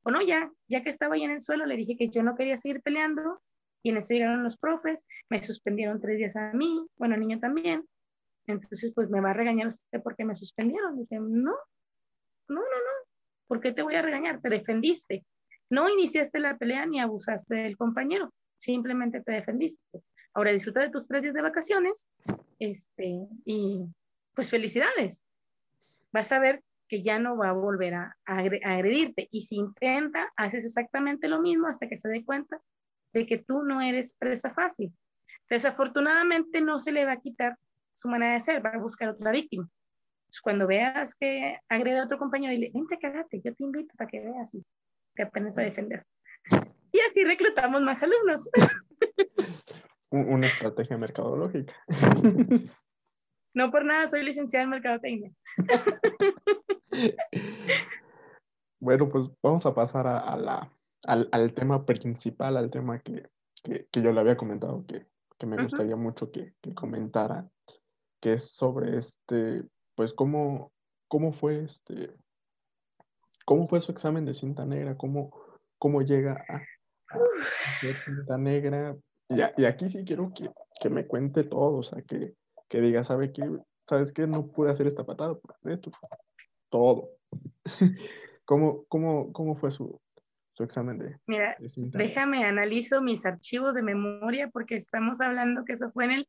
[0.10, 2.58] Bueno, ya, ya que estaba ahí en el suelo, le dije que yo no quería
[2.58, 3.44] seguir peleando
[3.84, 7.88] y en eso llegaron los profes, me suspendieron tres días a mí, bueno, niño también.
[8.48, 10.98] Entonces, pues me va a regañar usted porque me suspendieron.
[10.98, 11.54] dije, no, no,
[12.48, 12.96] no, no,
[13.46, 14.42] ¿por qué te voy a regañar?
[14.42, 15.28] Te defendiste.
[15.70, 20.02] No iniciaste la pelea ni abusaste del compañero, simplemente te defendiste.
[20.34, 22.10] Ahora disfruta de tus tres días de vacaciones
[22.58, 23.86] este, y
[24.34, 25.24] pues felicidades.
[26.12, 29.30] Vas a ver que ya no va a volver a, agredirte.
[29.32, 32.60] Y si intenta, haces exactamente lo mismo hasta que se dé cuenta
[33.14, 34.92] de que tú no eres presa fácil.
[35.50, 37.56] Desafortunadamente no se le va a quitar
[37.94, 39.70] su manera de ser, va a buscar otra víctima.
[40.44, 44.20] cuando veas que agrede a otro compañero, dile, vente, quédate, yo te invito para que
[44.20, 44.64] veas y
[45.16, 46.06] que apenas a defender.
[46.92, 48.50] Y así reclutamos más alumnos.
[50.12, 51.74] Una estrategia mercadológica.
[53.54, 55.32] No por nada, soy licenciada en Mercadotecnia.
[58.82, 60.72] Bueno, pues vamos a pasar a, la,
[61.06, 63.28] al, tema principal, al tema que,
[63.92, 65.06] yo le había comentado, que,
[65.46, 67.50] me gustaría mucho que, comentara,
[68.22, 69.66] que es sobre este,
[69.96, 70.72] pues cómo,
[71.10, 72.14] cómo fue este,
[73.46, 75.32] cómo fue su examen de cinta negra, cómo,
[75.78, 78.96] cómo llega a, a cinta negra.
[79.28, 82.34] Y, aquí sí quiero que, me cuente todo, o sea, que,
[82.70, 83.44] que diga, ¿sabe qué?
[83.88, 84.28] ¿Sabes qué?
[84.28, 85.92] No pude hacer esta patada por esto.
[86.70, 87.10] Todo.
[88.46, 90.00] ¿Cómo, cómo, cómo fue su,
[90.54, 95.92] su examen de, Mira, déjame analizo mis archivos de memoria porque estamos hablando que eso
[95.92, 96.28] fue en el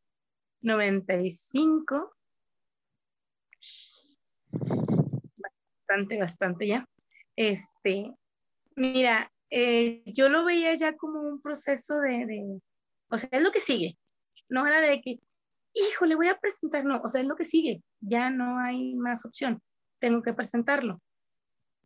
[0.62, 2.14] 95.
[5.88, 6.86] Bastante, bastante ya.
[7.36, 8.14] Este,
[8.76, 12.60] mira, eh, yo lo veía ya como un proceso de, de,
[13.08, 13.98] o sea, es lo que sigue.
[14.48, 15.20] No era de que,
[15.74, 17.82] hijo, le voy a presentar, no, o sea, es lo que sigue.
[18.00, 19.60] Ya no hay más opción.
[20.00, 21.00] Tengo que presentarlo.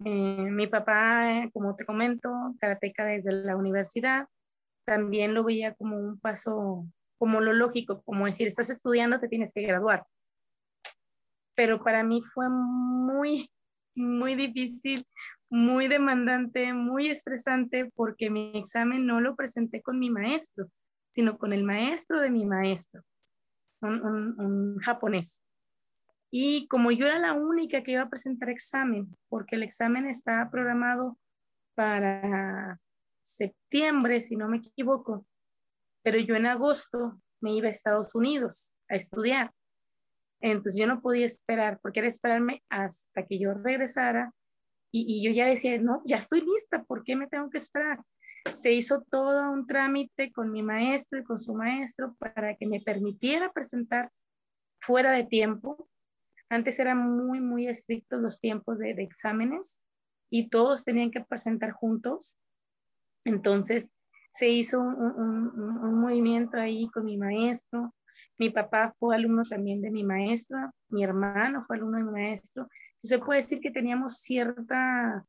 [0.05, 2.31] Eh, mi papá, como te comento,
[2.61, 4.27] karateca desde la universidad,
[4.85, 6.87] también lo veía como un paso,
[7.19, 10.05] como lo lógico, como decir, estás estudiando, te tienes que graduar.
[11.55, 13.51] Pero para mí fue muy,
[13.95, 15.07] muy difícil
[15.55, 20.67] muy demandante, muy estresante, porque mi examen no lo presenté con mi maestro,
[21.13, 23.03] sino con el maestro de mi maestro,
[23.85, 25.43] un, japonés.
[26.31, 30.51] Y como yo era la única que iba a presentar examen, porque el examen está
[30.51, 31.17] programado
[31.75, 32.81] para
[33.23, 35.27] septiembre, si no me equivoco,
[36.03, 39.53] pero yo en agosto me iba a Estados Unidos a estudiar.
[40.41, 44.33] Entonces yo no podía esperar, porque era esperarme hasta que yo regresara
[44.97, 48.01] y, yo ya decía, no, ya estoy lista, ¿por qué me tengo que esperar?
[48.53, 52.81] Se hizo todo un trámite con mi maestro y con su maestro para que me
[52.81, 54.11] permitiera presentar
[54.81, 55.89] fuera de tiempo.
[56.49, 59.81] Antes eran muy, muy estrictos los tiempos de, exámenes
[60.31, 62.39] y todos tenían que presentar juntos.
[63.25, 63.93] Entonces
[64.31, 67.95] se hizo un, movimiento ahí con mi maestro.
[68.37, 70.59] Mi papá fue alumno también de mi maestro,
[70.89, 72.65] mi hermano fue alumno de mi maestro.
[72.65, 75.25] Entonces se puede decir que teníamos cierta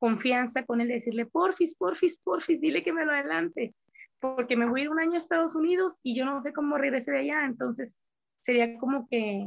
[0.00, 3.74] confianza con él, decirle, porfis, porfis, porfis, dile que me lo adelante,
[4.18, 6.78] porque me voy a ir un año a Estados Unidos y yo no sé cómo
[6.78, 7.98] regrese de allá, entonces
[8.40, 9.46] sería como que,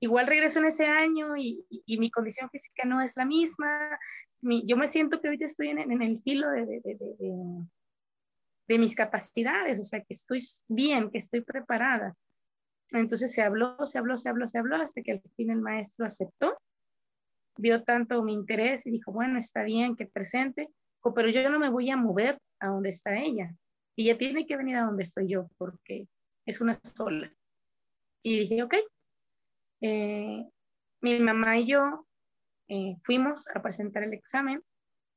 [0.00, 1.64] igual regreso en ese año y,
[1.98, 3.98] mi condición física no es la misma,
[4.42, 6.98] yo me siento que ahorita estoy en, el filo de, de,
[8.68, 12.14] de, mis capacidades, o sea, que estoy bien, que estoy preparada.
[12.90, 16.04] Entonces se habló, se habló, se habló, se habló, hasta que al fin el maestro
[16.04, 16.58] aceptó
[17.56, 20.68] vio tanto mi interés y dijo, bueno, está bien que presente,
[21.14, 23.52] pero yo no me voy a mover a donde está ella.
[23.96, 26.06] Y ella tiene que venir a donde estoy yo porque
[26.46, 27.32] es una sola.
[28.22, 28.74] Y dije, ok.
[29.80, 30.48] Eh,
[31.00, 32.06] mi mamá y yo
[32.68, 34.62] eh, fuimos a presentar el examen.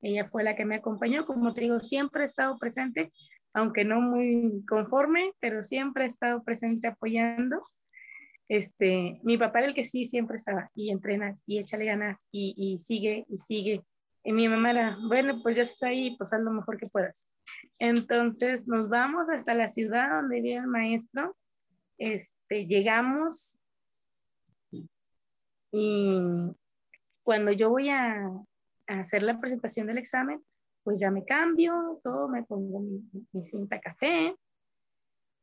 [0.02, 1.26] Ella fue la que me acompañó.
[1.26, 3.12] Como te digo, siempre he estado presente,
[3.53, 7.64] aunque no muy conforme, pero siempre he estado presente apoyando
[8.48, 12.78] este, mi papá el que sí siempre estaba y entrenas y échale ganas y, y
[12.78, 13.84] sigue y sigue.
[14.24, 17.28] Y mi mamá era, bueno, pues ya estás ahí, pues haz lo mejor que puedas.
[17.80, 21.36] Entonces nos vamos hasta la ciudad donde vive el maestro.
[21.98, 23.60] Este, llegamos
[25.72, 26.20] y
[27.24, 28.28] cuando yo voy a,
[28.88, 30.42] a, hacer la presentación del examen,
[30.84, 34.36] pues ya me cambio, todo, me pongo mi, mi cinta café,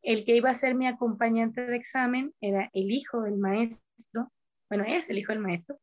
[0.02, 4.32] el que iba a ser mi acompañante de examen era el hijo del maestro,
[4.68, 5.78] bueno, es el hijo del maestro.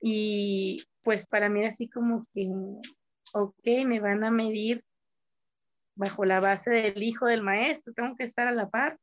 [0.00, 2.48] Y pues para mí era así como que,
[3.34, 4.84] ok, me van a medir
[5.94, 8.98] bajo la base del hijo del maestro, tengo que estar a la par.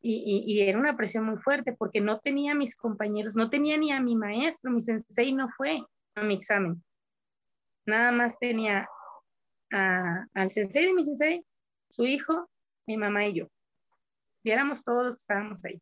[0.00, 3.78] Y, y, era una presión muy fuerte porque no tenía a mis compañeros, no tenía
[3.78, 5.80] ni a mi maestro, mi sensei no fue
[6.14, 6.84] a mi examen.
[7.86, 8.86] Nada más tenía
[9.70, 11.42] al sensei de mi sensei,
[11.94, 12.50] su hijo,
[12.86, 13.48] mi mamá y yo.
[14.42, 15.80] Y éramos todos los que estábamos ahí.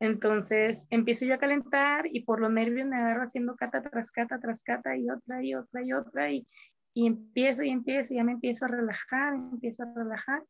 [0.00, 4.40] Entonces empiezo yo a calentar y por los nervios me agarro haciendo cata tras cata
[4.40, 6.46] tras cata y otra y otra y otra y,
[6.94, 10.42] y empiezo y empiezo y ya me empiezo a relajar, empiezo a relajar.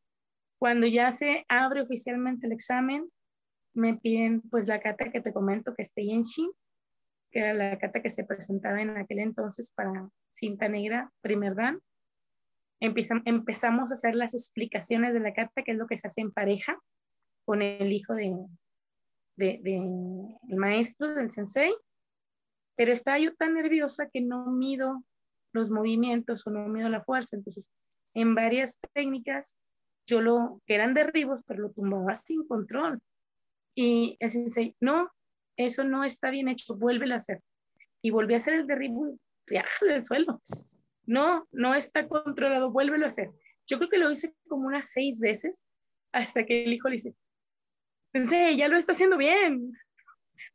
[0.58, 3.10] Cuando ya se abre oficialmente el examen,
[3.74, 6.50] me piden pues la cata que te comento que esté en Shin,
[7.32, 11.80] que era la cata que se presentaba en aquel entonces para cinta negra primer dan
[12.82, 16.32] empezamos a hacer las explicaciones de la carta, que es lo que se hace en
[16.32, 16.78] pareja
[17.44, 18.34] con el hijo de,
[19.36, 19.60] de,
[20.48, 21.72] el maestro, del sensei,
[22.76, 25.04] pero estaba yo tan nerviosa que no mido
[25.52, 27.70] los movimientos o no mido la fuerza, entonces
[28.14, 29.56] en varias técnicas
[30.06, 33.00] yo lo, que eran derribos, pero lo tumbaba sin control.
[33.74, 35.10] Y el sensei, no,
[35.56, 37.40] eso no está bien hecho, vuélvelo a hacer.
[38.02, 39.16] Y volví a hacer el derribo
[39.80, 40.42] del suelo.
[41.04, 43.30] No, no está controlado, vuélvelo a hacer.
[43.66, 45.66] Yo creo que lo hice como unas seis veces
[46.12, 47.14] hasta que el hijo le dice,
[48.04, 49.72] Sensei, ya lo está haciendo bien.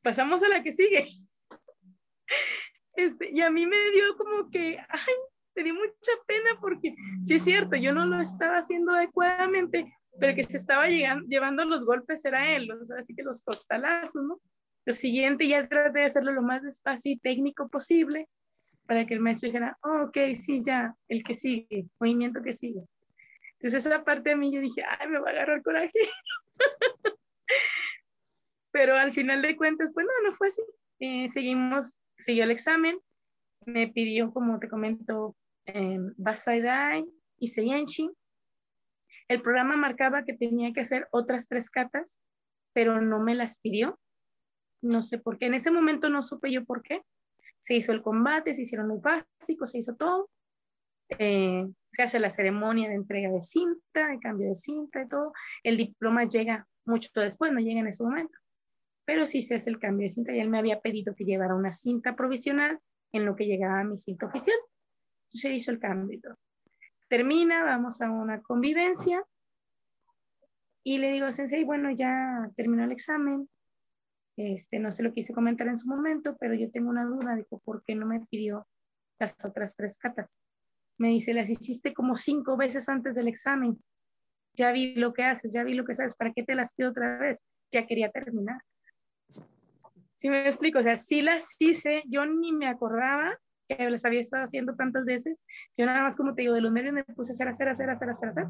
[0.04, 1.10] Pasamos a la que sigue.
[2.96, 5.14] Este, y a mí me dio como que, ay,
[5.56, 10.34] me dio mucha pena porque sí es cierto, yo no lo estaba haciendo adecuadamente, pero
[10.34, 12.68] que se estaba llegando, llevando los golpes era él,
[12.98, 14.42] así que los costalazos, ¿no?
[14.84, 18.28] Lo siguiente ya traté de hacerlo lo más despacio y técnico posible
[18.88, 22.82] para que el maestro dijera, oh, ok, sí, ya, el que sigue, movimiento que sigue.
[23.54, 26.00] Entonces esa parte de mí yo dije, ay, me va a agarrar coraje.
[28.72, 30.62] Pero al final de cuentas, pues no, no fue así.
[31.00, 33.00] Eh, seguimos, siguió el examen,
[33.66, 35.36] me pidió, como te comento,
[35.66, 37.06] eh, Basaidai
[37.40, 38.10] y Seienshi.
[39.28, 42.22] El programa marcaba que tenía que hacer otras tres catas,
[42.74, 44.00] pero no me las pidió.
[44.82, 45.48] No sé por qué.
[45.48, 47.02] En ese momento no supe yo por qué
[47.68, 50.30] se hizo el combate, se hicieron los básicos, se hizo todo.
[51.20, 55.34] Eh, se hace la ceremonia de entrega de cinta, de cambio de cinta y todo.
[55.64, 58.40] El diploma llega mucho después, no llega en ese momento.
[59.04, 61.56] Pero sí se hace el cambio de cinta y él me había pedido que llevara
[61.56, 62.80] una cinta provisional
[63.12, 64.58] en lo que llegaba a mi cinta oficial.
[65.28, 66.36] Se hizo el cambio y todo.
[67.10, 69.26] Termina, vamos a una convivencia
[70.86, 73.50] y le digo, Sensei, bueno, ya terminó el examen,
[74.38, 77.60] este, no se lo quise comentar en su momento, pero yo tengo una duda, dijo,
[77.66, 78.68] ¿por qué no me pidió
[79.20, 80.38] las otras tres catas?
[80.98, 83.78] Me dice, las hiciste como cinco veces antes del examen.
[84.54, 86.92] Ya vi lo que haces, ya vi lo que sabes, ¿para qué te las pido
[86.92, 87.44] otra vez?
[87.72, 88.62] Ya quería terminar.
[90.14, 90.80] ¿Sí me explico?
[90.80, 93.38] O sea, sí las hice, yo ni me acordaba
[93.68, 95.44] que les había estado haciendo tantas veces,
[95.76, 97.90] yo nada más como te digo, de los nervios me puse a hacer, hacer, hacer,
[97.90, 98.46] hacer, hacer, hacer.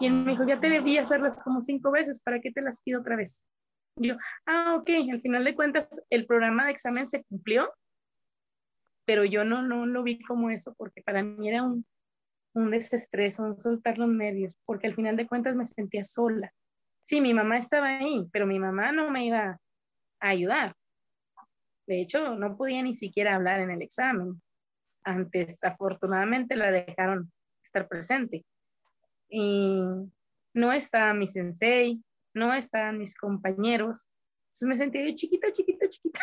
[0.00, 2.80] Y él me dijo, ya te debí hacerlas como cinco veces, ¿para qué te las
[2.82, 3.44] pido otra vez?
[3.96, 4.16] Yo,
[4.46, 7.72] ah, ok, al final de cuentas el programa de examen se cumplió,
[9.06, 11.86] pero yo no, no lo vi como eso, porque para mí era un,
[12.54, 16.52] un desestrés, un soltar los nervios, porque al final de cuentas me sentía sola.
[17.02, 19.60] Sí, mi mamá estaba ahí, pero mi mamá no me iba
[20.20, 20.74] a ayudar.
[21.86, 24.40] De hecho, no podía ni siquiera hablar en el examen.
[25.04, 27.30] Antes, afortunadamente, la dejaron
[27.62, 28.44] estar presente.
[29.28, 29.82] Y
[30.54, 32.02] no estaba mi sensei,
[32.34, 34.08] no estaban mis compañeros.
[34.46, 36.20] Entonces me sentía yo chiquita, chiquita, chiquita,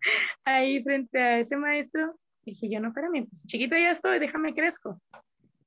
[0.44, 2.18] ahí frente a ese maestro.
[2.44, 5.00] dije yo, no, espérame, pues chiquita ya estoy, déjame crezco.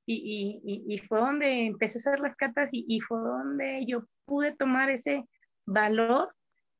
[0.05, 4.05] Y, y, y, fue donde empecé a hacer las cartas y, y fue donde yo
[4.25, 5.23] pude tomar ese
[5.67, 6.33] valor,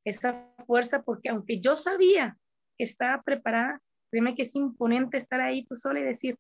[0.03, 2.35] esa fuerza, porque aunque yo sabía
[2.75, 6.37] que estaba preparada, créeme que es imponente estar ahí tú sola y decir,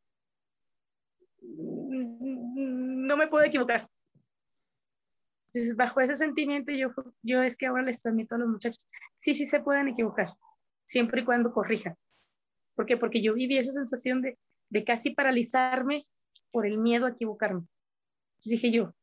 [1.41, 3.87] mm, no me puedo equivocar.
[5.51, 6.89] Entonces, bajo ese sentimiento, yo,
[7.23, 10.33] yo es que ahora les transmito a los muchachos, sí, sí se pueden equivocar,
[10.85, 11.95] siempre y cuando corrijan.
[12.75, 12.97] ¿Por qué?
[12.97, 14.37] Porque yo viví esa sensación de,
[14.69, 16.05] de casi paralizarme
[16.51, 17.61] por el miedo a equivocarme.
[18.31, 18.93] Entonces dije yo,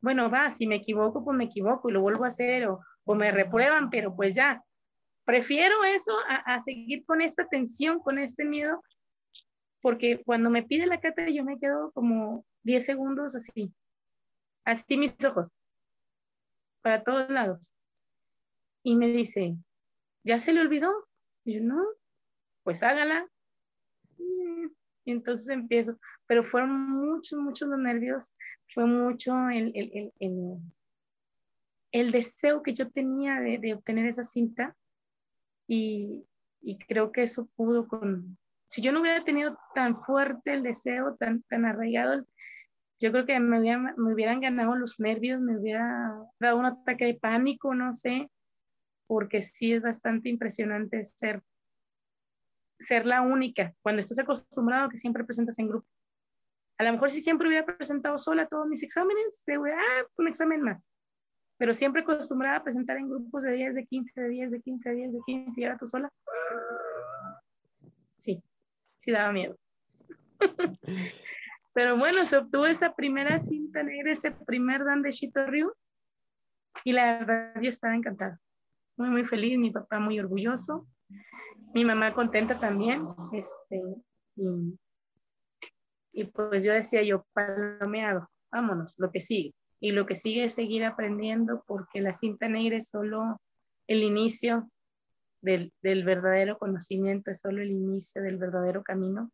[0.00, 3.14] bueno, va, si me equivoco, pues me equivoco y lo vuelvo a hacer o, o
[3.14, 4.62] me reprueban, pero pues ya,
[5.24, 8.82] prefiero eso a, a, seguir con esta tensión, con este miedo,
[9.80, 13.72] porque cuando me pide la cátedra yo me quedo como 10 segundos así,
[14.64, 15.48] así mis ojos,
[16.84, 17.74] para todos lados.
[18.82, 19.56] Y me dice,
[20.22, 20.92] ¿ya se le olvidó?
[21.42, 21.82] Y yo, no,
[22.62, 23.26] pues hágala.
[24.18, 28.30] Y entonces empiezo, pero fueron muchos, muchos los nervios,
[28.74, 30.58] fue mucho el, el, el,
[31.90, 34.76] el deseo que yo tenía de, de, obtener esa cinta
[35.66, 36.26] y,
[36.60, 38.36] y creo que eso pudo con,
[38.66, 42.24] si yo no hubiera tenido tan fuerte el deseo, tan, tan arraigado,
[43.00, 47.06] yo creo que me, hubiera, me hubieran ganado los nervios, me hubiera dado un ataque
[47.06, 48.30] de pánico, no sé,
[49.06, 51.42] porque sí es bastante impresionante ser
[52.78, 55.86] ser la única, cuando estás acostumbrado que siempre presentas en grupo.
[56.78, 60.28] A lo mejor si siempre hubiera presentado sola todos mis exámenes, se hubiera, ah, un
[60.28, 60.90] examen más.
[61.56, 64.90] Pero siempre acostumbrada a presentar en grupos de 10, de 15, de 10, de 15,
[64.90, 66.10] de 10, de 15, y ahora tú sola.
[68.16, 68.42] Sí,
[68.98, 69.56] sí daba miedo.
[71.74, 75.72] Pero bueno, se obtuvo esa primera cinta negra, ese primer dan de Shito Ryu,
[76.84, 78.40] y la verdad yo estaba encantada.
[78.96, 80.86] Muy, muy feliz, mi papá muy orgulloso
[81.74, 83.82] mi mamá contenta también, este,
[84.36, 84.78] y,
[86.12, 89.54] y pues yo decía yo, palomeado, vámonos, lo que sigue.
[89.80, 93.40] Y lo que sigue es seguir aprendiendo porque la cinta negra es solo
[93.88, 94.70] el inicio
[95.42, 99.30] del, del verdadero conocimiento, es solo el inicio del verdadero camino.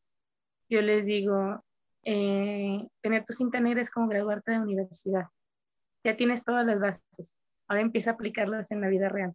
[0.71, 1.63] Yo les digo,
[2.05, 5.27] eh, tener tu cinta negra es como graduarte de universidad.
[6.05, 7.37] Ya tienes todas las bases.
[7.69, 9.35] Ahora empieza a aplicarlas en la vida real.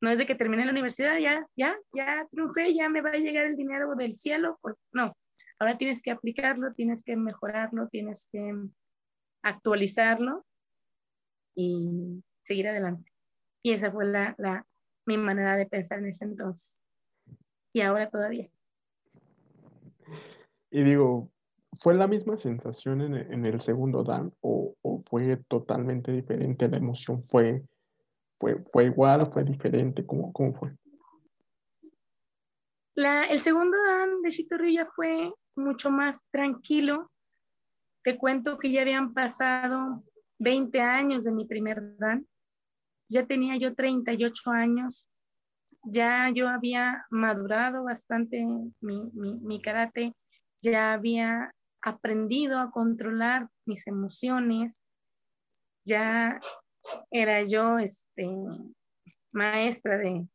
[0.00, 3.18] No es de que termine la universidad, ya, ya, ya triunfé, ya me va a
[3.18, 4.58] llegar el dinero del cielo.
[4.92, 5.14] No,
[5.58, 8.54] ahora tienes que aplicarlo, tienes que mejorarlo, tienes que
[9.42, 10.44] actualizarlo
[11.54, 13.10] y seguir adelante.
[13.62, 14.66] Y esa fue la, la,
[15.06, 16.80] mi manera de pensar en ese entonces.
[17.74, 18.48] Y ahora todavía.
[20.70, 21.30] Y digo,
[21.80, 26.68] ¿fue la misma sensación en, en el segundo Dan o, o, fue totalmente diferente?
[26.68, 27.64] La emoción fue
[28.40, 30.04] ¿Fue, fue igual, fue diferente?
[30.06, 30.74] ¿Cómo, cómo fue?
[32.94, 37.10] La, el segundo Dan de Chitorrilla fue mucho más tranquilo.
[38.02, 40.02] Te cuento que ya habían pasado
[40.38, 42.26] 20 años de mi primer Dan.
[43.08, 45.06] Ya tenía yo 38 años.
[45.84, 48.42] Ya yo había madurado bastante
[48.80, 50.14] mi, mi, mi karate.
[50.62, 54.80] Ya había aprendido a controlar mis emociones.
[55.84, 56.38] Ya
[57.10, 58.28] era yo este,
[59.32, 60.26] maestra de,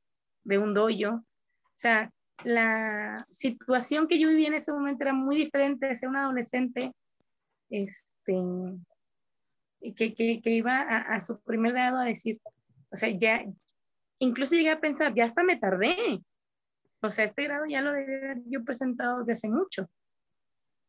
[0.43, 1.15] de un doyo.
[1.15, 2.11] O sea,
[2.43, 6.91] la situación que yo vivía en ese momento era muy diferente de ser una adolescente
[7.69, 8.33] este,
[9.95, 12.39] que, que, que iba a, su primer grado a decir,
[12.91, 13.45] o sea, ya,
[14.19, 16.21] incluso llegué a pensar, ya hasta me tardé.
[17.01, 19.89] O sea, este grado ya lo había yo presentado desde hace mucho.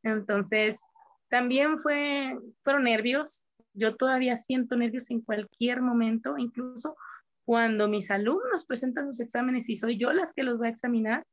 [0.07, 0.81] Entonces,
[1.29, 6.97] también fue, fueron nervios, yo todavía siento nervios en cualquier momento, incluso
[7.45, 11.27] cuando mis alumnos presentan sus exámenes y soy yo las que los voy a examinar,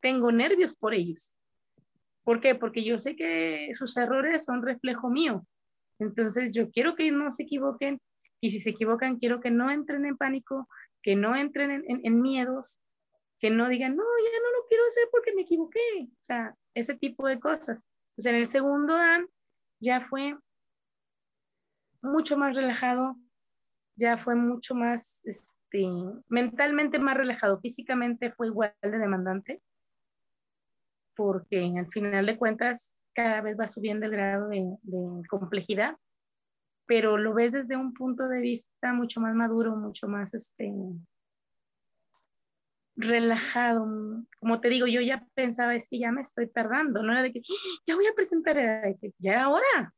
[0.00, 1.32] tengo nervios por ellos.
[2.22, 2.54] ¿Por qué?
[2.54, 5.44] Porque yo sé que sus errores son reflejo mío.
[5.98, 8.00] Entonces yo quiero que no se equivoquen
[8.40, 10.68] y si se equivocan quiero que no entren en pánico,
[11.02, 12.80] que no entren en, en, en miedos,
[13.40, 15.80] que no digan, no, ya no lo quiero hacer porque me equivoqué.
[16.04, 17.84] O sea, ese tipo de cosas.
[18.20, 19.26] Entonces, en el segundo dan
[19.80, 20.36] ya fue
[22.02, 23.16] mucho más relajado,
[23.96, 25.86] ya fue mucho más, este,
[26.28, 29.62] mentalmente más relajado, físicamente fue igual de demandante,
[31.16, 35.96] porque al final de cuentas cada vez va subiendo el grado de, de complejidad,
[36.84, 40.70] pero lo ves desde un punto de vista mucho más maduro, mucho más, este,
[43.00, 43.86] relajado.
[44.38, 47.32] Como te digo, yo ya pensaba, es que ya me estoy tardando, no era de
[47.32, 47.42] que
[47.86, 49.94] ya voy a presentar, era que ya ahora,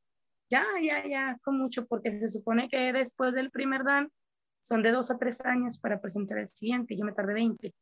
[0.51, 4.11] ya, ya, ya, con mucho, porque se supone que después del primer Dan
[4.61, 7.75] son de dos a tres años para presentar el siguiente, yo me tardé 20.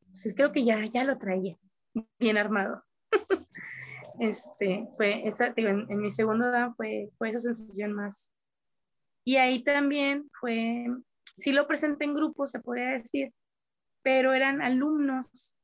[0.00, 1.56] Entonces creo que ya, ya lo traía
[2.18, 2.84] bien armado.
[4.20, 8.32] este, fue esa, en, en, mi segundo Dan fue, fue esa sensación más.
[9.24, 10.86] Y ahí también fue,
[11.36, 13.32] sí lo presenté en grupo, se podría decir,
[14.02, 15.56] pero eran alumnos,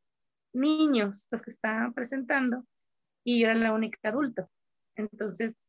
[0.52, 2.64] niños, los que estaban presentando,
[3.24, 4.48] y yo era la única adulto.
[4.96, 5.60] Entonces,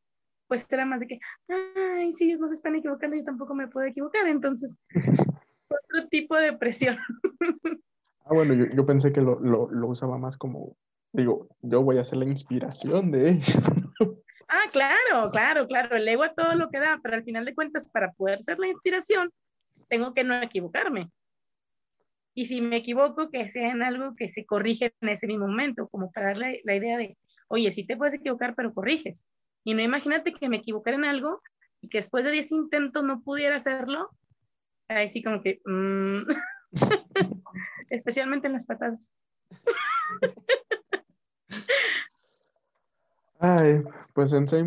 [0.48, 3.68] pues era más de que, ay, si ellos no se están equivocando, yo tampoco me
[3.68, 4.28] puedo equivocar.
[4.28, 4.80] Entonces,
[5.70, 6.98] otro tipo de presión.
[8.26, 10.76] ah, bueno, yo, pensé que lo, lo, lo, usaba más como,
[11.14, 13.58] digo, yo voy a ser la inspiración de ellos.
[14.48, 17.56] ah, claro, claro, claro, el ego a todo lo que da, pero al final de
[17.56, 19.32] cuentas, para poder ser la inspiración,
[19.88, 21.10] tengo que no equivocarme.
[22.34, 25.88] Y si me equivoco, que sea en algo que se corrige en ese mismo momento,
[25.89, 29.26] como para darle la idea de, oye, sí te puedes equivocar, pero corriges.
[29.64, 31.41] Y no imagínate que me equivocara en algo
[31.81, 34.10] y que después de 10 intentos no pudiera hacerlo.
[34.88, 36.22] Ahí sí como que, mm,
[37.89, 39.11] especialmente en las patadas.
[43.39, 43.84] Ay,
[44.14, 44.64] pues Sensei,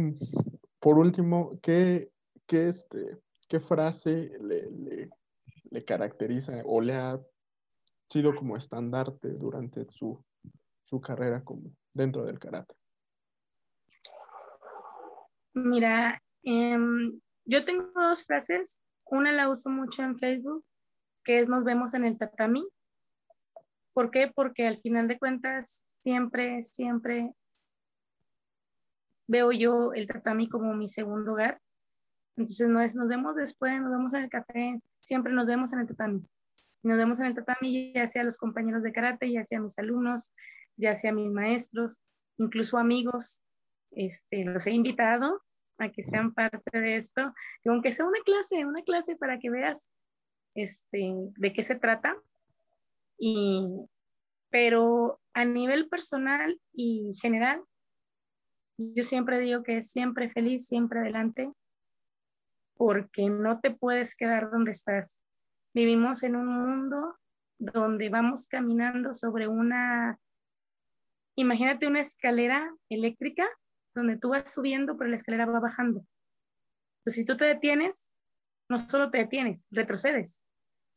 [0.78, 2.10] por último, ¿qué,
[2.46, 3.18] qué, este,
[3.48, 5.10] qué frase le, le,
[5.70, 7.20] le caracteriza o le ha
[8.12, 10.22] sido como estandarte durante su,
[10.84, 12.74] su carrera como dentro del karate?
[15.54, 18.80] Mira, em, yo tengo dos frases.
[19.06, 20.64] Una la uso mucho en Facebook,
[21.24, 22.66] que es nos vemos en el tatami.
[23.94, 24.30] ¿Por qué?
[24.34, 27.32] Porque al final de cuentas siempre, siempre
[29.26, 31.60] veo yo el tatami como mi segundo hogar.
[32.36, 35.80] Entonces no es nos vemos después, nos vemos en el café, siempre nos vemos en
[35.80, 36.26] el tatami
[36.82, 40.32] nos vemos en el tatami, ya sea los compañeros de karate, ya sea mis alumnos,
[40.76, 42.00] ya sea mis maestros,
[42.38, 43.42] incluso amigos,
[43.92, 45.42] este, los he invitado
[45.78, 47.32] a que sean parte de esto,
[47.64, 49.88] y aunque sea una clase, una clase para que veas
[50.54, 52.16] este, de qué se trata.
[53.18, 53.66] Y,
[54.50, 57.62] pero a nivel personal y general,
[58.76, 61.50] yo siempre digo que siempre feliz, siempre adelante,
[62.76, 65.22] porque no te puedes quedar donde estás.
[65.74, 67.16] Vivimos en un mundo
[67.58, 70.18] donde vamos caminando sobre una,
[71.36, 73.48] imagínate una escalera eléctrica
[73.94, 76.04] donde tú vas subiendo, pero la escalera va bajando.
[76.98, 78.10] Entonces, si tú te detienes,
[78.68, 80.44] no solo te detienes, retrocedes.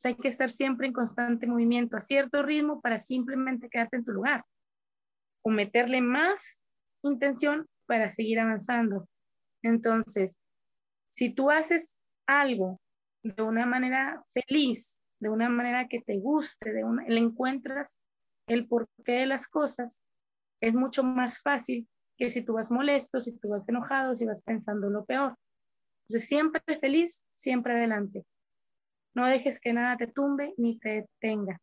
[0.04, 4.04] O hay que estar siempre en constante movimiento, a cierto ritmo, para simplemente quedarte en
[4.04, 4.44] tu lugar.
[5.42, 6.66] O meterle más
[7.02, 9.08] intención para seguir avanzando.
[9.64, 10.42] Entonces,
[11.08, 11.98] si tú haces
[12.28, 12.80] algo
[13.26, 18.00] de una manera feliz, de una manera que te guste, de una, le encuentras
[18.48, 20.02] el porqué de las cosas,
[20.62, 21.88] es mucho más fácil
[22.18, 25.36] que si tú vas molesto, si tú vas enojado, si vas pensando lo peor.
[26.08, 28.26] Entonces, siempre feliz, siempre adelante.
[29.16, 31.60] No dejes que nada te tumbe ni te detenga.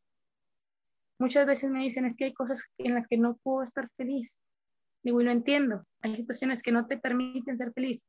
[1.21, 4.41] Muchas veces me dicen, es que hay cosas en las que no puedo estar feliz.
[5.05, 5.85] Digo, y lo entiendo.
[6.01, 8.05] Hay situaciones que no te permiten ser feliz.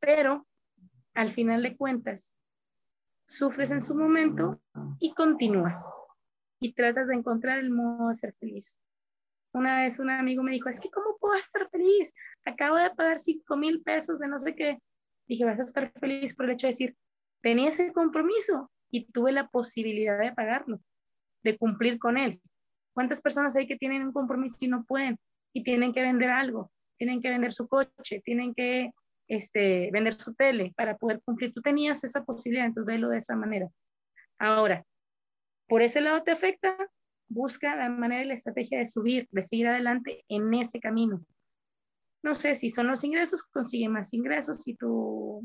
[0.00, 0.44] Pero
[1.16, 2.36] al final de cuentas,
[3.26, 4.60] sufres en su momento
[5.00, 5.84] y continúas
[6.60, 8.80] y tratas de encontrar el modo de ser feliz.
[9.52, 12.12] Una vez un amigo me dijo, es que ¿cómo puedo estar feliz?
[12.44, 14.78] Acabo de pagar 5 mil pesos de no sé qué.
[15.26, 16.96] Dije, vas a estar feliz por el hecho de decir,
[17.42, 20.80] tenía ese compromiso y tuve la posibilidad de pagarlo,
[21.42, 22.40] de cumplir con él.
[22.92, 25.18] ¿Cuántas personas hay que tienen un compromiso y no pueden?
[25.54, 28.92] Y tienen que vender algo, tienen que vender su coche, tienen que
[29.28, 31.52] este, vender su tele para poder cumplir.
[31.52, 33.68] Tú tenías esa posibilidad, entonces velo de esa manera.
[34.38, 34.84] Ahora,
[35.68, 36.76] por ese lado te afecta,
[37.28, 41.24] busca la manera y la estrategia de subir, de seguir adelante en ese camino.
[42.22, 44.62] No sé si son los ingresos, consigue más ingresos.
[44.62, 45.42] Si tu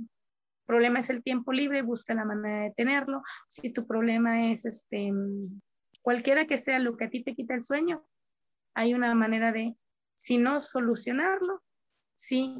[0.65, 3.23] problema es el tiempo libre, busca la manera de tenerlo.
[3.49, 5.11] Si tu problema es este,
[6.01, 8.05] cualquiera que sea lo que a ti te quita el sueño,
[8.73, 9.75] hay una manera de,
[10.15, 11.61] si no solucionarlo,
[12.15, 12.55] sí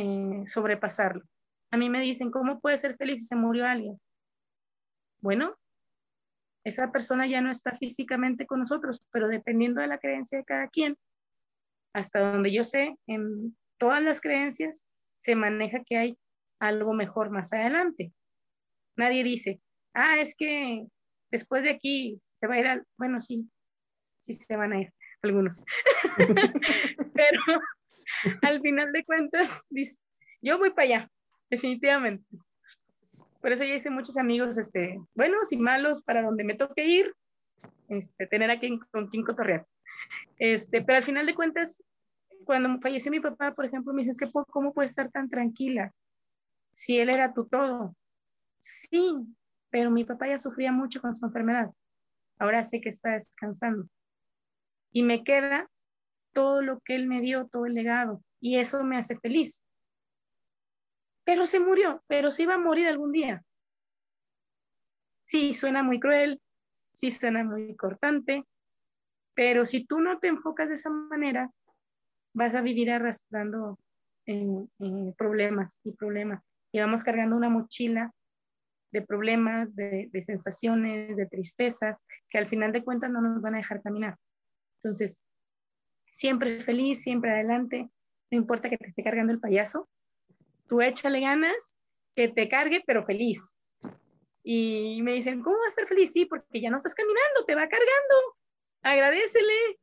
[0.00, 1.24] eh, sobrepasarlo.
[1.72, 4.00] A mí me dicen, ¿cómo puede ser feliz si se murió alguien?
[5.20, 5.56] Bueno,
[6.64, 10.68] esa persona ya no está físicamente con nosotros, pero dependiendo de la creencia de cada
[10.68, 10.96] quien,
[11.92, 14.86] hasta donde yo sé, en todas las creencias
[15.18, 16.18] se maneja que hay
[16.60, 18.12] algo mejor más adelante.
[18.96, 19.60] Nadie dice,
[19.94, 20.86] ah, es que
[21.32, 23.50] después de aquí se va a ir al, bueno, sí,
[24.20, 24.92] sí se van a ir
[25.22, 25.60] algunos,
[27.14, 27.42] pero
[28.42, 29.62] al final de cuentas,
[30.40, 31.10] yo voy para allá,
[31.50, 32.24] definitivamente.
[33.40, 37.14] Por eso ya hice muchos amigos, este, buenos y malos, para donde me toque ir,
[37.88, 39.66] este, tener a quien, con quien cotorrear.
[40.38, 41.82] Este, pero al final de cuentas,
[42.44, 45.92] cuando falleció mi papá, por ejemplo, me dices que cómo puedes estar tan tranquila
[46.72, 47.94] si él era tu todo.
[48.60, 49.14] Sí,
[49.70, 51.70] pero mi papá ya sufría mucho con su enfermedad.
[52.38, 53.88] Ahora sé que está descansando.
[54.92, 55.68] Y me queda
[56.38, 58.22] todo lo que él me dio, todo el legado.
[58.40, 59.64] Y eso me hace feliz
[61.28, 63.44] pero se murió, pero se iba a morir algún día.
[65.24, 66.40] Sí, suena muy cruel,
[66.94, 68.44] sí suena muy cortante,
[69.34, 71.50] pero si tú no te enfocas de esa manera,
[72.32, 73.78] vas a vivir arrastrando
[75.18, 76.42] problemas y problemas.
[76.72, 78.10] Y vamos cargando una mochila
[78.90, 83.54] de problemas, de, de, sensaciones, de tristezas, que al final de cuentas no nos van
[83.54, 84.16] a dejar caminar.
[84.78, 85.22] Entonces,
[86.10, 87.88] siempre feliz, siempre adelante,
[88.30, 89.88] no importa que te esté cargando el payaso,
[90.68, 91.74] tú échale ganas,
[92.14, 93.56] que te cargue, pero feliz.
[94.42, 96.12] Y me dicen, ¿cómo va a estar feliz?
[96.12, 98.36] Sí, porque ya no estás caminando, te va cargando.
[98.82, 99.78] Agradecele.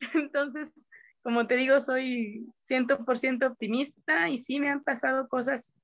[0.14, 0.70] Entonces,
[1.22, 5.74] como te digo, soy 100% optimista y sí me han pasado cosas,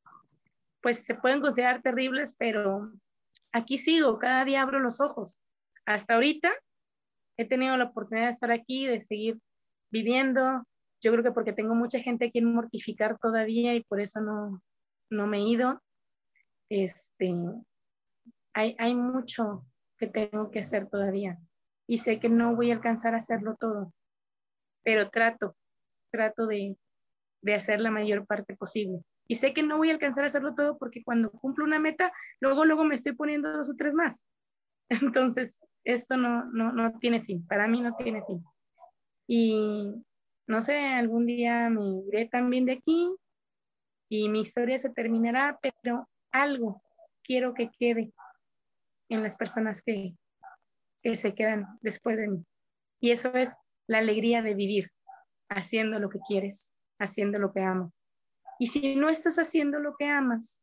[0.81, 2.93] pues se pueden considerar terribles, pero
[3.53, 5.39] aquí sigo, cada día abro los ojos.
[5.85, 6.53] Hasta ahorita
[7.37, 9.39] he tenido la oportunidad de estar aquí, de seguir
[9.91, 10.65] viviendo,
[11.03, 14.63] yo creo que porque tengo mucha gente a quien mortificar todavía y por eso no,
[15.11, 15.83] no me he ido.
[16.71, 17.35] Este,
[18.55, 19.67] hay, hay mucho
[19.99, 21.39] que tengo que hacer todavía
[21.87, 23.93] y sé que no voy a alcanzar a hacerlo todo,
[24.85, 25.57] pero trato,
[26.11, 26.77] trato de,
[27.43, 29.01] de hacer la mayor parte posible.
[29.27, 32.13] Y sé que no voy a alcanzar a hacerlo todo porque cuando cumplo una meta,
[32.41, 34.27] luego, luego me estoy poniendo dos o tres más.
[35.01, 38.45] Entonces, esto no, no, no tiene fin, para mí no tiene fin.
[39.27, 39.95] Y,
[40.47, 43.15] no sé, algún día me iré también de aquí
[44.09, 46.83] y mi historia se terminará, pero algo
[47.25, 48.13] quiero que quede
[49.09, 50.15] en las personas que,
[51.03, 52.45] que se quedan después de mí.
[53.01, 53.55] Y eso es
[53.87, 54.91] la alegría de vivir,
[55.49, 57.95] haciendo lo que quieres, haciendo lo que amas.
[58.59, 60.61] Y si no estás haciendo lo que amas,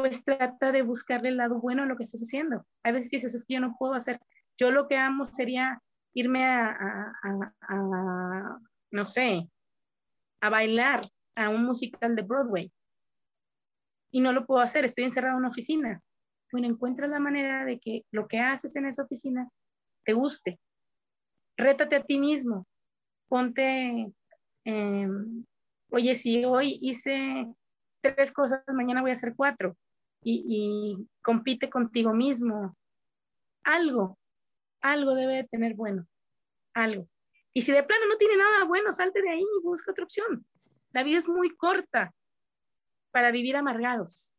[0.00, 2.64] pues trata de buscarle el lado bueno a lo que estás haciendo.
[2.82, 4.20] Hay veces que dices, es que yo no puedo hacer,
[4.58, 5.82] yo lo que amo sería
[6.14, 7.12] irme a,
[8.90, 9.48] no sé,
[10.40, 11.02] a bailar
[11.36, 12.72] a un musical de Broadway.
[14.12, 16.00] Y no lo puedo hacer, estoy encerrado en una oficina.
[16.50, 19.48] Bueno, encuentra la manera de que lo que haces en esa oficina
[20.04, 20.58] te guste.
[21.56, 22.66] Rétate a ti mismo.
[23.28, 24.12] Ponte,
[24.64, 25.44] em,
[25.90, 27.46] oye, si hoy hice
[28.00, 29.76] tres cosas, mañana voy a hacer cuatro.
[30.22, 32.76] Y, y compite contigo mismo.
[33.64, 34.18] Algo,
[34.80, 36.06] algo debe de tener bueno.
[36.74, 37.08] Algo.
[37.52, 40.46] Y si de plano no tiene nada bueno, salte de ahí y busca otra opción.
[40.92, 42.12] La vida es muy corta
[43.10, 44.32] para vivir amargados.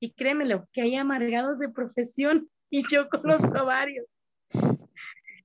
[0.00, 4.06] Y créemelo, que hay amargados de profesión y yo conozco varios.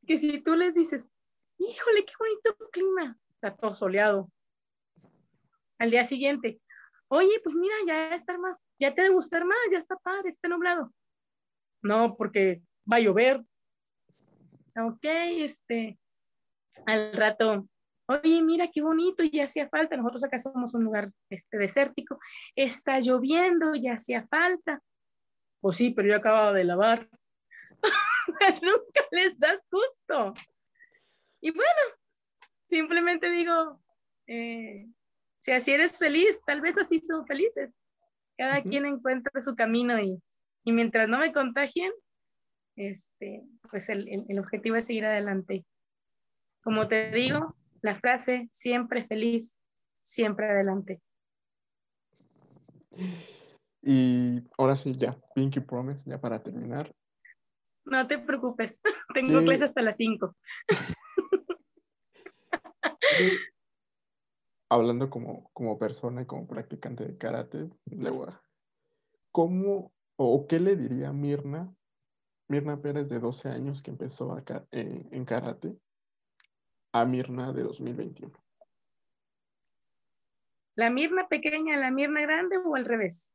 [0.05, 1.11] Que si tú les dices,
[1.57, 4.29] híjole, qué bonito clima, está todo soleado.
[5.79, 6.59] Al día siguiente,
[7.07, 10.47] oye, pues mira, ya está más, ya te debe gustar más, ya está padre, está
[10.47, 10.91] nublado.
[11.83, 13.41] No, porque va a llover.
[14.75, 15.99] Ok, este,
[16.87, 17.67] al rato,
[18.07, 22.19] oye, mira qué bonito, ya hacía falta, nosotros acá somos un lugar este, desértico,
[22.55, 24.81] está lloviendo, ya hacía falta.
[25.59, 27.07] Pues sí, pero yo acababa de lavar.
[28.63, 30.33] Nunca les das gusto.
[31.39, 31.81] Y bueno,
[32.65, 33.79] simplemente digo,
[34.25, 34.87] eh,
[35.39, 37.77] si así eres feliz, tal vez así son felices.
[38.37, 40.21] Cada quien encuentra su camino y,
[40.63, 41.91] y, mientras no me contagien,
[42.75, 45.65] este, pues el, el, el objetivo es seguir adelante.
[46.63, 49.57] Como te digo, la frase siempre feliz,
[50.01, 51.01] siempre adelante.
[53.81, 56.93] Y ahora sí, ya, Pinky Promise, ya para terminar.
[57.85, 58.79] No te preocupes,
[59.13, 60.35] tengo clases hasta las 5.
[64.71, 67.69] Hablando como, como persona y como practicante de karate,
[69.33, 71.75] ¿cómo o qué le diría a Mirna,
[72.47, 75.71] Mirna Pérez de 12 años que empezó acá en karate,
[76.93, 78.31] a Mirna de 2021?
[80.75, 83.33] ¿La Mirna pequeña, la Mirna grande o al revés?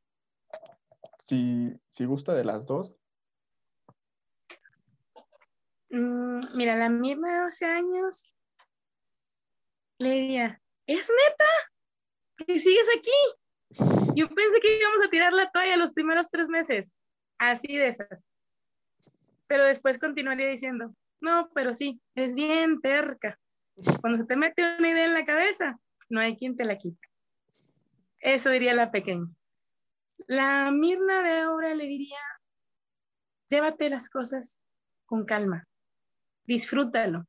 [1.25, 2.97] Si, si gusta de las dos.
[5.89, 8.23] Mm, mira, la misma de 12 años
[9.99, 12.47] le diría, ¿es neta?
[12.47, 13.85] ¿Que sigues aquí?
[14.15, 16.97] Yo pensé que íbamos a tirar la toalla los primeros tres meses,
[17.37, 18.27] así de esas.
[19.47, 23.37] Pero después continuaría diciendo, no, pero sí, es bien terca.
[24.01, 25.77] Cuando se te mete una idea en la cabeza,
[26.09, 26.99] no hay quien te la quite.
[28.19, 29.27] Eso diría la pequeña.
[30.25, 32.17] La Mirna de ahora le diría,
[33.49, 34.59] llévate las cosas
[35.05, 35.65] con calma,
[36.45, 37.25] disfrútalo.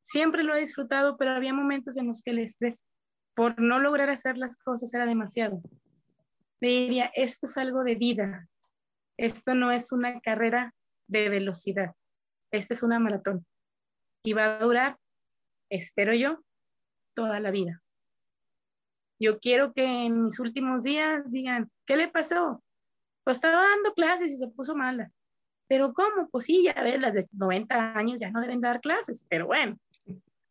[0.00, 2.84] Siempre lo he disfrutado, pero había momentos en los que el estrés
[3.34, 5.60] por no lograr hacer las cosas era demasiado.
[6.60, 8.48] Le diría, esto es algo de vida,
[9.16, 10.74] esto no es una carrera
[11.08, 11.94] de velocidad,
[12.50, 13.44] esta es una maratón
[14.24, 14.98] y va a durar,
[15.70, 16.42] espero yo,
[17.14, 17.82] toda la vida.
[19.20, 22.62] Yo quiero que en mis últimos días digan, ¿qué le pasó?
[23.22, 25.10] Pues estaba dando clases y se puso mala.
[25.68, 26.28] Pero ¿cómo?
[26.30, 29.78] Pues sí, ya ves, las de 90 años ya no deben dar clases, pero bueno,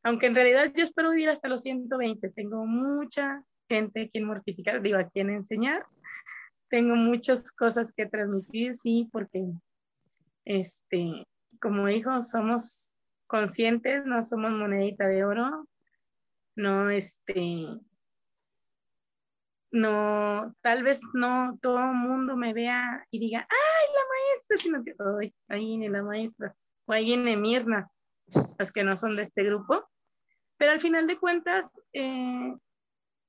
[0.03, 4.81] aunque en realidad yo espero vivir hasta los 120, tengo mucha gente a quien mortificar,
[4.81, 5.85] digo, a quien enseñar,
[6.69, 9.45] tengo muchas cosas que transmitir, sí, porque,
[10.45, 11.25] este,
[11.61, 12.93] como dijo, somos
[13.27, 15.67] conscientes, no somos monedita de oro,
[16.55, 17.67] no, este,
[19.71, 24.83] no, tal vez no todo el mundo me vea y diga, ay, la maestra, sino
[24.83, 26.53] que, ay, ahí viene la maestra,
[26.85, 27.89] o ahí viene Mirna,
[28.59, 29.87] los que no son de este grupo.
[30.63, 32.55] Pero al final de cuentas, eh,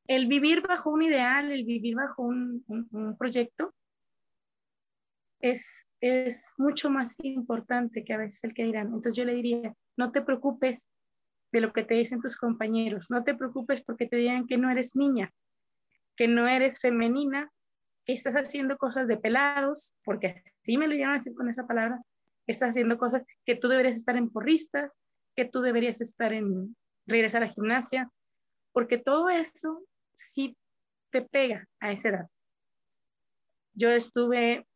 [0.07, 3.75] el vivir bajo un ideal, el vivir bajo un, un, proyecto,
[5.41, 8.87] es, es mucho más importante que a veces el que dirán.
[8.87, 10.89] Entonces yo le diría, no te preocupes
[11.51, 14.71] de lo que te dicen tus compañeros, no te preocupes porque te digan que no
[14.71, 15.33] eres niña,
[16.15, 17.51] que no eres femenina,
[18.07, 22.01] que estás haciendo cosas de pelados, porque así me lo llaman así con esa palabra,
[22.47, 24.97] estás haciendo cosas que tú deberías estar en porristas,
[25.35, 28.11] que tú deberías estar en regresar a gimnasia,
[28.73, 30.57] porque todo eso sí
[31.11, 32.29] te pega a esa edad.
[33.73, 34.67] Yo estuve,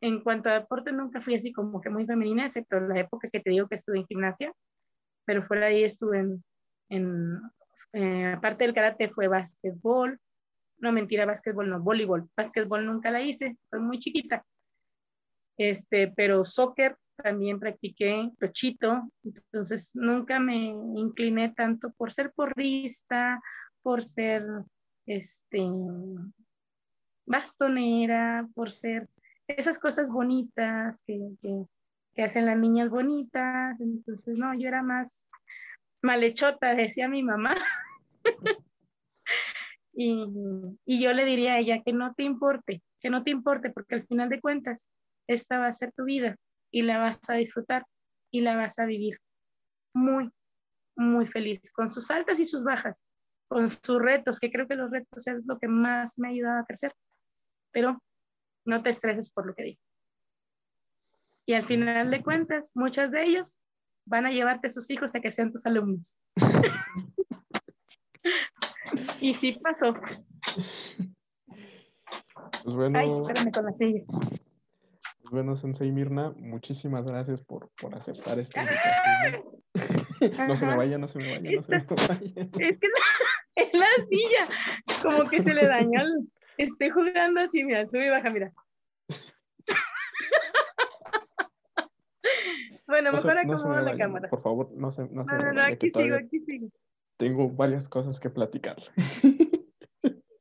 [0.00, 3.40] en cuanto a deporte, nunca fui así como que muy femenina, excepto la época que
[3.40, 4.52] te digo que estuve en gimnasia,
[5.24, 6.44] pero fuera de ahí estuve en,
[6.88, 7.40] en
[7.92, 10.18] eh, aparte del karate fue básquetbol,
[10.78, 12.28] no, mentira, básquetbol no, voleibol.
[12.36, 14.44] Básquetbol nunca la hice, fue muy chiquita.
[15.56, 23.40] Este, pero soccer también practiqué, tochito, entonces nunca me incliné tanto por ser porrista,
[23.82, 24.44] por ser
[25.06, 25.60] este
[27.26, 29.08] bastonera, por ser
[29.46, 31.18] esas cosas bonitas que,
[32.14, 33.80] que, hacen las niñas bonitas.
[33.80, 35.28] Entonces, no, yo era más
[36.02, 37.54] malechota, decía mi mamá.
[39.94, 40.16] Y,
[40.86, 44.06] yo le diría a ella que no te importe, que no te importe, porque al
[44.06, 44.88] final de cuentas,
[45.26, 46.38] esta va a ser tu vida
[46.72, 47.86] y la vas a disfrutar
[48.32, 49.20] y la vas a vivir
[49.94, 50.30] muy,
[50.96, 53.04] muy feliz, con sus altas y sus bajas,
[53.48, 56.60] con sus retos, que creo que los retos es lo que más me ha ayudado
[56.60, 56.94] a crecer,
[57.70, 58.02] pero
[58.64, 59.80] no te estreses por lo que digo.
[61.46, 63.58] Y al final de cuentas, muchas de ellos
[64.06, 66.16] van a llevarte a sus hijos a que sean tus alumnos.
[69.20, 69.94] Y sí pasó.
[72.62, 74.02] Pues bueno, Ay, espérame con la silla.
[75.32, 80.46] Bueno, Sensei Mirna, muchísimas gracias por, por aceptar esta invitación.
[80.46, 81.50] no se me vaya, no se me vaya.
[81.50, 82.48] No se me vaya.
[82.60, 82.86] Es que
[83.56, 84.46] es la silla,
[85.02, 86.02] como que se le dañó.
[86.58, 88.52] Estoy jugando así, mira, sube y baja, mira.
[92.86, 94.28] Bueno, mejor acomodo la cámara.
[94.28, 96.68] Por favor, no se, no se no, no, no, aquí sigo, aquí sigo
[97.16, 98.76] tengo varias cosas que platicar.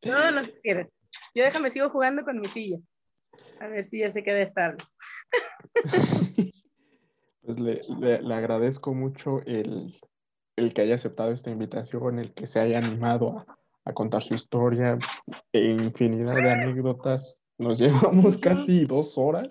[0.03, 0.87] No, no quieres.
[1.35, 2.79] Yo déjame, sigo jugando con mi silla.
[3.61, 4.83] A ver si ya se queda estable.
[7.43, 7.81] Pues le,
[8.21, 9.99] le, agradezco mucho el,
[10.55, 14.35] el, que haya aceptado esta invitación, el que se haya animado a, a contar su
[14.35, 14.99] historia,
[15.51, 17.41] e infinidad de anécdotas.
[17.57, 19.49] Nos llevamos casi dos horas.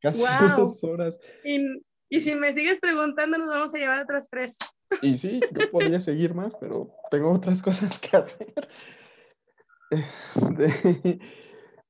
[0.00, 0.22] Casi
[0.56, 1.20] dos horas.
[1.44, 4.56] Y, y si me sigues preguntando, nos vamos a llevar otras tres.
[5.02, 8.54] Y sí, yo podría seguir más, pero tengo otras cosas que hacer.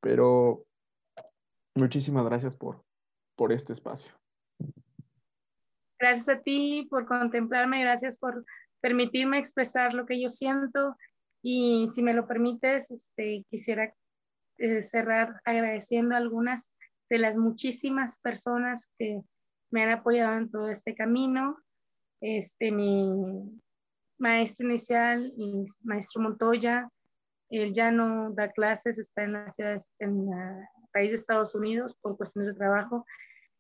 [0.00, 0.66] pero
[1.74, 2.84] muchísimas gracias por,
[3.36, 4.12] por este espacio.
[5.98, 8.44] Gracias a ti por contemplarme, gracias por
[8.80, 10.96] permitirme expresar lo que yo siento
[11.42, 13.94] y si me lo permites, este, quisiera
[14.58, 16.72] eh, cerrar agradeciendo a algunas
[17.08, 19.20] de las muchísimas personas que
[19.70, 21.56] me han apoyado en todo este camino,
[22.20, 23.60] este, mi
[24.18, 26.88] maestro inicial, mi maestro Montoya,
[27.48, 31.96] él ya no da clases, está en la ciudad, en el país de Estados Unidos
[32.00, 33.06] por cuestiones de trabajo.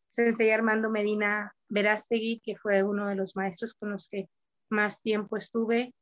[0.08, 4.28] Sensei Armando Medina Verástegui, que fue uno de los maestros con los que
[4.68, 5.94] más tiempo estuve.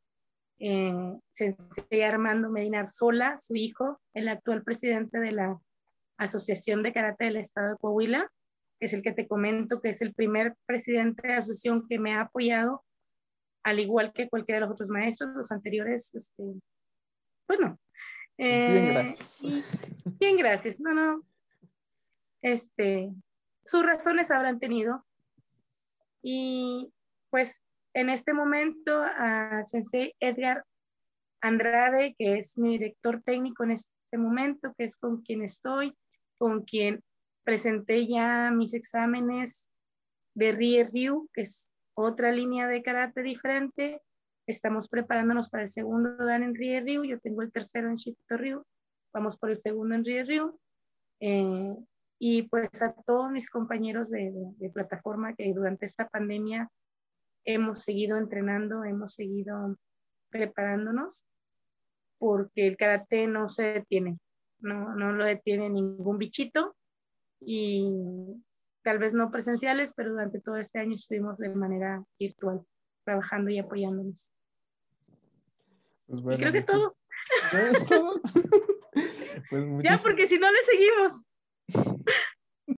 [0.59, 5.59] Eh, Sensei Armando Medina Arzola, su hijo, el actual presidente de la
[6.17, 8.31] Asociación de Karate del Estado de Coahuila,
[8.81, 11.99] que es el que te comento que es el primer presidente de la asociación que
[11.99, 12.85] me ha apoyado,
[13.63, 16.43] al igual que cualquiera de los otros maestros, los anteriores, este,
[17.47, 17.79] bueno.
[18.39, 19.43] Bien, eh, gracias.
[20.19, 20.81] bien, gracias.
[20.81, 21.23] No, no.
[22.41, 23.11] Este,
[23.65, 25.05] sus razones habrán tenido.
[26.23, 26.93] Y
[27.31, 30.65] pues en este momento a Sensei Edgar
[31.41, 35.97] Andrade, que es mi director técnico en este momento, que es con quien estoy,
[36.39, 37.03] con quien
[37.45, 39.69] presenté ya mis exámenes
[40.35, 44.01] de Rie Ryu, que es otra línea de karate diferente.
[44.49, 47.05] Estamos preparándonos para el segundo dan en Rie Ryu.
[47.05, 48.65] Yo tengo el tercero en Shito Ryu.
[49.13, 50.59] Vamos por el segundo en Rie Ryu.
[51.21, 51.77] Eh,
[52.19, 54.33] y pues a todos mis compañeros de,
[54.73, 56.71] plataforma que durante esta pandemia
[57.45, 59.77] hemos seguido entrenando, hemos seguido
[60.31, 61.27] preparándonos,
[62.19, 64.19] porque el karate no se detiene,
[64.61, 66.75] no, no lo detiene ningún bichito
[67.39, 68.43] y
[68.83, 72.65] tal vez no presenciales, pero durante todo este año estuvimos de manera virtual,
[73.05, 74.33] trabajando y apoyándonos.
[76.09, 76.97] Y creo que es todo.
[79.83, 81.25] Ya, porque si no le seguimos.